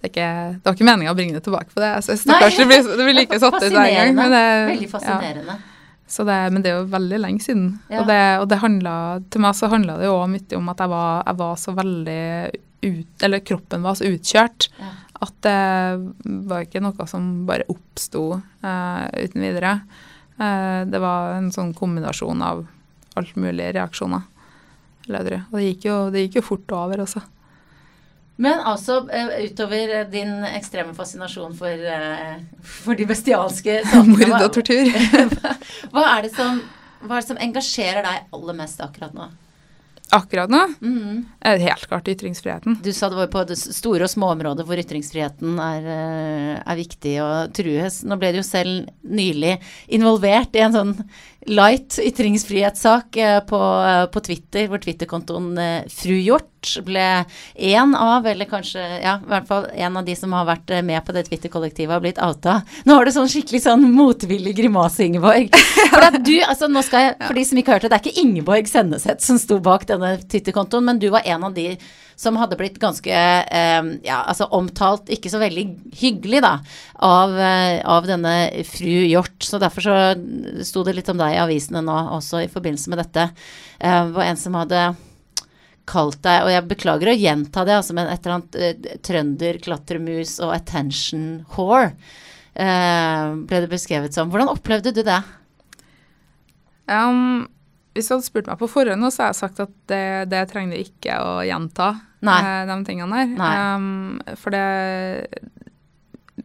Det, 0.00 0.08
er 0.08 0.10
ikke, 0.10 0.30
det 0.56 0.66
var 0.66 0.78
ikke 0.78 0.88
meninga 0.88 1.12
å 1.12 1.18
bringe 1.18 1.36
det 1.36 1.44
tilbake 1.44 1.70
på 1.74 1.80
det. 1.80 1.92
Jeg 1.98 2.06
synes 2.08 2.24
det, 2.24 2.32
Nei. 2.32 2.40
kanskje 2.42 2.64
det 2.64 2.70
blir, 2.72 2.88
det 2.88 3.06
blir 3.06 3.18
like 3.20 3.42
satt 3.44 3.58
ut 3.60 3.68
hver 3.68 3.92
gang. 3.98 4.16
Men 4.16 4.34
det, 4.34 4.46
Veldig 4.72 4.90
fascinerende. 4.90 5.58
Så 5.60 5.71
det, 6.28 6.38
men 6.52 6.64
det 6.64 6.70
er 6.72 6.80
jo 6.80 6.90
veldig 6.92 7.20
lenge 7.22 7.44
siden. 7.44 7.68
Ja. 7.88 8.02
Og, 8.02 8.10
det, 8.10 8.20
og 8.42 8.46
det 8.50 8.60
handlet, 8.60 9.28
til 9.32 9.44
meg 9.44 9.56
så 9.56 9.70
handla 9.72 9.96
det 10.00 10.08
jo 10.10 10.18
òg 10.18 10.28
mye 10.34 10.58
om 10.58 10.68
at 10.72 10.82
jeg 10.84 10.92
var, 10.92 11.22
jeg 11.26 11.40
var 11.40 11.56
så 11.62 11.74
veldig 11.78 12.24
ut 12.82 13.22
Eller 13.22 13.44
kroppen 13.46 13.84
var 13.84 13.94
så 13.94 14.08
utkjørt 14.10 14.66
Ja. 14.80 14.88
at 15.22 15.36
det 15.46 15.58
var 16.50 16.64
ikke 16.64 16.82
noe 16.82 17.04
som 17.06 17.28
bare 17.46 17.68
oppsto 17.70 18.24
uh, 18.42 19.04
uten 19.14 19.44
videre. 19.44 19.76
Uh, 20.34 20.82
det 20.90 20.98
var 20.98 21.36
en 21.36 21.52
sånn 21.54 21.70
kombinasjon 21.78 22.42
av 22.42 22.64
alt 23.14 23.36
mulig 23.38 23.70
reaksjoner. 23.76 24.26
Og 25.06 25.56
det 25.58 25.68
gikk, 25.68 25.86
jo, 25.86 25.96
det 26.10 26.26
gikk 26.26 26.40
jo 26.40 26.44
fort 26.46 26.74
over 26.74 27.04
også. 27.04 27.22
Men 28.42 28.58
altså, 28.66 29.08
eh, 29.12 29.44
utover 29.44 30.00
eh, 30.00 30.08
din 30.10 30.42
ekstreme 30.44 30.94
fascinasjon 30.94 31.54
for, 31.54 31.70
eh, 31.70 32.40
for 32.82 32.98
de 32.98 33.06
bestialske 33.06 33.78
sakene 33.86 34.26
Mord 34.32 34.48
og 34.48 34.56
tortur. 34.56 34.90
Hva 35.94 36.08
er, 36.16 36.26
det 36.26 36.32
som, 36.34 36.58
hva 37.04 37.16
er 37.16 37.22
det 37.22 37.28
som 37.28 37.40
engasjerer 37.46 38.02
deg 38.02 38.34
aller 38.34 38.58
mest 38.58 38.82
akkurat 38.82 39.14
nå? 39.14 39.28
Akkurat 40.12 40.50
nå 40.50 40.60
Mm 40.80 40.98
-hmm. 40.98 41.58
helt 41.58 41.86
klart 41.86 42.08
ytringsfriheten. 42.08 42.76
Du 42.82 42.92
sa 42.92 43.08
det 43.08 43.16
var 43.16 43.26
på 43.26 43.44
det 43.44 43.56
store 43.56 44.04
og 44.04 44.10
små 44.10 44.26
områder 44.26 44.64
hvor 44.64 44.76
ytringsfriheten 44.76 45.58
er, 45.58 45.82
er 46.66 46.76
viktig 46.76 47.22
å 47.22 47.52
trues. 47.52 48.02
Nå 48.04 48.16
ble 48.16 48.32
du 48.32 48.36
jo 48.38 48.42
selv 48.42 48.88
nylig 49.02 49.58
involvert 49.88 50.54
i 50.54 50.58
en 50.58 50.72
sånn 50.72 51.08
light 51.46 51.98
ytringsfrihetssak 51.98 53.16
eh, 53.16 53.40
på, 53.40 53.60
eh, 53.86 54.06
på 54.06 54.20
Twitter, 54.20 54.68
hvor 54.68 54.78
Twitter-kontoen 54.78 55.58
eh, 55.58 55.88
Fru 55.90 56.14
Hjort 56.14 56.76
ble 56.86 57.24
en 57.54 57.94
av, 57.98 58.26
eller 58.26 58.46
kanskje 58.46 58.82
ja, 59.02 59.16
i 59.18 59.30
hvert 59.30 59.48
fall 59.48 59.66
en 59.74 59.96
av 59.98 60.06
de 60.06 60.14
som 60.14 60.34
har 60.36 60.46
vært 60.46 60.70
med 60.86 61.02
på 61.02 61.14
det 61.16 61.24
Twitter-kollektivet, 61.26 61.90
har 61.90 62.04
blitt 62.04 62.20
outa. 62.22 62.60
Nå 62.86 62.94
har 62.94 63.08
du 63.08 63.14
sånn 63.14 63.30
skikkelig 63.30 63.64
sånn 63.64 63.88
motvillig 63.90 64.54
grimase, 64.60 65.08
Ingeborg. 65.08 65.50
For 65.90 66.06
at 66.06 66.20
du, 66.22 66.36
altså 66.46 66.70
nå 66.70 66.84
skal 66.86 67.08
jeg, 67.08 67.16
for 67.26 67.38
de 67.38 67.46
som 67.48 67.62
ikke 67.62 67.74
hørte, 67.74 67.90
det 67.90 67.98
er 67.98 68.06
ikke 68.06 68.22
Ingeborg 68.22 68.70
Senneset 68.70 69.26
som 69.26 69.40
sto 69.42 69.58
bak 69.62 69.88
denne 69.90 70.14
Twitter-kontoen, 70.22 70.86
men 70.86 71.02
du 71.02 71.10
var 71.14 71.26
en 71.26 71.50
av 71.50 71.58
de 71.58 71.72
som 72.22 72.38
hadde 72.38 72.56
blitt 72.58 72.78
ganske 72.82 73.10
eh, 73.12 73.90
ja, 74.06 74.22
altså 74.22 74.46
omtalt 74.54 75.10
ikke 75.12 75.30
så 75.32 75.40
veldig 75.42 75.64
hyggelig 75.98 76.42
da, 76.44 76.52
av, 77.02 77.34
eh, 77.34 77.78
av 77.82 78.06
denne 78.06 78.34
fru 78.68 79.02
Hjort. 79.10 79.40
Så 79.42 79.58
derfor 79.62 79.86
så 79.86 79.96
sto 80.66 80.84
det 80.86 80.94
litt 80.98 81.10
om 81.10 81.18
deg 81.18 81.34
i 81.34 81.40
avisene 81.42 81.82
nå 81.84 81.96
også 82.18 82.44
i 82.44 82.50
forbindelse 82.52 82.92
med 82.92 83.02
dette. 83.02 83.30
Eh, 83.82 84.04
var 84.14 84.28
en 84.28 84.38
som 84.38 84.58
hadde 84.60 84.92
kalt 85.88 86.20
deg, 86.22 86.44
og 86.44 86.52
jeg 86.52 86.68
beklager 86.70 87.10
å 87.10 87.16
gjenta 87.18 87.64
det, 87.66 87.78
altså, 87.80 87.96
men 87.98 88.10
et 88.10 88.22
eller 88.22 88.38
annet 88.38 88.58
eh, 88.58 88.98
trønder, 89.02 89.58
klatremus 89.64 90.36
og 90.44 90.54
attention 90.54 91.42
whore 91.56 91.90
eh, 92.54 93.32
ble 93.48 93.62
det 93.64 93.70
beskrevet 93.72 94.14
som. 94.14 94.30
Hvordan 94.30 94.52
opplevde 94.52 94.94
du 94.94 95.02
det? 95.06 95.18
Um, 96.86 97.48
hvis 97.96 98.08
du 98.08 98.16
hadde 98.16 98.28
spurt 98.28 98.48
meg 98.50 98.60
på 98.60 98.70
forhånd, 98.70 99.08
så 99.10 99.24
hadde 99.24 99.34
jeg 99.34 99.40
sagt 99.42 99.62
at 99.66 99.74
det, 99.90 100.06
det 100.32 100.46
trenger 100.52 100.76
du 100.76 100.86
ikke 100.86 101.18
å 101.18 101.34
gjenta, 101.46 101.92
Eh, 102.22 102.66
de 102.66 102.84
tingene 102.86 103.24
der. 103.36 103.76
Um, 103.76 104.20
for 104.38 104.54
det 104.54 105.26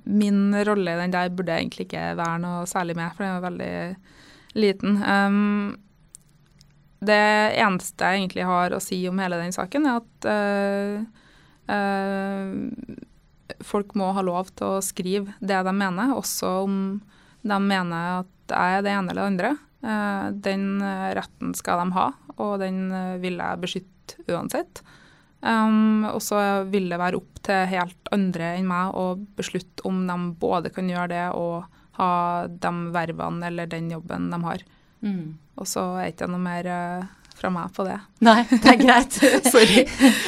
Min 0.07 0.55
rolle 0.65 0.93
i 0.93 0.99
den 1.01 1.11
der 1.11 1.29
burde 1.35 1.53
egentlig 1.57 1.87
ikke 1.87 2.15
være 2.17 2.39
noe 2.43 2.65
særlig 2.67 2.95
med, 2.97 3.11
for 3.15 3.23
den 3.23 3.35
er 3.35 3.43
veldig 3.43 3.75
liten. 4.57 4.97
Um, 5.03 5.77
det 7.03 7.19
eneste 7.59 8.07
jeg 8.07 8.23
egentlig 8.23 8.47
har 8.47 8.73
å 8.73 8.81
si 8.81 8.97
om 9.09 9.19
hele 9.21 9.37
den 9.41 9.53
saken, 9.53 9.85
er 9.85 9.99
at 9.99 10.27
eh, 10.31 10.95
eh, 11.75 13.53
folk 13.67 13.93
må 13.99 14.09
ha 14.17 14.23
lov 14.25 14.49
til 14.57 14.79
å 14.79 14.83
skrive 14.85 15.35
det 15.39 15.59
de 15.67 15.73
mener, 15.75 16.15
også 16.15 16.53
om 16.63 16.79
de 17.45 17.59
mener 17.61 18.23
at 18.23 18.33
jeg 18.49 18.79
er 18.79 18.85
det 18.85 18.95
ene 18.95 19.13
eller 19.13 19.21
det 19.21 19.31
andre. 19.31 19.51
Den 20.47 20.81
retten 20.81 21.53
skal 21.55 21.83
de 21.83 21.93
ha, 21.99 22.07
og 22.39 22.53
den 22.63 22.87
vil 23.21 23.37
jeg 23.37 23.61
beskytte 23.61 24.25
uansett. 24.33 24.81
Um, 25.41 26.05
og 26.09 26.21
så 26.25 26.39
vil 26.71 26.87
det 26.89 26.97
være 26.97 27.19
opp 27.19 27.41
til 27.45 27.67
helt 27.69 28.09
andre 28.15 28.55
enn 28.57 28.67
meg 28.69 28.95
å 28.97 29.11
beslutte 29.37 29.85
om 29.87 30.01
de 30.09 30.15
både 30.41 30.71
kan 30.73 30.89
gjøre 30.89 31.11
det 31.13 31.25
og 31.37 31.67
ha 31.99 32.09
de 32.47 32.71
vervene 32.93 33.49
eller 33.49 33.69
den 33.69 33.91
jobben 33.93 34.31
de 34.33 34.41
har. 34.43 34.65
Og 35.57 35.69
så 35.69 35.83
er 35.97 36.07
det 36.07 36.15
ikke 36.15 36.29
noe 36.33 36.41
mer 36.41 36.69
eh, 36.69 37.07
fra 37.37 37.49
meg 37.53 37.73
på 37.75 37.85
det. 37.85 37.97
Nei, 38.25 38.39
det 38.49 38.71
er 38.71 38.79
greit. 38.79 39.17
Sorry. 39.53 39.83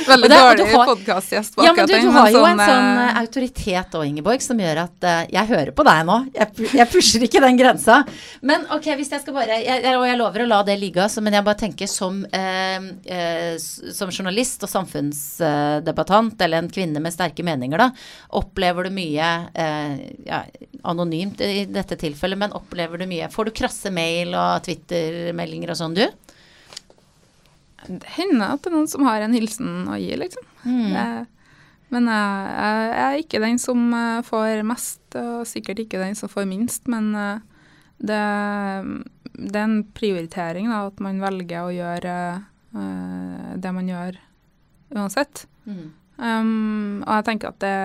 Veldig 0.07 0.29
det- 0.29 0.37
dårlig 0.37 0.67
podkastgjest 0.73 1.57
Ja, 1.63 1.73
men 1.73 1.87
du, 1.89 1.93
du 1.93 2.09
har 2.13 2.29
jo 2.33 2.43
en 2.45 2.61
eh, 2.61 2.69
sånn 2.69 2.99
uh, 2.99 3.19
autoritet 3.23 3.97
òg, 3.97 4.05
Ingeborg, 4.05 4.43
som 4.45 4.61
gjør 4.61 4.83
at 4.83 5.07
uh, 5.07 5.23
jeg 5.33 5.49
hører 5.49 5.73
på 5.75 5.85
deg 5.87 6.03
nå. 6.05 6.19
Jeg, 6.35 6.67
jeg 6.77 6.89
pusher 6.91 7.25
ikke 7.25 7.41
den 7.43 7.57
grensa. 7.59 8.01
Men 8.45 8.67
ok, 8.75 8.91
hvis 8.99 9.13
jeg 9.15 9.23
skal 9.23 9.37
bare 9.39 9.57
jeg, 9.63 9.95
Og 9.97 10.05
jeg 10.05 10.19
lover 10.19 10.45
å 10.45 10.49
la 10.51 10.61
det 10.67 10.77
ligge, 10.81 11.01
altså, 11.07 11.23
men 11.25 11.39
jeg 11.39 11.47
bare 11.49 11.61
tenker 11.63 11.89
som, 11.89 12.21
uh, 12.29 13.57
som 13.97 14.13
journalist 14.13 14.67
og 14.67 14.73
samfunnsdebattant, 14.73 16.37
eller 16.45 16.61
en 16.61 16.71
kvinne 16.71 17.01
med 17.01 17.15
sterke 17.15 17.45
meninger, 17.45 17.81
da, 17.81 17.89
opplever 18.37 18.85
du 18.85 18.93
mye 18.93 19.27
ja, 20.27 20.39
Anonymt 20.87 21.41
i 21.43 21.65
dette 21.69 21.97
tilfellet, 21.99 22.39
men 22.39 22.53
opplever 22.55 23.01
du 23.01 23.05
mye 23.09 23.29
Får 23.33 23.49
du 23.49 23.55
krasse 23.55 23.91
mail 23.93 24.33
og 24.37 24.63
Twitter-meldinger 24.65 25.73
og 25.73 25.79
sånn, 25.79 25.97
du? 25.97 26.05
Det 27.87 28.15
hender 28.17 28.55
at 28.55 28.63
det 28.63 28.71
er 28.71 28.75
noen 28.75 28.89
som 28.91 29.05
har 29.07 29.23
en 29.23 29.35
hilsen 29.35 29.87
å 29.89 29.97
gi, 29.99 30.11
liksom. 30.19 30.47
Mm. 30.65 30.89
Det, 30.93 31.05
men 31.93 32.09
jeg, 32.11 32.89
er 33.01 33.19
ikke 33.21 33.41
den 33.41 33.61
som 33.61 33.85
eh, 33.97 34.19
får 34.25 34.65
mest, 34.67 35.01
og 35.17 35.47
sikkert 35.49 35.85
ikke 35.85 36.01
den 36.01 36.17
som 36.17 36.31
får 36.31 36.45
minst. 36.49 36.89
Men 36.91 37.11
eh, 37.17 37.45
det, 37.97 38.23
det 39.33 39.55
er 39.55 39.65
en 39.65 39.81
prioritering 39.97 40.69
da, 40.69 40.85
at 40.89 40.99
man 41.03 41.21
velger 41.23 41.65
å 41.65 41.73
gjøre 41.73 42.17
eh, 42.37 43.53
det 43.57 43.73
man 43.75 43.89
gjør 43.89 44.19
uansett. 44.97 45.45
Mm. 45.69 45.87
Um, 46.19 46.99
og 47.05 47.13
jeg 47.13 47.25
tenker 47.29 47.53
at 47.53 47.59
det 47.63 47.75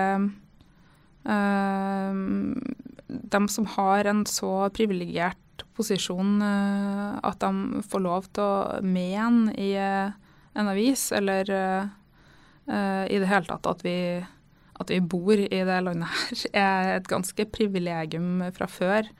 um, 1.23 2.57
De 3.07 3.39
som 3.47 3.67
har 3.77 4.09
en 4.11 4.25
så 4.27 4.65
privilegert 4.75 5.39
posisjon 5.75 6.39
uh, 6.41 7.19
at 7.23 7.41
de 7.43 7.81
får 7.85 8.03
lov 8.03 8.29
til 8.35 8.43
å 8.45 8.79
mene 8.85 9.53
i 9.59 9.73
uh, 9.77 10.15
en 10.55 10.71
avis, 10.71 11.09
eller 11.15 11.51
uh, 11.51 11.85
i 12.65 13.19
det 13.21 13.29
hele 13.29 13.45
tatt 13.45 13.67
at 13.69 13.83
vi, 13.85 13.97
at 14.81 14.91
vi 14.91 14.99
bor 15.03 15.37
i 15.37 15.47
det 15.49 15.79
landet 15.85 16.09
her, 16.09 16.43
er 16.65 16.91
et 16.95 17.09
ganske 17.11 17.47
privilegium 17.53 18.41
fra 18.55 18.67
før, 18.69 19.11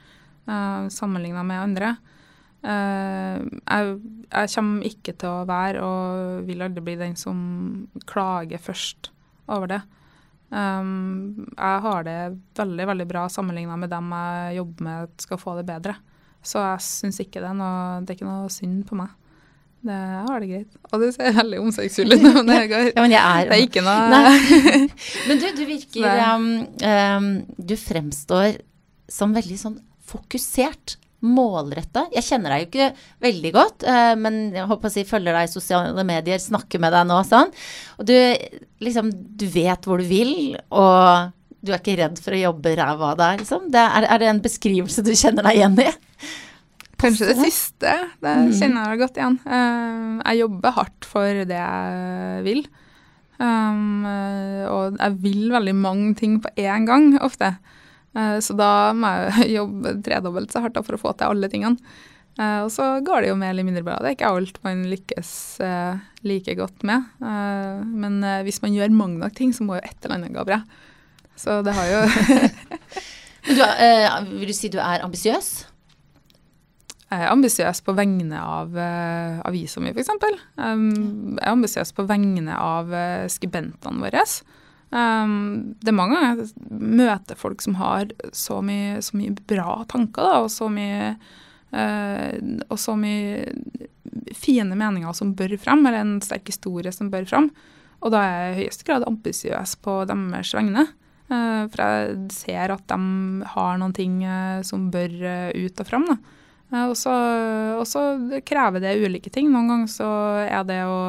sammenligna 0.93 1.41
med 1.41 1.58
andre. 1.58 1.88
Jeg, 2.62 3.93
jeg 4.30 4.52
kommer 4.54 4.86
ikke 4.89 5.13
til 5.17 5.30
å 5.30 5.48
være, 5.50 5.82
og 5.82 6.43
vil 6.45 6.62
aldri 6.65 6.84
bli 6.86 6.98
den 7.00 7.15
som 7.17 7.39
klager 8.10 8.62
først 8.62 9.10
over 9.50 9.71
det. 9.74 9.80
Um, 10.50 11.48
jeg 11.58 11.80
har 11.84 12.06
det 12.06 12.17
veldig 12.56 12.86
veldig 12.88 13.08
bra 13.10 13.26
sammenligna 13.34 13.76
med 13.82 13.89
dem 13.89 14.12
jeg 14.13 14.60
jobber 14.60 14.86
med 14.88 15.15
skal 15.21 15.41
få 15.41 15.56
det 15.58 15.65
bedre. 15.67 15.96
Så 16.46 16.62
jeg 16.62 16.85
syns 16.85 17.21
ikke 17.23 17.41
det 17.41 17.52
er 17.52 17.58
noe, 17.58 18.02
det 18.04 18.13
er 18.13 18.19
ikke 18.19 18.29
noe 18.29 18.52
synd 18.54 18.83
på 18.89 18.98
meg. 19.00 19.13
Det, 19.85 19.93
jeg 19.93 20.21
har 20.25 20.41
det 20.41 20.50
greit. 20.50 20.77
Og 20.89 21.02
du 21.04 21.08
ser 21.13 21.35
veldig 21.35 21.58
omsorgsfull 21.62 22.15
ut 22.15 22.23
når 22.25 22.46
det 22.50 22.62
går. 22.71 22.87
Ja, 22.89 23.02
men 23.04 23.13
jeg 23.13 23.21
er 23.21 23.50
Det 23.50 23.58
er 23.58 23.65
ikke 23.67 23.83
noe 23.85 24.06
Nei. 24.10 24.79
Men 25.29 25.41
du, 25.43 25.46
du 25.60 25.63
virker 25.69 26.21
um, 26.31 26.48
um, 26.81 27.27
Du 27.62 27.75
fremstår 27.77 28.56
som 29.13 29.35
veldig 29.37 29.58
sånn 29.62 29.75
fokusert 30.10 30.96
målretta? 31.25 32.08
Jeg 32.13 32.25
kjenner 32.25 32.54
deg 32.56 32.63
jo 32.63 32.69
ikke 32.69 32.87
veldig 33.25 33.52
godt, 33.56 33.85
eh, 33.89 34.12
men 34.19 34.39
jeg 34.54 34.67
håper 34.69 34.89
å 34.89 34.93
si 34.93 35.04
følger 35.08 35.37
deg 35.37 35.48
i 35.48 35.52
sosiale 35.54 36.06
medier, 36.06 36.41
snakker 36.41 36.81
med 36.81 36.93
deg 36.93 37.08
nå 37.10 37.19
sånn. 37.25 37.54
Og 38.00 38.10
du 38.10 38.15
liksom 38.85 39.10
Du 39.13 39.46
vet 39.50 39.85
hvor 39.85 40.02
du 40.02 40.06
vil, 40.10 40.58
og 40.69 41.31
du 41.65 41.71
er 41.73 41.79
ikke 41.81 41.98
redd 41.98 42.19
for 42.21 42.35
å 42.35 42.41
jobbe 42.43 42.75
ræva 42.77 43.13
av 43.13 43.21
deg, 43.21 43.41
liksom. 43.41 43.69
Det 43.73 43.81
er, 43.81 44.10
er 44.13 44.21
det 44.21 44.29
en 44.29 44.43
beskrivelse 44.43 45.06
du 45.06 45.13
kjenner 45.17 45.48
deg 45.48 45.62
igjen 45.62 45.79
i? 45.81 45.89
Kanskje 47.02 47.27
det 47.27 47.37
siste. 47.43 47.91
Det 48.23 48.33
Mm. 48.35 48.52
kjenner 48.56 48.89
jeg 48.89 49.00
godt 49.04 49.17
igjen. 49.19 49.39
Eh, 49.46 50.21
jeg 50.31 50.39
jobber 50.46 50.71
hardt 50.77 51.06
for 51.06 51.46
det 51.46 51.60
jeg 51.60 52.43
vil. 52.46 52.65
Um, 53.37 54.06
eh, 54.08 54.63
og 54.71 54.96
jeg 54.98 55.17
vil 55.21 55.50
veldig 55.52 55.75
mange 55.75 56.15
ting 56.15 56.39
på 56.39 56.50
én 56.56 56.85
gang, 56.87 57.17
ofte. 57.19 57.58
Eh, 58.15 58.37
så 58.39 58.56
da 58.56 58.93
må 58.96 59.12
jeg 59.35 59.52
jobbe 59.60 60.02
tredobbelt 60.06 60.52
så 60.54 60.62
hardt 60.63 60.79
for 60.85 60.96
å 60.96 61.02
få 61.02 61.12
til 61.19 61.27
alle 61.27 61.50
tingene. 61.52 61.77
Eh, 62.39 62.62
og 62.63 62.71
så 62.71 63.02
går 63.04 63.21
det 63.23 63.29
jo 63.33 63.35
mer 63.39 63.52
eller 63.52 63.67
mindre 63.67 63.83
bra. 63.83 63.98
Det 64.00 64.08
er 64.13 64.15
ikke 64.15 64.31
alt 64.31 64.58
man 64.63 64.85
lykkes 64.91 65.60
eh, 65.63 66.00
like 66.23 66.56
godt 66.56 66.83
med. 66.87 67.04
Men 67.19 68.21
hvis 68.48 68.62
man 68.63 68.73
gjør 68.75 68.91
mange 68.96 69.19
nok 69.19 69.35
ting, 69.35 69.52
så 69.56 69.63
må 69.67 69.75
jo 69.77 69.83
et 69.83 70.00
eller 70.04 70.15
annet 70.17 70.33
gå 70.35 70.43
bra. 70.48 70.62
Så 71.35 71.60
det 71.63 71.75
har 71.75 71.91
jo 71.91 72.02
du 73.56 73.62
er, 73.62 74.23
vil 74.31 74.48
du 74.48 74.54
si 74.56 74.69
du 74.71 74.79
er 74.79 75.04
ambisiøs? 75.04 75.65
Ambisiøs 77.29 77.81
på 77.85 77.95
vegne 77.97 78.39
av 78.41 78.75
uh, 78.75 79.41
avisa 79.47 79.81
mi, 79.83 79.93
f.eks. 79.93 80.11
Um, 80.57 80.89
jeg 81.35 81.41
er 81.41 81.53
ambisiøs 81.53 81.93
på 81.95 82.05
vegne 82.09 82.55
av 82.59 82.91
uh, 82.91 83.25
skribentene 83.31 84.03
våre. 84.03 84.23
Um, 84.95 85.75
det 85.81 85.91
er 85.91 85.97
mange 85.97 86.15
ganger 86.15 86.43
jeg 86.43 86.69
møter 87.01 87.39
folk 87.39 87.63
som 87.63 87.75
har 87.79 88.11
så 88.35 88.61
mye, 88.63 89.01
så 89.03 89.17
mye 89.17 89.33
bra 89.49 89.81
tanker, 89.91 90.23
da, 90.23 90.43
og 90.45 90.51
så 90.53 90.69
mye 90.71 91.15
uh, 91.73 92.35
og 92.69 92.77
så 92.79 92.95
mye 92.99 93.49
fine 94.37 94.77
meninger 94.77 95.17
som 95.17 95.33
bør 95.35 95.57
fram, 95.59 95.83
eller 95.85 96.03
en 96.03 96.19
sterk 96.23 96.47
historie 96.53 96.93
som 96.95 97.09
bør 97.11 97.27
fram. 97.29 97.49
Og 98.05 98.13
da 98.13 98.21
er 98.21 98.37
jeg 98.37 98.53
i 98.53 98.61
høyeste 98.63 98.87
grad 98.87 99.07
ambisiøs 99.09 99.75
på 99.83 99.97
deres 100.07 100.53
vegne. 100.55 100.87
Uh, 101.25 101.65
for 101.73 101.81
jeg 101.81 102.17
ser 102.35 102.75
at 102.75 102.85
de 102.91 103.45
har 103.55 103.77
noen 103.81 103.95
ting 103.97 104.19
som 104.67 104.91
bør 104.93 105.15
ut 105.57 105.81
og 105.81 105.89
fram. 105.89 106.09
Da. 106.13 106.41
Uh, 106.76 106.90
og, 106.92 107.86
så, 107.88 108.04
krever 108.44 108.84
det 108.84 108.98
ulike 109.00 109.32
ting. 109.32 109.48
Noen 109.54 109.71
ganger 109.71 109.92
så 109.92 110.10
er 110.44 110.67
det 110.67 110.82
å 110.90 111.00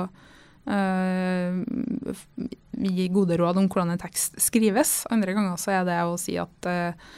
gi 2.76 3.04
gode 3.14 3.36
råd 3.38 3.60
om 3.60 3.68
hvordan 3.70 3.92
en 3.94 4.00
tekst 4.02 4.34
skrives. 4.42 5.04
Andre 5.14 5.36
ganger 5.36 5.60
så 5.62 5.76
er 5.76 5.84
det 5.86 5.98
å 6.02 6.16
si 6.18 6.34
at 6.42 6.66
øh, 6.66 7.12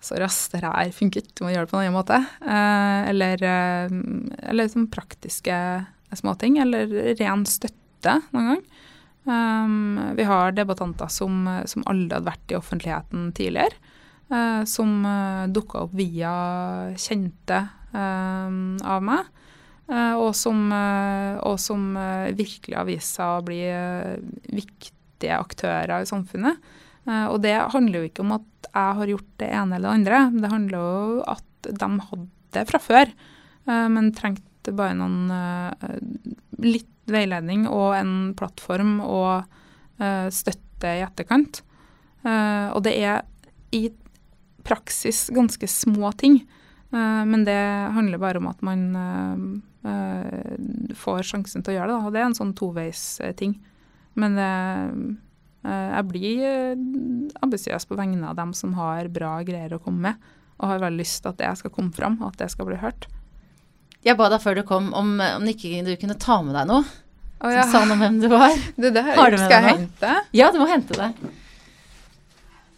sorry, 0.00 0.24
ass, 0.24 0.46
det 0.48 0.62
her 0.64 0.88
funker 0.96 1.20
ikke, 1.20 1.34
du 1.36 1.44
må 1.44 1.52
gjøre 1.52 1.66
det 1.66 1.72
på 1.74 1.76
en 1.76 1.84
annen 1.84 1.98
måte. 1.98 2.22
eller 3.12 3.44
eller 3.44 4.72
sånn 4.72 4.88
praktiske 4.88 5.58
småting. 6.16 6.56
Eller 6.64 6.88
ren 7.20 7.44
støtte 7.48 8.18
noen 8.32 8.54
gang. 8.54 8.64
Um, 9.24 9.98
vi 10.16 10.26
har 10.28 10.52
debattanter 10.52 11.08
som, 11.08 11.46
som 11.64 11.84
aldri 11.88 12.12
hadde 12.12 12.28
vært 12.28 12.52
i 12.52 12.58
offentligheten 12.58 13.30
tidligere. 13.36 13.93
Uh, 14.32 14.64
som 14.64 15.04
uh, 15.04 15.44
dukka 15.52 15.82
opp 15.84 15.92
via 15.98 16.32
kjente 16.96 17.58
uh, 17.92 18.48
av 18.80 19.04
meg. 19.04 19.32
Og 19.84 20.30
som, 20.32 20.70
og 21.44 21.58
som 21.60 21.80
virkelig 22.32 22.72
har 22.72 22.86
vist 22.88 23.18
seg 23.18 23.34
å 23.34 23.42
bli 23.44 23.58
viktige 24.48 25.36
aktører 25.36 26.00
i 26.00 26.06
samfunnet. 26.08 26.56
og 27.04 27.36
det 27.44 27.52
handler 27.74 27.98
jo 27.98 28.08
ikke 28.08 28.24
om 28.24 28.32
at 28.38 28.68
jeg 28.70 28.94
har 28.96 29.12
gjort 29.12 29.34
det 29.42 29.50
ene 29.52 29.76
eller 29.76 29.90
det 29.90 29.98
andre. 29.98 30.20
Det 30.40 30.52
handler 30.54 30.78
jo 30.78 30.94
om 30.94 31.20
at 31.34 31.68
de 31.68 31.88
hadde 32.06 32.30
det 32.56 32.62
fra 32.70 32.80
før, 32.80 33.12
men 33.68 34.08
trengte 34.16 34.72
bare 34.72 34.96
noen 34.96 35.28
litt 36.64 37.12
veiledning 37.12 37.68
og 37.68 37.98
en 37.98 38.14
plattform 38.40 39.02
og 39.04 39.44
støtte 40.32 40.96
i 40.96 41.04
etterkant. 41.04 41.60
Og 42.24 42.80
det 42.88 42.96
er 43.04 43.20
i 43.76 43.84
praksis 44.64 45.26
ganske 45.34 45.68
små 45.70 46.12
ting, 46.20 46.40
uh, 46.94 47.22
men 47.28 47.44
det 47.46 47.60
handler 47.96 48.22
bare 48.22 48.42
om 48.42 48.50
at 48.52 48.64
man 48.64 49.62
får 50.96 51.26
sjansen 51.28 51.60
til 51.60 51.74
å 51.74 51.76
gjøre 51.76 51.90
det. 51.90 51.96
Og 52.00 52.14
det 52.14 52.20
er 52.22 52.26
en 52.30 52.36
sånn 52.38 52.54
toveis-ting. 52.56 53.50
Men 54.16 54.38
jeg 54.40 56.04
blir 56.08 56.78
ambisiøs 57.44 57.84
på 57.90 57.98
vegne 57.98 58.30
av 58.30 58.38
dem 58.38 58.54
som 58.56 58.72
har 58.78 59.10
bra 59.12 59.34
greier 59.44 59.76
å 59.76 59.82
komme 59.84 60.06
med, 60.06 60.30
og 60.56 60.70
har 60.70 60.80
veldig 60.86 61.02
lyst 61.02 61.20
til 61.20 61.34
at 61.34 61.42
det 61.42 61.52
skal 61.60 61.74
komme 61.74 61.92
fram, 61.92 62.16
og 62.22 62.30
at 62.30 62.40
det 62.46 62.48
skal 62.54 62.70
bli 62.70 62.80
hørt. 62.80 63.04
Jeg 64.04 64.16
ba 64.16 64.30
deg 64.32 64.40
før 64.40 64.56
du 64.56 64.64
kom 64.72 64.88
om, 64.96 65.14
om 65.20 65.46
ikke 65.52 65.84
du 65.84 65.92
kunne 66.00 66.16
ta 66.20 66.40
med 66.44 66.56
deg 66.56 66.72
noe. 66.72 66.84
Oh, 67.44 67.52
ja. 67.52 67.64
Som 67.64 67.72
sa 67.72 67.80
noe 67.84 67.96
om 67.96 68.04
hvem 68.04 68.20
du 68.22 68.28
var. 68.32 68.52
Det, 68.80 68.90
det 68.94 69.02
har 69.04 69.32
du 69.32 69.36
med 69.36 69.42
Skal 69.44 69.56
jeg 69.58 69.76
hente? 69.76 70.12
Ja, 70.36 70.50
du 70.52 70.60
må 70.62 70.68
hente 70.70 70.96
det. 70.96 71.10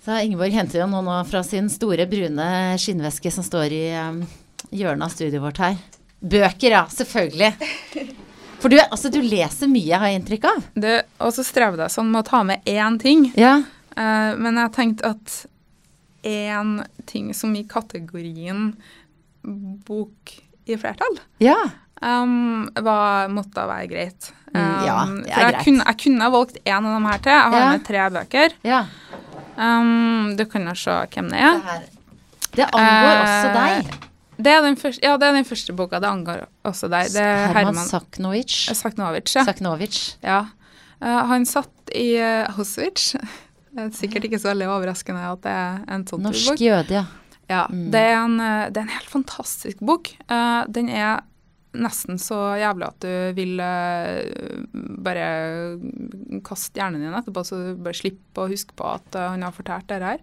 Så 0.06 0.14
Ingeborg 0.22 0.54
henter 0.54 0.78
jo 0.84 0.86
nå 0.86 1.00
nå 1.02 1.16
fra 1.26 1.40
sin 1.42 1.66
store 1.72 2.04
brune 2.06 2.46
skinnveske 2.78 3.30
som 3.34 3.42
står 3.42 3.72
i 3.74 3.84
um, 3.98 4.20
hjørnet 4.70 5.02
av 5.08 5.10
studioet 5.10 5.42
vårt 5.42 5.58
her. 5.58 5.74
Bøker, 6.22 6.70
ja. 6.76 6.84
Selvfølgelig. 6.90 7.48
For 8.62 8.70
du, 8.72 8.78
altså, 8.84 9.10
du 9.12 9.18
leser 9.26 9.66
mye, 9.68 9.98
har 9.98 10.08
jeg 10.12 10.20
inntrykk 10.20 10.46
av. 10.52 10.62
Og 11.26 11.34
så 11.34 11.42
strevde 11.44 11.82
jeg 11.88 11.94
sånn 11.96 12.12
med 12.14 12.22
å 12.22 12.28
ta 12.30 12.44
med 12.46 12.62
én 12.70 13.00
ting. 13.02 13.26
Ja. 13.36 13.56
Uh, 13.98 14.32
men 14.38 14.60
jeg 14.62 14.72
tenkte 14.78 15.10
at 15.16 15.34
én 16.26 16.78
ting 17.10 17.32
som 17.36 17.52
i 17.58 17.64
kategorien 17.68 18.70
bok 19.86 20.32
i 20.66 20.74
flertall 20.80 21.20
Ja. 21.42 21.54
um, 22.02 22.66
var, 22.82 23.28
måtte 23.30 23.66
være 23.68 23.90
greit. 23.90 24.30
Um, 24.30 24.34
Mm, 24.56 24.86
ja, 24.86 24.94
det 25.04 25.26
er 25.28 25.34
for 25.34 25.42
jeg 25.42 25.52
greit. 25.52 25.64
kunne, 25.66 25.84
jeg 25.84 25.98
kunne 26.00 26.24
ha 26.24 26.30
valgt 26.32 26.58
én 26.64 26.86
av 26.86 26.94
de 26.96 27.06
her 27.10 27.18
til. 27.18 27.32
Jeg 27.34 27.50
har 27.52 27.60
Ja. 27.60 27.70
med 27.74 27.84
tre 27.84 28.04
bøker. 28.14 28.54
ja. 28.64 28.78
Um, 29.56 30.34
du 30.36 30.44
kan 30.50 30.66
jo 30.68 30.74
se 30.78 30.96
hvem 31.14 31.30
det 31.32 31.40
er. 31.40 31.60
Det, 31.62 32.56
det 32.56 32.66
angår 32.72 33.14
Eh, 33.14 33.22
også 33.24 33.52
deg. 33.56 33.94
Det 34.36 34.52
er 34.52 34.60
den 34.66 34.76
første, 34.76 35.00
ja, 35.06 35.14
det 35.16 35.28
er 35.30 35.32
den 35.38 35.46
første 35.48 35.72
boka. 35.76 35.98
Det 36.00 36.08
angår 36.10 36.42
også 36.68 36.90
deg. 36.92 37.08
Det 37.14 37.22
er 37.24 37.46
Herman 37.48 37.72
Herman 37.72 37.88
Saknovic. 37.88 38.56
Saknovic. 38.76 39.32
Ja. 39.36 39.44
Saknovic. 39.48 40.00
Ja. 40.22 40.40
Uh, 41.00 41.22
han 41.30 41.46
satt 41.48 41.92
i 41.96 42.18
uh, 42.20 42.44
Auschwitz. 42.58 43.14
Det 43.76 43.84
er 43.84 43.90
sikkert 43.96 44.24
ikke 44.28 44.38
så 44.40 44.50
veldig 44.52 44.68
overraskende 44.72 45.24
at 45.30 45.40
det 45.44 45.52
er 45.52 45.80
en 45.96 46.04
sånn 46.08 46.22
Norsk 46.24 46.60
jøde, 46.60 47.00
ja. 47.02 47.06
Ja, 47.48 47.66
Mm. 47.70 47.90
det, 47.92 48.00
er 48.00 48.16
en, 48.24 48.40
eh, 48.40 48.68
det 48.74 48.80
er 48.80 48.86
en 48.88 48.94
helt 48.96 49.10
fantastisk 49.12 49.78
bok. 49.78 50.08
Uh, 50.28 50.64
den 50.66 50.88
er 50.88 51.20
nesten 51.82 52.20
så 52.20 52.38
jævlig 52.60 52.88
at 52.88 53.04
du 53.04 53.38
vil 53.38 53.62
eh, 53.62 54.60
bare 55.06 55.26
kaste 56.46 56.80
hjernen 56.80 57.04
din 57.04 57.16
etterpå, 57.16 57.44
så 57.46 57.60
du 57.60 57.82
bare 57.86 57.98
slipper 57.98 58.46
å 58.46 58.52
huske 58.52 58.76
på 58.76 58.86
at 58.96 59.18
eh, 59.18 59.32
han 59.34 59.44
har 59.46 59.56
fortalt 59.56 59.88
dette 59.90 60.14
her. 60.14 60.22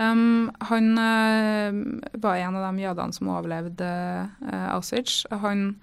Um, 0.00 0.48
han 0.70 0.94
uh, 0.96 1.76
var 2.22 2.38
en 2.40 2.56
av 2.56 2.62
de 2.70 2.84
jødene 2.86 3.12
som 3.12 3.32
overlevde 3.34 3.88
uh, 4.46 4.68
Auschwitz. 4.76 5.26
Han 5.42 5.74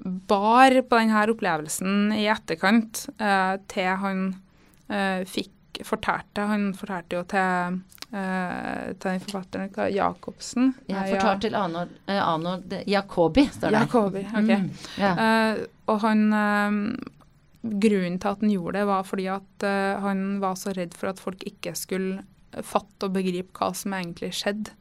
bar 0.00 0.74
på 0.88 0.98
denne 0.98 1.22
opplevelsen 1.32 2.12
i 2.16 2.26
etterkant 2.32 3.06
uh, 3.20 3.56
til 3.70 3.88
han 4.02 4.26
uh, 4.92 5.22
fikk 5.28 5.80
fortalte. 5.86 6.48
Han 6.50 6.70
fortalte 6.76 7.20
jo 7.20 7.24
til, 7.30 7.80
eh, 8.12 8.90
til 8.96 9.06
den 9.06 9.22
forfatteren 9.24 9.94
Jacobsen. 9.94 10.72
Nei, 10.88 11.06
får 11.14 11.40
til 11.44 11.56
Arnold, 11.58 11.94
eh, 12.06 12.20
Arnold 12.20 12.74
Jacobi, 12.86 13.46
står 13.52 13.70
det. 13.70 13.84
Jacobi, 13.84 14.24
ok. 14.26 14.50
Mm, 14.50 14.68
yeah. 14.98 15.22
uh, 15.22 15.64
og 15.90 16.04
han 16.06 16.26
eh, 16.32 16.76
Grunnen 17.60 18.16
til 18.16 18.30
at 18.30 18.40
han 18.40 18.52
gjorde 18.54 18.78
det, 18.78 18.86
var 18.88 19.02
fordi 19.04 19.26
at 19.28 19.64
uh, 19.68 20.00
han 20.00 20.38
var 20.40 20.54
så 20.56 20.72
redd 20.72 20.94
for 20.96 21.10
at 21.10 21.18
folk 21.20 21.42
ikke 21.44 21.74
skulle 21.76 22.22
fatte 22.64 23.04
og 23.04 23.12
begripe 23.12 23.52
hva 23.58 23.68
som 23.76 23.92
egentlig 23.92 24.32
skjedde 24.38 24.72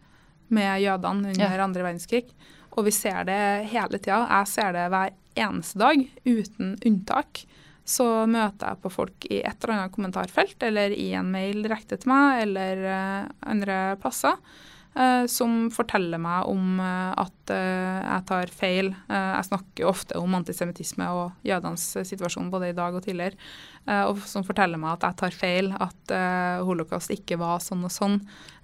med 0.55 0.80
jødene 0.82 1.34
under 1.34 1.57
Ja. 1.57 1.63
andre 1.63 1.84
verdenskrig. 1.84 2.32
Og 2.77 2.86
vi 2.88 2.93
ser 2.95 3.25
det 3.27 3.67
hele 3.73 3.99
tida. 3.99 4.23
Jeg 4.30 4.47
ser 4.47 4.71
det 4.73 4.88
hver 4.93 5.11
eneste 5.36 5.80
dag, 5.82 6.07
uten 6.25 6.77
unntak. 6.86 7.43
Så 7.89 8.05
møter 8.29 8.69
jeg 8.73 8.81
på 8.83 8.91
folk 8.93 9.29
i 9.31 9.41
et 9.41 9.63
eller 9.63 9.75
annet 9.75 9.93
kommentarfelt, 9.95 10.61
eller 10.65 10.93
i 10.93 11.11
en 11.17 11.29
mail 11.33 11.63
direkte 11.65 11.97
til 11.97 12.11
meg, 12.11 12.43
eller 12.45 12.83
eh, 12.85 13.29
andre 13.49 13.77
plasser, 14.01 14.35
eh, 14.93 15.23
som 15.31 15.71
forteller 15.73 16.21
meg 16.21 16.51
om 16.51 16.77
eh, 16.85 17.23
at 17.23 17.49
jeg 17.49 18.25
tar 18.29 18.51
feil. 18.53 18.91
Jeg 19.09 19.45
snakker 19.47 19.81
jo 19.81 19.87
ofte 19.89 20.19
om 20.19 20.35
antisemittisme 20.37 21.07
og 21.17 21.47
jødenes 21.47 21.87
situasjon 22.05 22.51
både 22.53 22.67
i 22.69 22.75
dag 22.77 22.93
og 22.93 23.01
tidligere, 23.01 23.39
og 24.05 24.21
som 24.29 24.45
forteller 24.45 24.77
meg 24.77 24.91
at 24.91 25.07
jeg 25.07 25.17
tar 25.23 25.33
feil, 25.33 25.71
at 25.73 26.13
holocaust 26.61 27.09
ikke 27.09 27.39
var 27.41 27.57
sånn 27.65 27.87
og 27.87 27.93
sånn. 27.95 28.19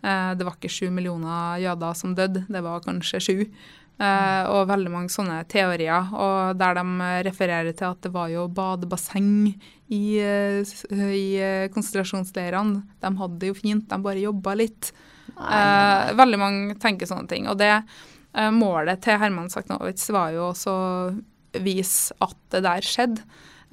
Det 0.05 0.45
var 0.45 0.53
ikke 0.53 0.69
sju 0.69 0.91
millioner 0.93 1.57
jøder 1.63 1.97
som 1.97 2.13
døde, 2.13 2.45
det 2.45 2.61
var 2.61 2.85
kanskje 2.85 3.23
sju. 3.25 3.41
Eh, 3.95 4.43
og 4.51 4.67
veldig 4.67 4.91
mange 4.91 5.11
sånne 5.13 5.37
teorier, 5.47 6.09
og 6.11 6.57
der 6.59 6.75
de 6.75 6.83
eh, 7.05 7.19
refererer 7.29 7.71
til 7.71 7.93
at 7.93 8.01
det 8.03 8.11
var 8.11 8.27
jo 8.27 8.49
badebasseng 8.51 9.53
i, 9.87 10.01
uh, 10.19 11.11
i 11.15 11.27
konsentrasjonsleirene. 11.71 12.81
De 12.99 13.11
hadde 13.21 13.39
det 13.39 13.51
jo 13.53 13.57
fint, 13.59 13.85
de 13.87 13.99
bare 14.03 14.23
jobba 14.23 14.55
litt. 14.57 14.91
Uh, 15.37 16.11
veldig 16.17 16.39
mange 16.41 16.77
tenker 16.81 17.07
sånne 17.07 17.29
ting. 17.31 17.47
Og 17.51 17.59
det 17.61 17.71
målet 18.51 18.99
til 19.05 19.15
Herman 19.21 19.47
Saknowitz 19.47 20.09
var 20.11 20.33
jo 20.35 20.49
også 20.49 20.71
å 20.73 21.61
vise 21.63 22.17
at 22.19 22.35
det 22.51 22.65
der 22.65 22.83
skjedde. 22.83 23.23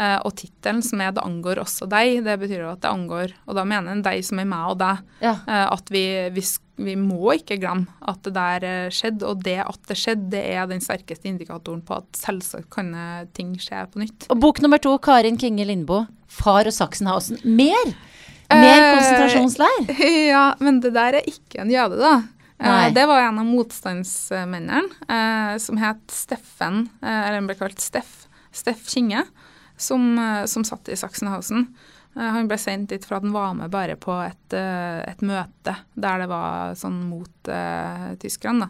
Eh, 0.01 0.19
og 0.25 0.35
tittelen 0.37 0.83
som 0.83 1.01
er 1.01 1.13
'Det 1.13 1.23
angår 1.23 1.61
også 1.61 1.89
deg', 1.89 2.25
det 2.25 2.39
betyr 2.41 2.65
jo 2.65 2.73
at 2.73 2.81
det 2.81 2.91
angår 2.91 3.33
Og 3.47 3.55
da 3.55 3.65
mener 3.65 3.93
en 3.93 4.03
deg 4.03 4.25
som 4.25 4.39
er 4.39 4.45
meg 4.45 4.71
og 4.71 4.79
deg. 4.79 4.99
Ja. 5.21 5.37
Eh, 5.47 5.67
at 5.73 5.91
vi, 5.91 6.31
vi, 6.31 6.43
vi, 6.77 6.97
må 6.97 7.37
ikke 7.37 7.61
glemme 7.61 7.87
at 8.01 8.23
det 8.23 8.35
der 8.35 8.91
skjedde. 8.91 9.27
Og 9.27 9.43
det 9.43 9.59
at 9.61 9.79
det 9.89 9.97
skjedde, 9.97 10.31
det 10.31 10.45
er 10.55 10.67
den 10.67 10.81
sterkeste 10.81 11.29
indikatoren 11.29 11.83
på 11.83 11.97
at 11.97 12.09
selvsagt 12.17 12.71
kan 12.71 12.95
ting 13.35 13.57
skje 13.57 13.87
på 13.93 14.01
nytt. 14.01 14.27
Og 14.31 14.41
bok 14.41 14.61
nummer 14.61 14.79
to, 14.79 14.97
Karin 14.99 15.37
Kinge 15.37 15.65
Lindboe. 15.65 16.07
'Far 16.29 16.67
og 16.67 16.73
Sachsenhausen'. 16.73 17.45
Mer! 17.45 17.95
Mer 18.53 18.97
konsentrasjonsleir? 18.97 19.87
Ja, 20.33 20.55
men 20.61 20.81
det 20.81 20.95
der 20.95 21.21
er 21.21 21.29
ikke 21.29 21.63
en 21.63 21.71
jøde, 21.71 21.99
da. 22.01 22.23
Nei. 22.63 22.91
Det 22.95 23.07
var 23.11 23.25
en 23.27 23.41
av 23.43 23.47
motstandsmennene 23.49 24.83
eh, 25.11 25.55
som 25.59 25.81
het 25.83 26.03
Steffen, 26.15 26.87
eh, 27.03 27.23
eller 27.25 27.41
han 27.41 27.49
ble 27.51 27.57
kalt 27.59 27.83
Steff, 27.83 28.29
Steff 28.55 28.85
Kinge, 28.93 29.25
som, 29.83 30.07
eh, 30.19 30.45
som 30.51 30.65
satt 30.67 30.89
i 30.89 30.99
Sachsenhausen. 30.99 31.69
Han 32.13 32.45
ble 32.45 32.59
sendt 32.61 32.91
dit 32.93 33.05
for 33.09 33.17
at 33.17 33.25
han 33.25 33.33
var 33.33 33.55
med 33.57 33.71
bare 33.73 33.95
på 33.97 34.13
et, 34.21 34.53
et 34.53 35.23
møte 35.25 35.73
der 35.97 36.19
det 36.21 36.27
var 36.29 36.75
sånn 36.77 36.99
mot 37.09 37.49
uh, 37.49 38.11
tyskerne. 38.21 38.67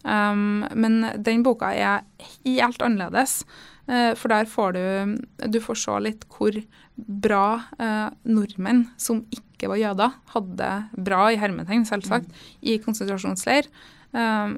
Um, 0.00 0.64
men 0.72 1.02
den 1.20 1.42
boka 1.44 1.74
er 1.76 2.06
helt 2.46 2.80
annerledes. 2.80 3.42
Uh, 3.84 4.16
for 4.16 4.32
der 4.32 4.48
får 4.48 4.72
du 4.76 5.18
Du 5.52 5.60
får 5.60 5.76
se 5.82 5.98
litt 6.00 6.24
hvor 6.32 6.56
bra 6.96 7.60
uh, 7.80 8.08
nordmenn 8.24 8.86
som 9.00 9.24
ikke 9.28 9.68
var 9.68 9.80
jøder, 9.80 10.16
hadde 10.32 10.68
bra 10.96 11.26
i 11.32 11.38
hermetegn, 11.40 11.84
selvsagt, 11.88 12.28
mm. 12.28 12.44
i 12.64 12.78
konsentrasjonsleir. 12.80 13.68
Um, 14.12 14.56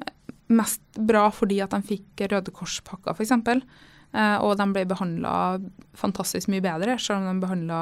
mest 0.53 0.83
bra 0.95 1.29
fordi 1.33 1.59
at 1.63 1.73
de 1.75 1.81
fikk 1.87 2.23
Røde 2.31 2.53
Kors-pakka, 2.55 3.15
f.eks. 3.15 3.35
Uh, 4.13 4.37
og 4.45 4.59
de 4.59 4.67
ble 4.69 4.83
behandla 4.85 5.57
fantastisk 5.97 6.49
mye 6.53 6.61
bedre, 6.61 6.99
selv 7.01 7.23
om 7.23 7.31
de 7.31 7.41
behandla 7.41 7.79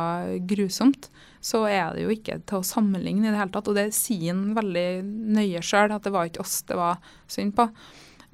grusomt. 0.47 1.09
Så 1.43 1.65
er 1.67 1.91
det 1.95 2.05
jo 2.05 2.13
ikke 2.13 2.37
til 2.47 2.61
å 2.61 2.67
sammenligne 2.67 3.27
i 3.27 3.33
det 3.33 3.39
hele 3.39 3.51
tatt. 3.51 3.67
Og 3.67 3.75
det 3.75 3.89
sier 3.97 4.31
han 4.31 4.53
veldig 4.55 5.03
nøye 5.35 5.63
sjøl, 5.65 5.91
at 5.91 6.07
det 6.07 6.13
var 6.15 6.29
ikke 6.29 6.45
oss 6.45 6.61
det 6.69 6.79
var 6.79 7.03
synd 7.31 7.55
på. 7.57 7.67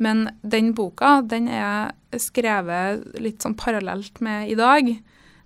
Men 0.03 0.27
den 0.45 0.75
boka 0.77 1.23
den 1.25 1.49
er 1.49 1.95
skrevet 2.21 3.17
litt 3.17 3.41
sånn 3.41 3.57
parallelt 3.57 4.21
med 4.21 4.53
i 4.53 4.59
dag. 4.59 4.93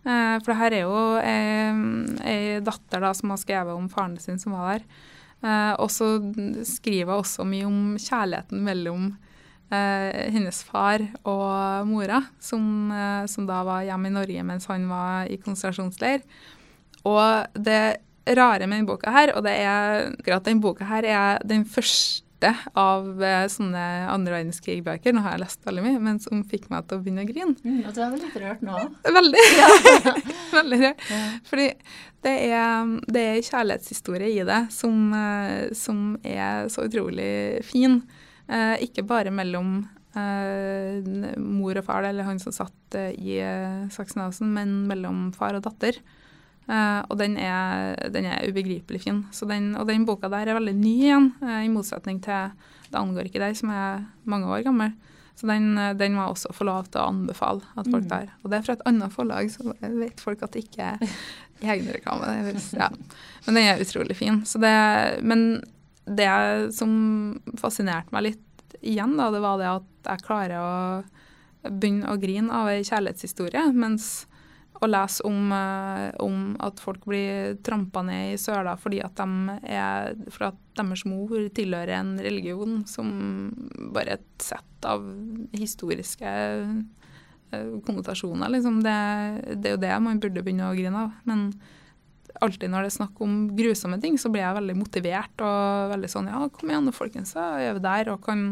Uh, 0.04 0.36
for 0.42 0.52
det 0.52 0.60
her 0.60 0.76
er 0.76 0.84
jo 0.84 1.02
ei 1.24 2.60
datter 2.68 3.08
da, 3.08 3.16
som 3.16 3.32
har 3.32 3.40
skrevet 3.40 3.80
om 3.80 3.88
faren 3.92 4.20
sin 4.20 4.42
som 4.42 4.58
var 4.60 4.74
der. 4.76 4.88
Og 5.82 5.88
så 5.90 6.06
skriver 6.70 7.16
hun 7.16 7.24
også 7.24 7.46
mye 7.50 7.66
om 7.66 7.78
kjærligheten 7.98 8.60
mellom 8.62 9.08
eh, 9.10 9.31
hennes 9.72 10.64
far 10.68 11.04
og 11.24 11.88
mora, 11.88 12.22
som, 12.44 12.64
eh, 12.92 13.26
som, 13.32 13.48
da 13.50 13.62
var 13.68 13.86
hjemme 13.88 14.12
i 14.12 14.16
Norge 14.16 14.48
mens 14.48 14.68
han 14.72 14.88
var 14.92 15.30
i 15.32 15.40
konsentrasjonsleir. 15.42 16.26
Og 17.08 17.58
det 17.58 18.02
rare 18.28 18.68
med 18.68 18.82
denne 18.82 18.90
boka 18.90 19.14
her, 19.14 19.34
og 19.36 19.46
det 19.48 19.56
er 19.64 20.12
akkurat 20.12 20.46
denne 20.46 20.62
boka 20.64 20.86
her 20.86 21.08
er 21.08 21.40
den 21.48 21.64
første 21.66 22.52
av 22.78 23.22
eh, 23.22 23.46
sånne 23.54 23.82
andre 24.10 24.40
verdenskrig-bøker, 24.40 25.14
nå 25.14 25.24
har 25.26 25.36
jeg 25.36 25.44
lest 25.44 25.68
veldig 25.68 25.84
mye, 25.86 26.00
men 26.02 26.22
som 26.22 26.42
fikk 26.48 26.70
meg 26.74 26.88
til 26.90 26.98
å 26.98 27.04
begynne 27.04 27.26
å 27.26 27.30
grine. 27.30 27.54
Mm, 27.62 27.84
og 27.86 27.94
du 27.94 28.00
er 28.02 28.14
vel 28.14 28.24
litt 28.26 28.40
rørt 28.42 28.64
nå? 28.66 28.80
Veldig. 29.18 29.44
veldig 30.58 30.82
rørt. 30.82 31.06
Ja. 31.12 31.22
Fordi 31.50 31.68
det 32.26 32.34
er, 32.54 32.96
det 33.10 33.28
er 33.28 33.46
kjærlighetshistorie 33.46 34.34
i 34.36 34.48
det 34.48 34.62
som, 34.74 34.98
eh, 35.18 35.70
som 35.78 36.18
er 36.22 36.68
så 36.74 36.86
utrolig 36.90 37.62
fin. 37.66 38.02
Eh, 38.52 38.84
ikke 38.88 39.06
bare 39.08 39.32
mellom 39.32 39.78
eh, 40.18 41.38
mor 41.40 41.80
og 41.80 41.86
far, 41.88 42.08
eller 42.08 42.28
han 42.28 42.42
som 42.42 42.56
satt 42.56 42.98
eh, 43.00 43.14
i 43.16 43.38
Saksenhausen, 43.94 44.52
men 44.56 44.82
mellom 44.90 45.30
far 45.36 45.56
og 45.58 45.64
datter. 45.68 46.02
Eh, 46.68 47.00
og 47.08 47.16
den 47.22 47.38
er, 47.40 47.96
den 48.12 48.28
er, 48.28 48.44
ubegripelig 48.50 49.06
fin. 49.06 49.24
Den, 49.48 49.72
og 49.80 49.88
den 49.88 50.06
boka 50.08 50.32
der 50.32 50.52
er 50.52 50.60
veldig 50.60 50.76
ny 50.78 50.98
igjen, 51.08 51.32
i 51.42 51.72
motsetning 51.72 52.22
til 52.24 52.52
'Det 52.92 53.00
angår 53.00 53.30
ikke 53.30 53.40
deg', 53.40 53.56
som 53.56 53.70
er 53.72 54.06
mange 54.26 54.48
år 54.52 54.64
gammel. 54.68 54.92
Så 55.36 55.48
den, 55.48 55.76
den 55.98 56.14
må 56.14 56.22
jeg 56.22 56.34
også 56.36 56.54
få 56.54 56.66
lov 56.68 56.92
til 56.92 57.00
å 57.02 57.08
anbefale 57.08 57.64
at 57.80 57.88
folk 57.88 58.08
tar. 58.10 58.28
Mm. 58.28 58.42
Og 58.44 58.52
det 58.52 58.58
er 58.58 58.66
fra 58.66 58.74
et 58.74 58.84
annet 58.86 59.14
forlag, 59.14 59.48
så 59.50 59.74
vet 59.80 60.20
folk 60.20 60.44
at 60.44 60.52
det 60.52 60.66
ikke 60.68 60.84
er 60.84 61.00
egenreklame. 61.62 62.52
Ja. 62.82 62.90
Men 63.46 63.56
den 63.56 63.64
er 63.64 63.82
utrolig 63.82 64.18
fin. 64.20 64.44
Det, 64.44 64.76
men 65.24 65.64
det 66.06 66.74
som 66.76 66.92
fascinerte 67.60 68.14
meg 68.16 68.32
litt 68.32 68.76
igjen, 68.82 69.18
da, 69.20 69.30
det 69.34 69.42
var 69.44 69.60
det 69.62 69.70
at 69.70 70.12
jeg 70.12 70.26
klarer 70.26 70.58
å 70.58 70.72
begynne 71.70 72.10
å 72.10 72.20
grine 72.20 72.54
av 72.56 72.72
ei 72.72 72.82
kjærlighetshistorie, 72.88 73.68
mens 73.78 74.26
å 74.82 74.88
lese 74.90 75.22
om, 75.28 75.52
eh, 75.54 76.10
om, 76.24 76.56
at 76.60 76.80
folk 76.82 77.06
blir 77.06 77.56
trampa 77.62 78.02
ned 78.02 78.34
i 78.34 78.40
søla 78.42 78.74
fordi 78.82 79.02
at, 79.06 79.20
de 79.20 79.58
er, 79.70 80.16
for 80.34 80.48
at 80.50 80.58
deres 80.80 81.04
mor 81.06 81.36
tilhører 81.54 82.00
en 82.00 82.16
religion 82.18 82.82
som 82.90 83.12
bare 83.94 84.18
et 84.18 84.42
sett 84.42 84.88
av 84.90 85.06
historiske 85.54 86.32
eh, 86.32 87.70
konnotasjoner, 87.86 88.50
liksom. 88.56 88.82
Det, 88.82 88.98
det 89.62 89.70
er 89.70 89.78
jo 89.78 89.84
det 89.86 89.94
man 90.02 90.24
burde 90.24 90.42
begynne 90.42 90.72
å 90.72 90.78
grine 90.78 91.06
av. 91.06 91.14
Men 91.30 91.52
alltid 92.40 92.72
når 92.72 92.86
det 92.86 92.92
er 92.92 92.96
snakk 93.00 93.20
om 93.24 93.36
grusomme 93.58 94.00
ting, 94.02 94.18
så 94.20 94.32
blir 94.32 94.44
jeg 94.46 94.58
veldig 94.60 94.78
motivert 94.80 95.44
og 95.46 95.92
veldig 95.96 96.12
sånn 96.12 96.32
Ja, 96.32 96.46
kom 96.54 96.72
igjen 96.72 96.88
nå, 96.88 96.96
folkens, 96.96 97.34
så 97.36 97.44
øver 97.58 97.80
vi 97.80 97.84
der 97.86 98.12
og 98.14 98.24
kan 98.26 98.46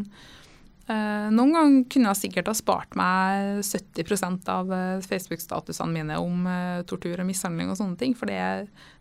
eh, 0.90 1.30
Noen 1.36 1.56
ganger 1.56 1.88
kunne 1.94 2.12
jeg 2.12 2.22
sikkert 2.24 2.52
ha 2.52 2.58
spart 2.58 3.00
meg 3.00 3.64
70% 3.66 4.52
av 4.54 4.76
eh, 4.76 5.08
Facebook-statusene 5.08 5.96
mine 5.96 6.20
om 6.22 6.46
eh, 6.50 6.84
tortur 6.90 7.22
og 7.22 7.30
mishandling 7.30 7.72
og 7.72 7.80
sånne 7.80 8.00
ting, 8.02 8.16
for 8.18 8.32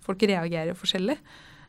folk 0.04 0.24
reagerer 0.28 0.78
forskjellig. 0.78 1.18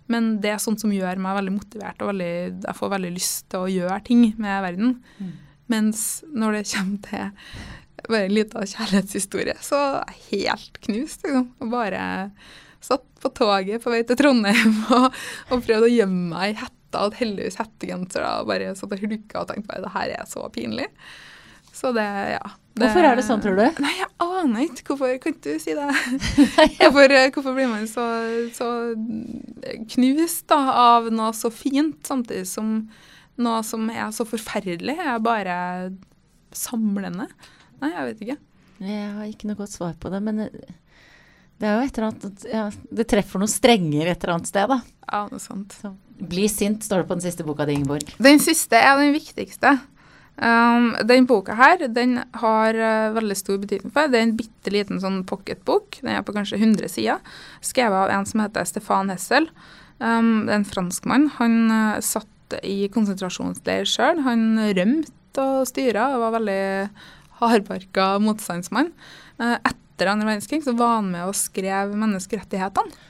Men 0.09 0.37
det 0.41 0.55
er 0.55 0.61
sånt 0.61 0.81
som 0.81 0.93
gjør 0.93 1.21
meg 1.21 1.37
veldig 1.37 1.53
motivert, 1.53 1.99
og 2.01 2.13
veldig, 2.13 2.31
jeg 2.65 2.77
får 2.79 2.95
veldig 2.95 3.11
lyst 3.13 3.43
til 3.53 3.65
å 3.65 3.69
gjøre 3.69 3.99
ting 4.07 4.23
med 4.41 4.63
verden. 4.65 4.95
Mm. 5.19 5.35
Mens 5.69 6.07
når 6.33 6.57
det 6.57 6.69
kommer 6.71 7.03
til 7.05 8.07
bare 8.07 8.25
en 8.25 8.33
liten 8.33 8.71
kjærlighetshistorie, 8.71 9.55
så 9.61 9.79
er 9.99 10.15
jeg 10.29 10.47
helt 10.47 10.79
knust. 10.85 11.23
Liksom. 11.25 11.51
Og 11.61 11.71
bare 11.73 12.01
Satt 12.83 13.07
på 13.19 13.31
toget 13.35 13.83
på 13.83 13.91
vei 13.91 14.03
til 14.07 14.19
Trondheim 14.19 14.75
og, 14.97 15.09
og 15.51 15.65
prøvde 15.65 15.89
å 15.89 15.91
gjemme 15.91 16.29
meg 16.33 16.53
i 16.53 16.59
hetta 16.61 17.07
og 17.07 17.17
heldigvis 17.19 17.59
hettegenser. 17.59 18.25
Og 18.39 18.51
bare 18.51 18.75
satt 18.77 18.95
og 18.95 19.03
hulka 19.03 19.43
og 19.43 19.51
tenkte 19.51 19.71
bare 19.71 19.83
det 19.85 19.95
her 19.95 20.15
er 20.21 20.29
så 20.29 20.45
pinlig. 20.53 20.87
Så 21.75 21.91
det, 21.95 22.07
ja. 22.33 22.55
Det, 22.73 22.87
hvorfor 22.87 23.05
er 23.07 23.19
det 23.19 23.23
sånn, 23.27 23.41
tror 23.43 23.55
du? 23.59 23.63
Nei, 23.83 23.91
Jeg 23.99 24.09
aner 24.23 24.65
ikke. 24.65 24.85
Hvorfor 24.89 25.13
kan 25.21 25.35
ikke 25.35 25.53
du 25.55 25.61
si 25.63 25.75
det? 25.75 25.87
hvorfor, 26.79 27.13
hvorfor, 27.35 27.55
blir 27.55 27.69
man 27.71 27.85
så, 27.91 28.05
så 28.55 28.67
knust 29.95 30.45
da, 30.51 30.59
av 30.95 31.07
noe 31.13 31.31
så 31.35 31.51
fint, 31.53 31.99
samtidig 32.07 32.47
som 32.49 32.73
noe 33.39 33.61
som 33.63 33.87
er 33.91 34.09
så 34.15 34.25
forferdelig, 34.27 34.97
er 34.99 35.23
bare 35.23 35.55
samlende? 36.55 37.29
Nei, 37.79 37.93
jeg 37.93 38.07
vet 38.09 38.23
ikke. 38.25 38.37
Jeg 38.89 39.09
har 39.15 39.27
ikke 39.27 39.49
noe 39.49 39.59
godt 39.59 39.75
svar 39.75 39.95
på 39.99 40.11
det, 40.11 40.19
men 40.23 40.47
det 41.59 41.67
er 41.67 41.75
jo 41.75 41.85
et 41.85 41.97
eller 41.97 42.07
annet 42.07 42.43
ja, 42.47 42.65
Det 43.01 43.05
treffer 43.11 43.41
noen 43.41 43.51
strenger 43.51 44.07
et 44.07 44.21
eller 44.23 44.37
annet 44.37 44.49
sted, 44.49 44.71
da. 44.71 44.79
Ja, 45.09 45.23
noe 45.27 45.43
sånt. 45.43 45.75
Så, 45.75 45.91
Bli 46.19 46.47
sint, 46.51 46.83
står 46.85 47.03
det 47.03 47.09
på 47.09 47.17
den 47.17 47.23
siste 47.25 47.45
boka 47.47 47.67
di, 47.67 47.75
Ingeborg. 47.79 48.13
Den 48.19 48.39
siste 48.43 48.79
er 48.79 48.99
den 48.99 49.11
viktigste. 49.15 49.77
Um, 50.39 50.93
den 51.03 51.25
boka 51.27 51.57
her 51.59 51.81
den 51.91 52.21
har 52.39 52.77
uh, 52.79 53.11
veldig 53.11 53.35
stor 53.35 53.57
betydning 53.59 53.91
for 53.91 54.07
Det 54.07 54.21
er 54.21 54.23
en 54.23 54.37
bitte 54.39 54.71
liten 54.71 55.01
sånn 55.03 55.21
pocketbok. 55.27 55.99
Den 55.99 56.13
er 56.13 56.23
på 56.23 56.35
kanskje 56.35 56.61
100 56.61 56.91
sider. 56.95 57.19
Skrevet 57.65 58.05
av 58.05 58.13
en 58.15 58.27
som 58.29 58.43
heter 58.45 58.67
Stefan 58.67 59.11
Hessel. 59.11 59.49
Um, 59.99 60.47
det 60.47 60.53
er 60.53 60.61
en 60.61 60.69
franskmann. 60.69 61.27
Han 61.41 61.59
uh, 61.73 61.99
satt 62.03 62.59
i 62.63 62.87
konsentrasjonsleir 62.93 63.87
sjøl. 63.87 64.23
Han 64.27 64.71
rømte 64.79 65.43
og 65.59 65.67
styra 65.67 66.13
og 66.15 66.23
var 66.23 66.37
veldig 66.39 66.63
hardbarka 67.43 68.13
motstandsmann. 68.23 68.93
Uh, 69.39 69.57
etter 69.59 69.88
etter 69.99 70.13
andre 70.13 70.29
verdenskrig 70.29 70.63
så 70.63 70.71
var 70.79 71.01
han 71.01 71.09
med 71.11 71.27
og 71.27 71.35
skrev 71.35 71.91
menneskerettighetene. 71.99 73.07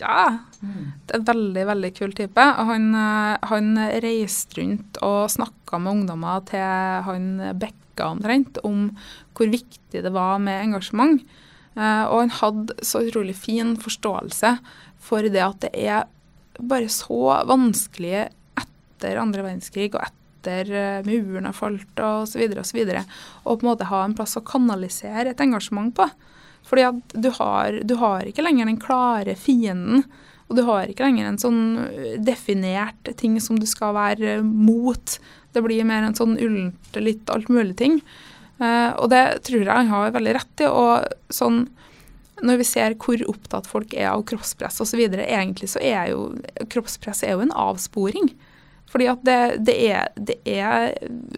Ja. 0.00 0.40
Det 0.60 1.14
er 1.14 1.18
en 1.18 1.28
veldig, 1.28 1.62
veldig 1.68 1.90
kul 1.96 2.12
type. 2.16 2.44
Han, 2.68 2.90
eh, 2.96 3.48
han 3.48 3.72
reiste 4.04 4.60
rundt 4.60 5.00
og 5.04 5.32
snakka 5.32 5.80
med 5.80 5.92
ungdommer 5.96 6.44
til 6.48 7.08
han 7.08 7.26
bekka 7.60 8.10
omtrent 8.12 8.60
om 8.64 8.90
hvor 9.36 9.48
viktig 9.52 10.04
det 10.04 10.12
var 10.12 10.40
med 10.44 10.60
engasjement. 10.68 11.24
Eh, 11.76 12.04
og 12.04 12.18
han 12.20 12.34
hadde 12.40 12.76
så 12.84 13.04
utrolig 13.08 13.36
fin 13.36 13.76
forståelse 13.80 14.58
for 15.00 15.24
det 15.24 15.44
at 15.44 15.60
det 15.64 15.72
er 15.72 16.04
bare 16.60 16.88
så 16.92 17.44
vanskelig 17.48 18.28
etter 18.60 19.20
andre 19.20 19.44
verdenskrig 19.44 19.94
og 19.94 20.02
etter 20.04 20.21
etter 20.42 20.72
eh, 20.74 21.04
muren 21.06 21.46
har 21.46 21.56
falt 21.56 22.02
osv. 22.02 22.42
osv. 22.58 22.82
Og 23.44 23.60
på 23.60 23.62
en 23.62 23.70
måte 23.70 23.88
ha 23.90 24.02
en 24.04 24.16
plass 24.18 24.36
å 24.36 24.44
kanalisere 24.44 25.30
et 25.30 25.40
engasjement 25.40 25.94
på. 25.94 26.08
Fordi 26.66 26.86
at 26.88 27.14
du 27.14 27.30
har, 27.38 27.80
du 27.82 27.96
har 27.98 28.26
ikke 28.26 28.44
lenger 28.44 28.68
den 28.68 28.78
klare 28.78 29.34
fienden 29.34 30.04
Og 30.46 30.54
du 30.54 30.62
har 30.62 30.86
ikke 30.86 31.08
lenger 31.08 31.26
en 31.26 31.40
sånn 31.40 31.62
definert 32.22 33.08
ting 33.18 33.38
som 33.40 33.58
du 33.58 33.66
skal 33.66 33.96
være 33.96 34.42
mot. 34.44 35.16
Det 35.52 35.62
blir 35.64 35.86
mer 35.88 36.04
en 36.04 36.18
sånn 36.18 36.36
ullent 36.36 36.98
litt 37.00 37.30
alt 37.32 37.48
mulig 37.48 37.78
ting. 37.80 38.02
Og 38.60 39.06
det 39.08 39.22
tror 39.48 39.62
jeg 39.64 39.72
han 39.72 39.88
har 39.88 40.12
veldig 40.12 40.34
rett 40.36 40.62
i. 40.62 40.68
Og 40.68 41.32
sånn 41.32 41.64
når 42.42 42.60
vi 42.60 42.66
ser 42.66 42.96
hvor 43.00 43.22
opptatt 43.30 43.68
folk 43.70 43.94
er 43.94 44.10
av 44.10 44.24
kroppspress 44.28 44.80
osv., 44.82 45.00
egentlig 45.00 45.70
så 45.72 45.82
er 45.82 46.12
jo 46.12 46.32
kroppspress 46.72 47.22
er 47.26 47.36
jo 47.36 47.44
en 47.44 47.54
avsporing. 47.54 48.32
Fordi 48.90 49.08
at 49.08 49.22
det, 49.24 49.38
det, 49.66 49.76
er, 49.88 50.08
det 50.16 50.38
er, 50.44 50.90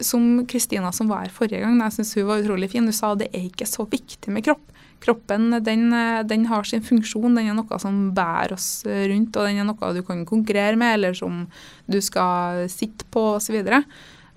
som 0.03 0.43
Kristina 0.51 0.91
som 0.95 1.11
var 1.11 1.27
her 1.27 1.35
forrige 1.35 1.61
gang, 1.63 1.77
jeg 1.85 1.95
syns 1.99 2.15
hun 2.19 2.31
var 2.31 2.43
utrolig 2.43 2.71
fin, 2.73 2.87
hun 2.87 2.97
sa 2.97 3.13
det 3.19 3.29
er 3.31 3.45
ikke 3.47 3.69
så 3.69 3.87
viktig 3.91 4.33
med 4.35 4.47
kropp. 4.47 4.65
Kroppen 5.05 5.51
den, 5.63 5.93
den, 6.25 6.47
har 6.49 6.65
sin 6.65 6.83
funksjon, 6.83 7.37
den 7.37 7.51
er 7.51 7.57
noe 7.57 7.79
som 7.83 8.09
bærer 8.17 8.57
oss 8.57 8.69
rundt, 8.89 9.37
og 9.37 9.47
den 9.47 9.61
er 9.61 9.69
noe 9.69 9.93
du 9.93 10.01
kan 10.07 10.25
konkurrere 10.27 10.79
med, 10.81 10.97
eller 10.97 11.15
som 11.19 11.45
du 11.87 12.01
skal 12.03 12.65
sitte 12.73 13.07
på 13.13 13.35
osv. 13.37 13.61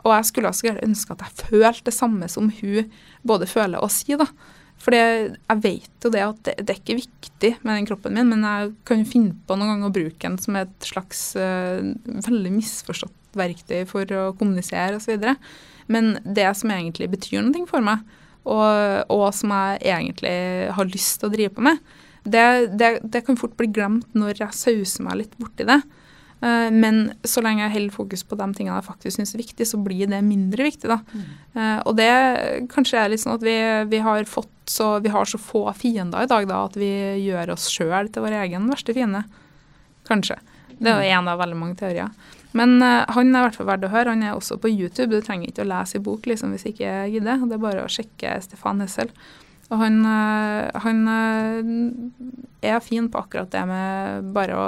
Og 0.04 0.12
jeg 0.12 0.28
skulle 0.28 0.52
også 0.52 0.76
ønske 0.84 1.16
at 1.16 1.24
jeg 1.24 1.48
følte 1.48 1.88
det 1.88 1.96
samme 1.96 2.28
som 2.30 2.52
hun 2.60 2.92
både 3.28 3.48
føler 3.50 3.82
og 3.82 3.94
sier. 3.96 4.20
da. 4.20 4.28
For 4.88 4.96
jeg 4.96 5.60
vet 5.66 6.06
jo 6.06 6.10
det 6.14 6.22
at 6.24 6.38
det, 6.48 6.54
det, 6.62 6.72
er 6.72 6.78
ikke 6.80 7.02
viktig 7.02 7.50
med 7.60 7.74
den 7.76 7.88
kroppen 7.90 8.14
min, 8.16 8.30
men 8.32 8.46
jeg 8.48 8.70
kan 8.88 9.02
finne 9.04 9.36
på 9.44 9.58
noen 9.60 9.74
ganger 9.74 9.90
å 9.90 9.96
bruke 9.98 10.22
den 10.24 10.38
som 10.40 10.56
et 10.56 10.88
slags 10.88 11.24
uh, 11.36 11.84
veldig 12.24 12.54
misforstått 12.56 13.36
verktøy 13.36 13.82
for 13.90 14.08
å 14.16 14.30
kommunisere 14.40 14.96
osv. 14.96 15.28
Men 15.92 16.16
det 16.24 16.48
som 16.56 16.72
egentlig 16.72 17.10
betyr 17.18 17.44
noe 17.44 17.68
for 17.68 17.84
meg, 17.84 18.08
og, 18.48 19.12
og, 19.12 19.28
som 19.36 19.52
jeg 19.52 19.84
egentlig 19.92 20.36
har 20.72 20.88
lyst 20.88 21.20
til 21.20 21.28
å 21.28 21.36
drive 21.36 21.52
på 21.58 21.68
med, 21.68 21.84
det, 22.24 22.48
det, 22.80 22.92
det 23.04 23.26
kan 23.28 23.40
fort 23.40 23.60
bli 23.60 23.68
glemt 23.68 24.16
når 24.16 24.40
jeg 24.40 24.56
sauser 24.56 25.04
meg 25.04 25.20
litt 25.26 25.36
borti 25.36 25.68
det. 25.68 25.82
Uh, 26.38 26.70
men 26.70 27.14
så 27.26 27.42
lenge 27.42 27.64
jeg 27.64 27.74
holder 27.74 27.96
fokus 27.96 28.22
på 28.28 28.38
de 28.38 28.48
tingene 28.54 28.78
jeg 28.78 28.86
faktisk 28.86 29.18
syns 29.18 29.34
er 29.34 29.42
viktig, 29.42 29.66
så 29.66 29.80
blir 29.82 30.10
det 30.12 30.20
mindre 30.26 30.68
viktig. 30.68 30.90
da. 30.92 31.00
Mm. 31.10 31.32
Uh, 31.58 31.80
og 31.90 31.98
det 31.98 32.12
kanskje 32.74 33.02
er 33.02 33.12
litt 33.14 33.24
sånn 33.24 33.38
at 33.40 33.46
vi, 33.46 33.58
vi, 33.90 34.02
har 34.06 34.30
fått 34.30 34.54
så, 34.70 34.98
vi 35.02 35.14
har 35.14 35.26
så 35.30 35.42
få 35.42 35.66
fiender 35.78 36.28
i 36.28 36.30
dag 36.30 36.46
da, 36.50 36.64
at 36.68 36.78
vi 36.78 36.92
gjør 37.26 37.56
oss 37.56 37.70
sjøl 37.74 38.12
til 38.14 38.26
vår 38.26 38.38
egen 38.44 38.70
verste 38.70 38.94
fiende. 38.94 39.24
Kanskje. 40.08 40.38
Det 40.78 40.94
er 40.94 41.08
en 41.18 41.30
av 41.32 41.40
veldig 41.42 41.58
mange 41.58 41.80
teorier. 41.80 42.14
Men 42.58 42.78
uh, 42.84 43.02
han 43.16 43.34
er 43.34 43.42
i 43.42 43.48
hvert 43.48 43.58
fall 43.58 43.70
verdt 43.72 43.90
å 43.90 43.92
høre. 43.96 44.14
Han 44.14 44.22
er 44.28 44.38
også 44.38 44.60
på 44.62 44.70
YouTube. 44.70 45.10
Du 45.10 45.26
trenger 45.26 45.50
ikke 45.50 45.66
å 45.66 45.72
lese 45.72 45.98
i 45.98 46.06
bok 46.06 46.30
liksom, 46.30 46.54
hvis 46.54 46.70
ikke 46.70 47.10
gidder. 47.16 47.42
Det 47.50 47.58
er 47.58 47.66
bare 47.66 47.86
å 47.88 47.92
sjekke 47.92 48.38
Stefan 48.46 48.86
Hessel. 48.86 49.10
Og 49.68 49.82
han, 49.82 49.98
han 50.80 51.00
er 52.64 52.78
fin 52.80 53.10
på 53.12 53.20
akkurat 53.20 53.50
det 53.52 53.66
med 53.68 54.30
bare 54.32 54.56
å 54.56 54.68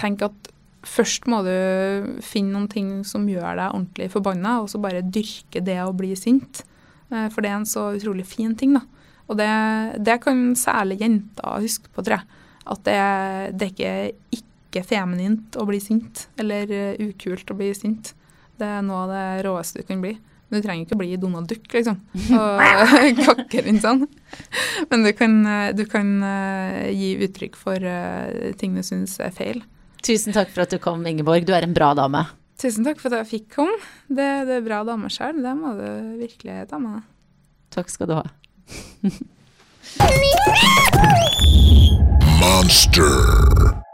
tenk 0.00 0.24
at 0.26 0.54
først 0.84 1.28
må 1.30 1.40
du 1.46 2.20
finne 2.24 2.54
noen 2.54 2.68
ting 2.70 2.88
som 3.08 3.26
gjør 3.28 3.58
deg 3.58 3.72
ordentlig 3.72 4.10
forbanna, 4.12 4.58
og 4.62 4.70
så 4.72 4.80
bare 4.82 5.04
dyrke 5.04 5.62
det 5.64 5.80
å 5.82 5.94
bli 5.96 6.12
sint. 6.18 6.64
Eh, 7.10 7.28
for 7.32 7.44
det 7.44 7.52
er 7.52 7.60
en 7.60 7.68
så 7.68 7.90
utrolig 7.96 8.26
fin 8.28 8.54
ting, 8.58 8.76
da. 8.78 8.84
Og 9.24 9.38
det, 9.40 9.48
det 10.04 10.18
kan 10.24 10.50
særlig 10.58 11.00
jenter 11.00 11.62
huske 11.64 11.88
på, 11.92 12.04
tror 12.04 12.18
jeg. 12.18 12.42
At 12.74 12.84
det, 12.84 12.98
det 13.56 13.70
er 13.70 13.72
ikke, 13.72 13.94
ikke 14.40 14.84
feminint 14.88 15.56
å 15.60 15.64
bli 15.68 15.80
sint, 15.80 16.26
eller 16.40 16.68
uh, 16.68 17.08
ukult 17.08 17.52
å 17.52 17.56
bli 17.56 17.70
sint. 17.76 18.12
Det 18.60 18.68
er 18.68 18.84
noe 18.84 19.04
av 19.04 19.12
det 19.12 19.26
råeste 19.46 19.80
du 19.80 19.88
kan 19.88 20.04
bli. 20.04 20.14
Men 20.48 20.60
du 20.60 20.66
trenger 20.66 20.84
ikke 20.84 20.96
å 20.96 21.00
bli 21.00 21.16
Donald 21.20 21.48
Duck, 21.48 21.64
liksom. 21.72 21.96
Og 22.36 23.20
kakke 23.24 23.64
rundt 23.64 23.84
sånn. 23.84 24.04
Men 24.90 25.06
du 25.06 25.10
kan, 25.16 25.38
eh, 25.48 25.70
du 25.76 25.86
kan 25.88 26.10
gi 26.92 27.14
uttrykk 27.24 27.56
for 27.58 27.88
ting 28.60 28.76
du 28.76 28.84
syns 28.84 29.16
er 29.24 29.32
feil. 29.34 29.64
Tusen 30.04 30.34
takk 30.36 30.50
for 30.52 30.66
at 30.66 30.72
du 30.74 30.76
kom, 30.82 31.00
Ingeborg. 31.08 31.46
Du 31.48 31.54
er 31.56 31.64
en 31.64 31.72
bra 31.76 31.94
dame. 31.96 32.26
Tusen 32.60 32.84
takk 32.84 33.00
for 33.00 33.08
at 33.14 33.24
jeg 33.24 33.30
fikk 33.30 33.46
komme. 33.56 33.78
Det, 34.08 34.28
det 34.48 34.58
er 34.58 34.66
bra 34.66 34.82
dame 34.84 35.08
sjøl. 35.12 35.40
Det 35.40 35.54
må 35.56 35.72
du 35.78 35.86
virkelig 36.20 36.68
ta 36.68 36.76
med 36.82 36.98
deg. 36.98 37.08
Takk 37.74 37.88
skal 37.90 38.10
du 38.10 38.14
ha. 38.20 38.26
Monster. 42.42 43.84